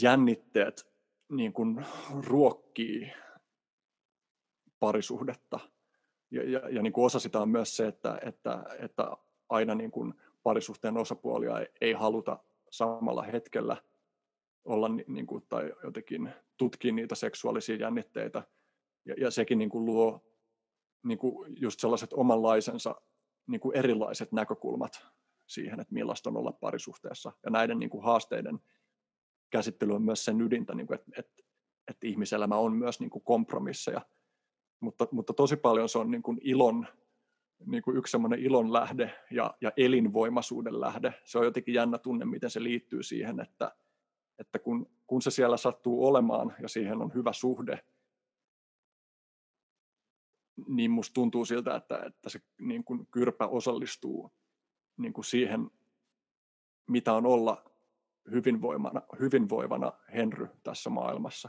[0.02, 0.86] jännitteet
[1.28, 1.86] niin kuin
[2.27, 3.12] ruokkii
[4.81, 5.60] parisuhdetta.
[6.31, 9.16] Ja, ja, ja niin kuin osa sitä on myös se, että, että, että
[9.48, 12.39] aina niin kuin parisuhteen osapuolia ei, ei haluta
[12.70, 13.77] samalla hetkellä
[14.64, 18.43] olla niin kuin, tai jotenkin tutkia niitä seksuaalisia jännitteitä.
[19.07, 20.20] Ja, ja sekin niin kuin luo
[21.05, 22.95] niin kuin just sellaiset omanlaisensa
[23.47, 25.07] niin kuin erilaiset näkökulmat
[25.47, 27.33] siihen, että millaista on olla parisuhteessa.
[27.45, 28.59] Ja näiden niin kuin haasteiden
[29.51, 31.43] käsittely on myös sen ydintä, niin kuin, että, että,
[31.89, 34.01] että ihmiselämä on myös niin kuin kompromisseja.
[34.81, 36.87] Mutta, mutta tosi paljon se on niin kuin ilon
[37.66, 41.15] niin kuin yksi semmoinen ilon lähde ja, ja elinvoimaisuuden lähde.
[41.24, 43.73] Se on jotenkin jännä tunne, miten se liittyy siihen, että,
[44.39, 47.85] että kun, kun se siellä sattuu olemaan ja siihen on hyvä suhde,
[50.69, 54.33] niin musta tuntuu siltä, että, että se niin kuin kyrpä osallistuu
[54.97, 55.70] niin kuin siihen,
[56.87, 57.65] mitä on olla
[58.31, 61.49] hyvinvoivana, hyvinvoivana Henry tässä maailmassa.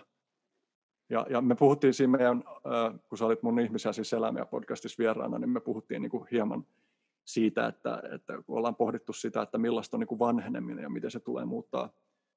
[1.09, 2.43] Ja, ja me puhuttiin siinä meidän,
[3.09, 6.65] kun sä olit mun ihmisiä siis elämiä podcastissa vieraana, niin me puhuttiin niin kuin hieman
[7.25, 11.11] siitä, että, että kun ollaan pohdittu sitä, että millaista on niin kuin vanheneminen ja miten
[11.11, 11.89] se tulee muuttaa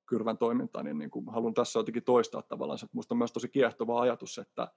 [0.06, 4.00] kyrvän toimintaa, niin, niin kuin haluan tässä jotenkin toistaa tavallaan, minusta on myös tosi kiehtova
[4.00, 4.68] ajatus, että,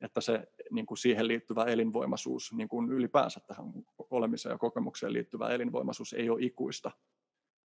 [0.00, 3.72] että se niin kuin siihen liittyvä elinvoimaisuus, niin kuin ylipäänsä tähän
[4.10, 6.90] olemiseen ja kokemukseen liittyvä elinvoimaisuus ei ole ikuista.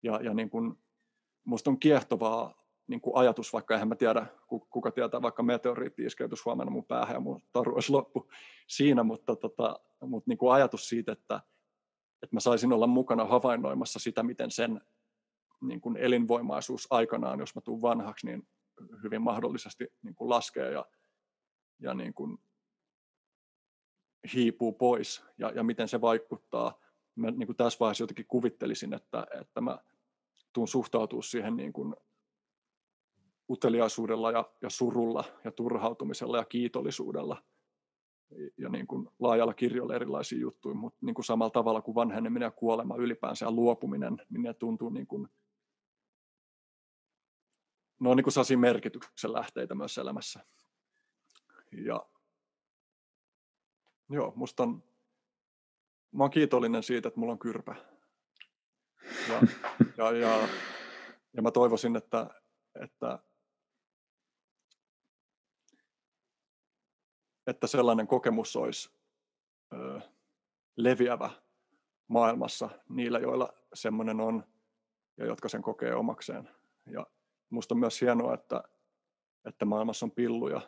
[0.03, 0.75] Ja, ja niin kuin,
[1.43, 4.25] musta on kiehtovaa niin kuin ajatus, vaikka eihän mä tiedä,
[4.69, 8.29] kuka tietää, vaikka meteoriitti iskeytys huomenna mun päähän ja mun taru olisi loppu
[8.67, 11.41] siinä, mutta, tota, mutta niin kuin ajatus siitä, että,
[12.23, 14.81] että mä saisin olla mukana havainnoimassa sitä, miten sen
[15.61, 18.47] niin kuin elinvoimaisuus aikanaan, jos mä tuun vanhaksi, niin
[19.03, 20.85] hyvin mahdollisesti niin kuin laskee ja,
[21.79, 22.37] ja niin kuin
[24.33, 26.79] hiipuu pois ja, ja miten se vaikuttaa.
[27.15, 29.77] Mä niin kuin tässä vaiheessa jotenkin kuvittelisin, että, että mä
[30.53, 31.95] tuun suhtautua siihen niin kuin
[33.49, 37.43] uteliaisuudella ja, ja surulla ja turhautumisella ja kiitollisuudella
[38.57, 42.51] ja niin kuin laajalla kirjolla erilaisia juttuja, mutta niin kuin samalla tavalla kuin vanheneminen ja
[42.51, 45.27] kuolema ylipäänsä ja luopuminen, niin ne tuntuu niin kuin,
[47.99, 50.45] ne on niin kuin merkityksen lähteitä myös elämässä.
[51.71, 52.05] Ja
[54.09, 54.83] joo, musta on,
[56.11, 57.75] mä oon kiitollinen siitä, että mulla on kyrpä.
[59.29, 59.41] Ja,
[59.97, 60.47] ja, ja,
[61.33, 62.29] ja mä toivoisin, että,
[62.81, 63.19] että
[67.47, 68.91] että sellainen kokemus olisi
[69.73, 70.01] ö,
[70.75, 71.29] leviävä
[72.07, 74.43] maailmassa niillä, joilla semmoinen on
[75.17, 76.49] ja jotka sen kokee omakseen.
[76.85, 77.07] Ja
[77.49, 78.63] minusta on myös hienoa, että,
[79.45, 80.61] että maailmassa on pilluja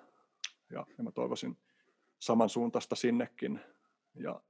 [0.71, 1.57] ja, ja mä toivoisin
[2.19, 3.59] samansuuntaista sinnekin.
[4.15, 4.41] Ja,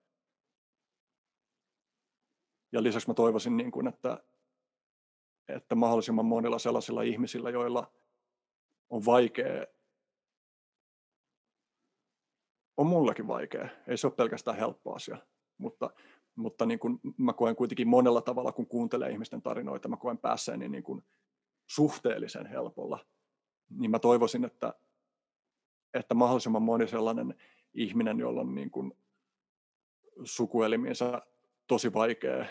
[2.71, 4.23] ja lisäksi mä toivoisin, niin kuin, että,
[5.47, 7.91] että mahdollisimman monilla sellaisilla ihmisillä, joilla
[8.89, 9.65] on vaikea
[12.81, 13.69] on mullakin vaikea.
[13.87, 15.17] Ei se ole pelkästään helppo asia,
[15.57, 15.89] mutta,
[16.35, 20.69] mutta niin kuin mä koen kuitenkin monella tavalla, kun kuuntelee ihmisten tarinoita, mä koen päässeeni
[20.69, 21.03] niin kuin
[21.67, 23.05] suhteellisen helpolla.
[23.69, 24.73] Niin mä toivoisin, että,
[25.93, 27.35] että mahdollisimman moni sellainen
[27.73, 28.93] ihminen, jolla on niin kuin
[30.23, 31.21] sukuelimiensä
[31.67, 32.45] tosi vaikea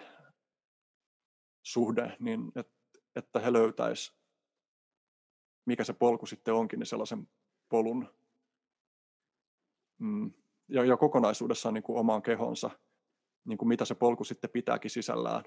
[1.62, 2.73] suhde, niin että,
[3.17, 4.21] että he löytäisivät,
[5.65, 7.29] mikä se polku sitten onkin, niin sellaisen
[7.69, 8.07] polun,
[9.99, 10.33] mm,
[10.69, 12.71] ja, ja kokonaisuudessaan niin kuin omaan kehonsa,
[13.45, 15.45] niin kuin mitä se polku sitten pitääkin sisällään,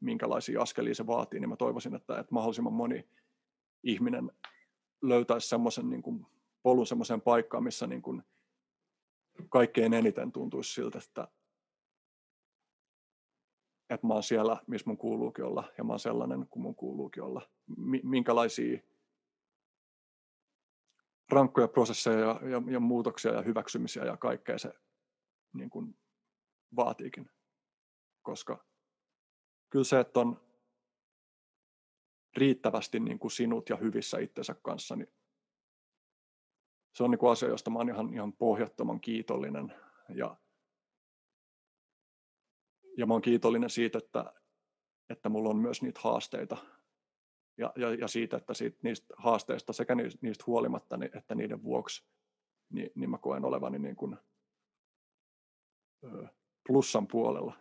[0.00, 3.08] minkälaisia askelia se vaatii, niin mä toivoisin, että, että mahdollisimman moni
[3.82, 4.32] ihminen
[5.02, 6.26] löytäisi semmoisen niin kuin
[6.66, 8.22] polun semmoiseen paikkaan, missä niin kuin
[9.48, 11.28] kaikkein eniten tuntuisi siltä, että,
[13.90, 17.22] että mä oon siellä, missä mun kuuluukin olla, ja mä oon sellainen kuin mun kuuluukin
[17.22, 17.50] olla.
[18.02, 18.78] Minkälaisia
[21.30, 24.72] rankkoja prosesseja ja, ja, ja muutoksia ja hyväksymisiä ja kaikkea se
[25.52, 25.98] niin kuin
[26.76, 27.30] vaatiikin.
[28.22, 28.64] Koska
[29.70, 30.40] kyllä se, että on
[32.36, 35.12] riittävästi niin kuin sinut ja hyvissä itsensä kanssa, niin
[36.96, 39.74] se on niin kuin asia, josta mä olen ihan, ihan pohjattoman kiitollinen.
[40.08, 40.36] Ja,
[42.98, 44.32] ja mä olen kiitollinen siitä, että,
[45.10, 46.56] että mulla on myös niitä haasteita,
[47.58, 52.04] ja, ja, ja siitä, että siitä, niistä haasteista sekä niistä huolimatta niin, että niiden vuoksi,
[52.70, 54.16] niin, niin mä koen olevani niin kuin,
[56.66, 57.56] plussan puolella.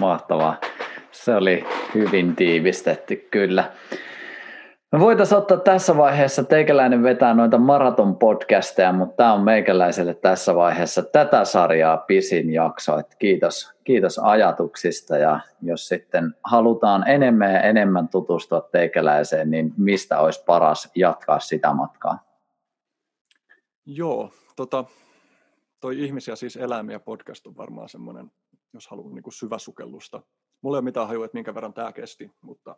[0.00, 0.60] Mahtavaa.
[1.12, 1.64] Se oli
[1.94, 3.76] hyvin tiivistetty, kyllä.
[4.96, 10.54] Me voitaisiin ottaa tässä vaiheessa, teikäläinen vetää noita maraton podcasteja, mutta tämä on meikäläiselle tässä
[10.54, 12.98] vaiheessa tätä sarjaa pisin jakso.
[12.98, 20.20] Et kiitos, kiitos ajatuksista ja jos sitten halutaan enemmän ja enemmän tutustua teikäläiseen, niin mistä
[20.20, 22.18] olisi paras jatkaa sitä matkaa?
[23.86, 24.84] Joo, tota,
[25.80, 28.30] toi Ihmisiä siis eläimiä podcast on varmaan semmoinen,
[28.72, 30.22] jos haluaa niin syväsukellusta.
[30.62, 32.76] Mulla ei ole mitään hajua, että minkä verran tämä kesti, mutta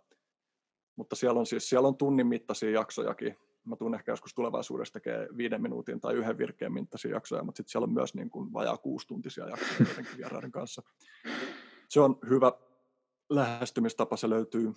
[0.99, 3.37] mutta siellä on siis siellä on tunnin mittaisia jaksojakin.
[3.65, 7.71] Mä tunnen ehkä joskus tulevaisuudessa tekee viiden minuutin tai yhden virkeen mittaisia jaksoja, mutta sitten
[7.71, 10.83] siellä on myös niin kuin vajaa kuustuntisia jaksoja jotenkin vieraiden kanssa.
[11.89, 12.53] Se on hyvä
[13.31, 14.73] lähestymistapa, se löytyy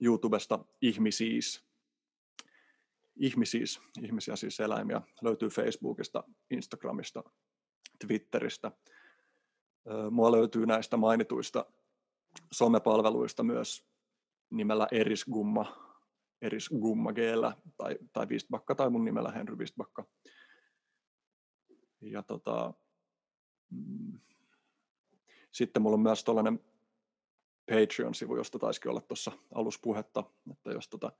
[0.00, 1.68] YouTubesta ihmisiis.
[3.16, 7.24] Ihmisiis, ihmisiä siis eläimiä, löytyy Facebookista, Instagramista,
[8.06, 8.72] Twitteristä.
[10.10, 11.66] Mua löytyy näistä mainituista
[12.52, 13.88] somepalveluista myös
[14.50, 15.76] nimellä Erisgumma,
[16.42, 17.18] Erisgumma g
[17.76, 20.04] tai, tai Wistbakka tai mun nimellä Henry Wistbakka.
[22.00, 22.74] Ja tota,
[23.70, 24.20] mm,
[25.52, 26.60] sitten mulla on myös tällainen
[27.70, 31.12] Patreon-sivu, josta taisikin olla tuossa aluspuhetta, että jos tota,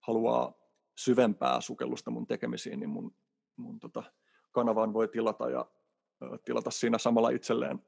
[0.00, 0.54] haluaa
[0.98, 3.14] syvempää sukellusta mun tekemisiin, niin mun,
[3.56, 4.02] mun tota,
[4.52, 5.66] kanavaan voi tilata ja
[6.22, 7.82] ö, tilata siinä samalla itselleen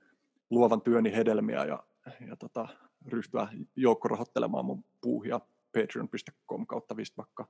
[0.50, 1.82] luovan työni hedelmiä ja,
[2.28, 2.68] ja tota,
[3.06, 5.40] ryhtyä joukkorahoittelemaan mun puuhia
[5.72, 7.48] patreon.com kautta vistbakka.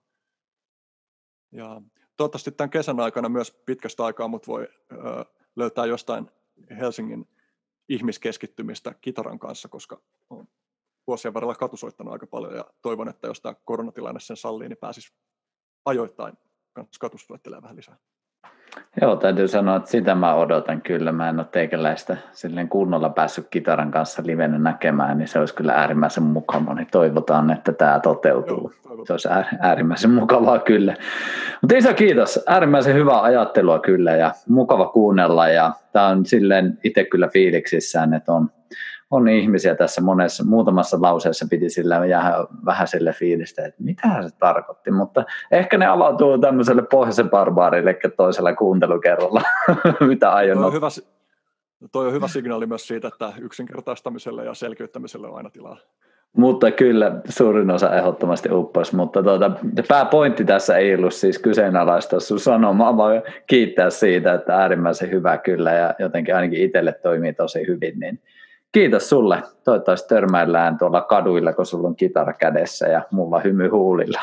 [1.53, 1.83] Ja
[2.17, 4.97] toivottavasti tämän kesän aikana myös pitkästä aikaa mut voi ö,
[5.57, 6.31] löytää jostain
[6.79, 7.29] Helsingin
[7.89, 10.49] ihmiskeskittymistä kitaran kanssa, koska olen
[11.07, 15.15] vuosien varrella katusoittanut aika paljon ja toivon, että jos tämä koronatilanne sen sallii, niin pääsisi
[15.85, 16.35] ajoittain
[17.01, 17.99] katusoittelemaan vähän lisää.
[19.01, 21.13] Joo, täytyy sanoa, että sitä mä odotan kyllä.
[21.13, 25.73] Mä en ole teikäläistä silleen kunnolla päässyt kitaran kanssa livenä näkemään, niin se olisi kyllä
[25.73, 26.75] äärimmäisen mukavaa.
[26.75, 28.73] Niin toivotaan, että tämä toteutuu.
[28.85, 29.29] Joo, se olisi
[29.61, 30.95] äärimmäisen mukavaa kyllä.
[31.61, 32.45] Mutta iso kiitos.
[32.47, 35.49] Äärimmäisen hyvää ajattelua kyllä ja mukava kuunnella.
[35.49, 38.51] Ja tämä on silleen itse kyllä fiiliksissään, että on
[39.11, 44.37] on ihmisiä tässä monessa, muutamassa lauseessa piti sillä jäädä vähän sille fiilistä, että mitä se
[44.39, 49.43] tarkoitti, mutta ehkä ne avautuu tämmöiselle pohjoisen barbaarille toisella kuuntelukerralla,
[50.09, 50.59] mitä aion.
[50.59, 50.89] Toi on, hyvä,
[51.93, 55.79] toi on hyvä signaali myös siitä, että yksinkertaistamiselle ja selkeyttämiselle on aina tilaa.
[56.37, 59.51] Mutta kyllä suurin osa ehdottomasti upposi, mutta tuota,
[59.89, 65.73] pääpointti tässä ei ollut siis kyseenalaistaa sun sanomaa, vaan kiittää siitä, että äärimmäisen hyvä kyllä
[65.73, 68.21] ja jotenkin ainakin itselle toimii tosi hyvin, niin
[68.77, 69.43] Kiitos sulle.
[69.65, 74.21] Toivottavasti törmäillään tuolla kaduilla, kun sulla on kitara kädessä ja mulla hymy huulilla.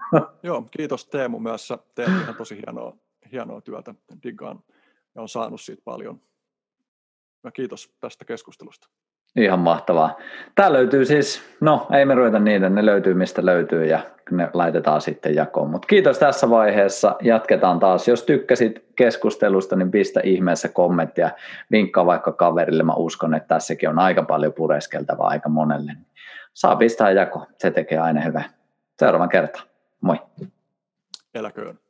[0.42, 1.72] Joo, kiitos Teemu myös.
[1.94, 2.96] Teet ihan tosi hienoa,
[3.32, 3.94] hienoa työtä.
[4.22, 4.60] Diggaan
[5.14, 6.20] ja on saanut siitä paljon.
[7.44, 8.88] Ja kiitos tästä keskustelusta.
[9.36, 10.18] Ihan mahtavaa.
[10.54, 14.00] Tämä löytyy siis, no ei me ruveta niitä, ne löytyy mistä löytyy ja
[14.30, 15.70] ne laitetaan sitten jakoon.
[15.70, 18.08] Mutta kiitos tässä vaiheessa, jatketaan taas.
[18.08, 21.30] Jos tykkäsit keskustelusta, niin pistä ihmeessä kommenttia,
[21.70, 25.92] vinkkaa vaikka kaverille, mä uskon, että tässäkin on aika paljon pureskeltavaa aika monelle.
[26.54, 28.44] Saa pistää jako, se tekee aina hyvää.
[28.98, 29.64] Seuraavan kertaan,
[30.00, 30.16] moi.
[31.34, 31.81] Eläköön.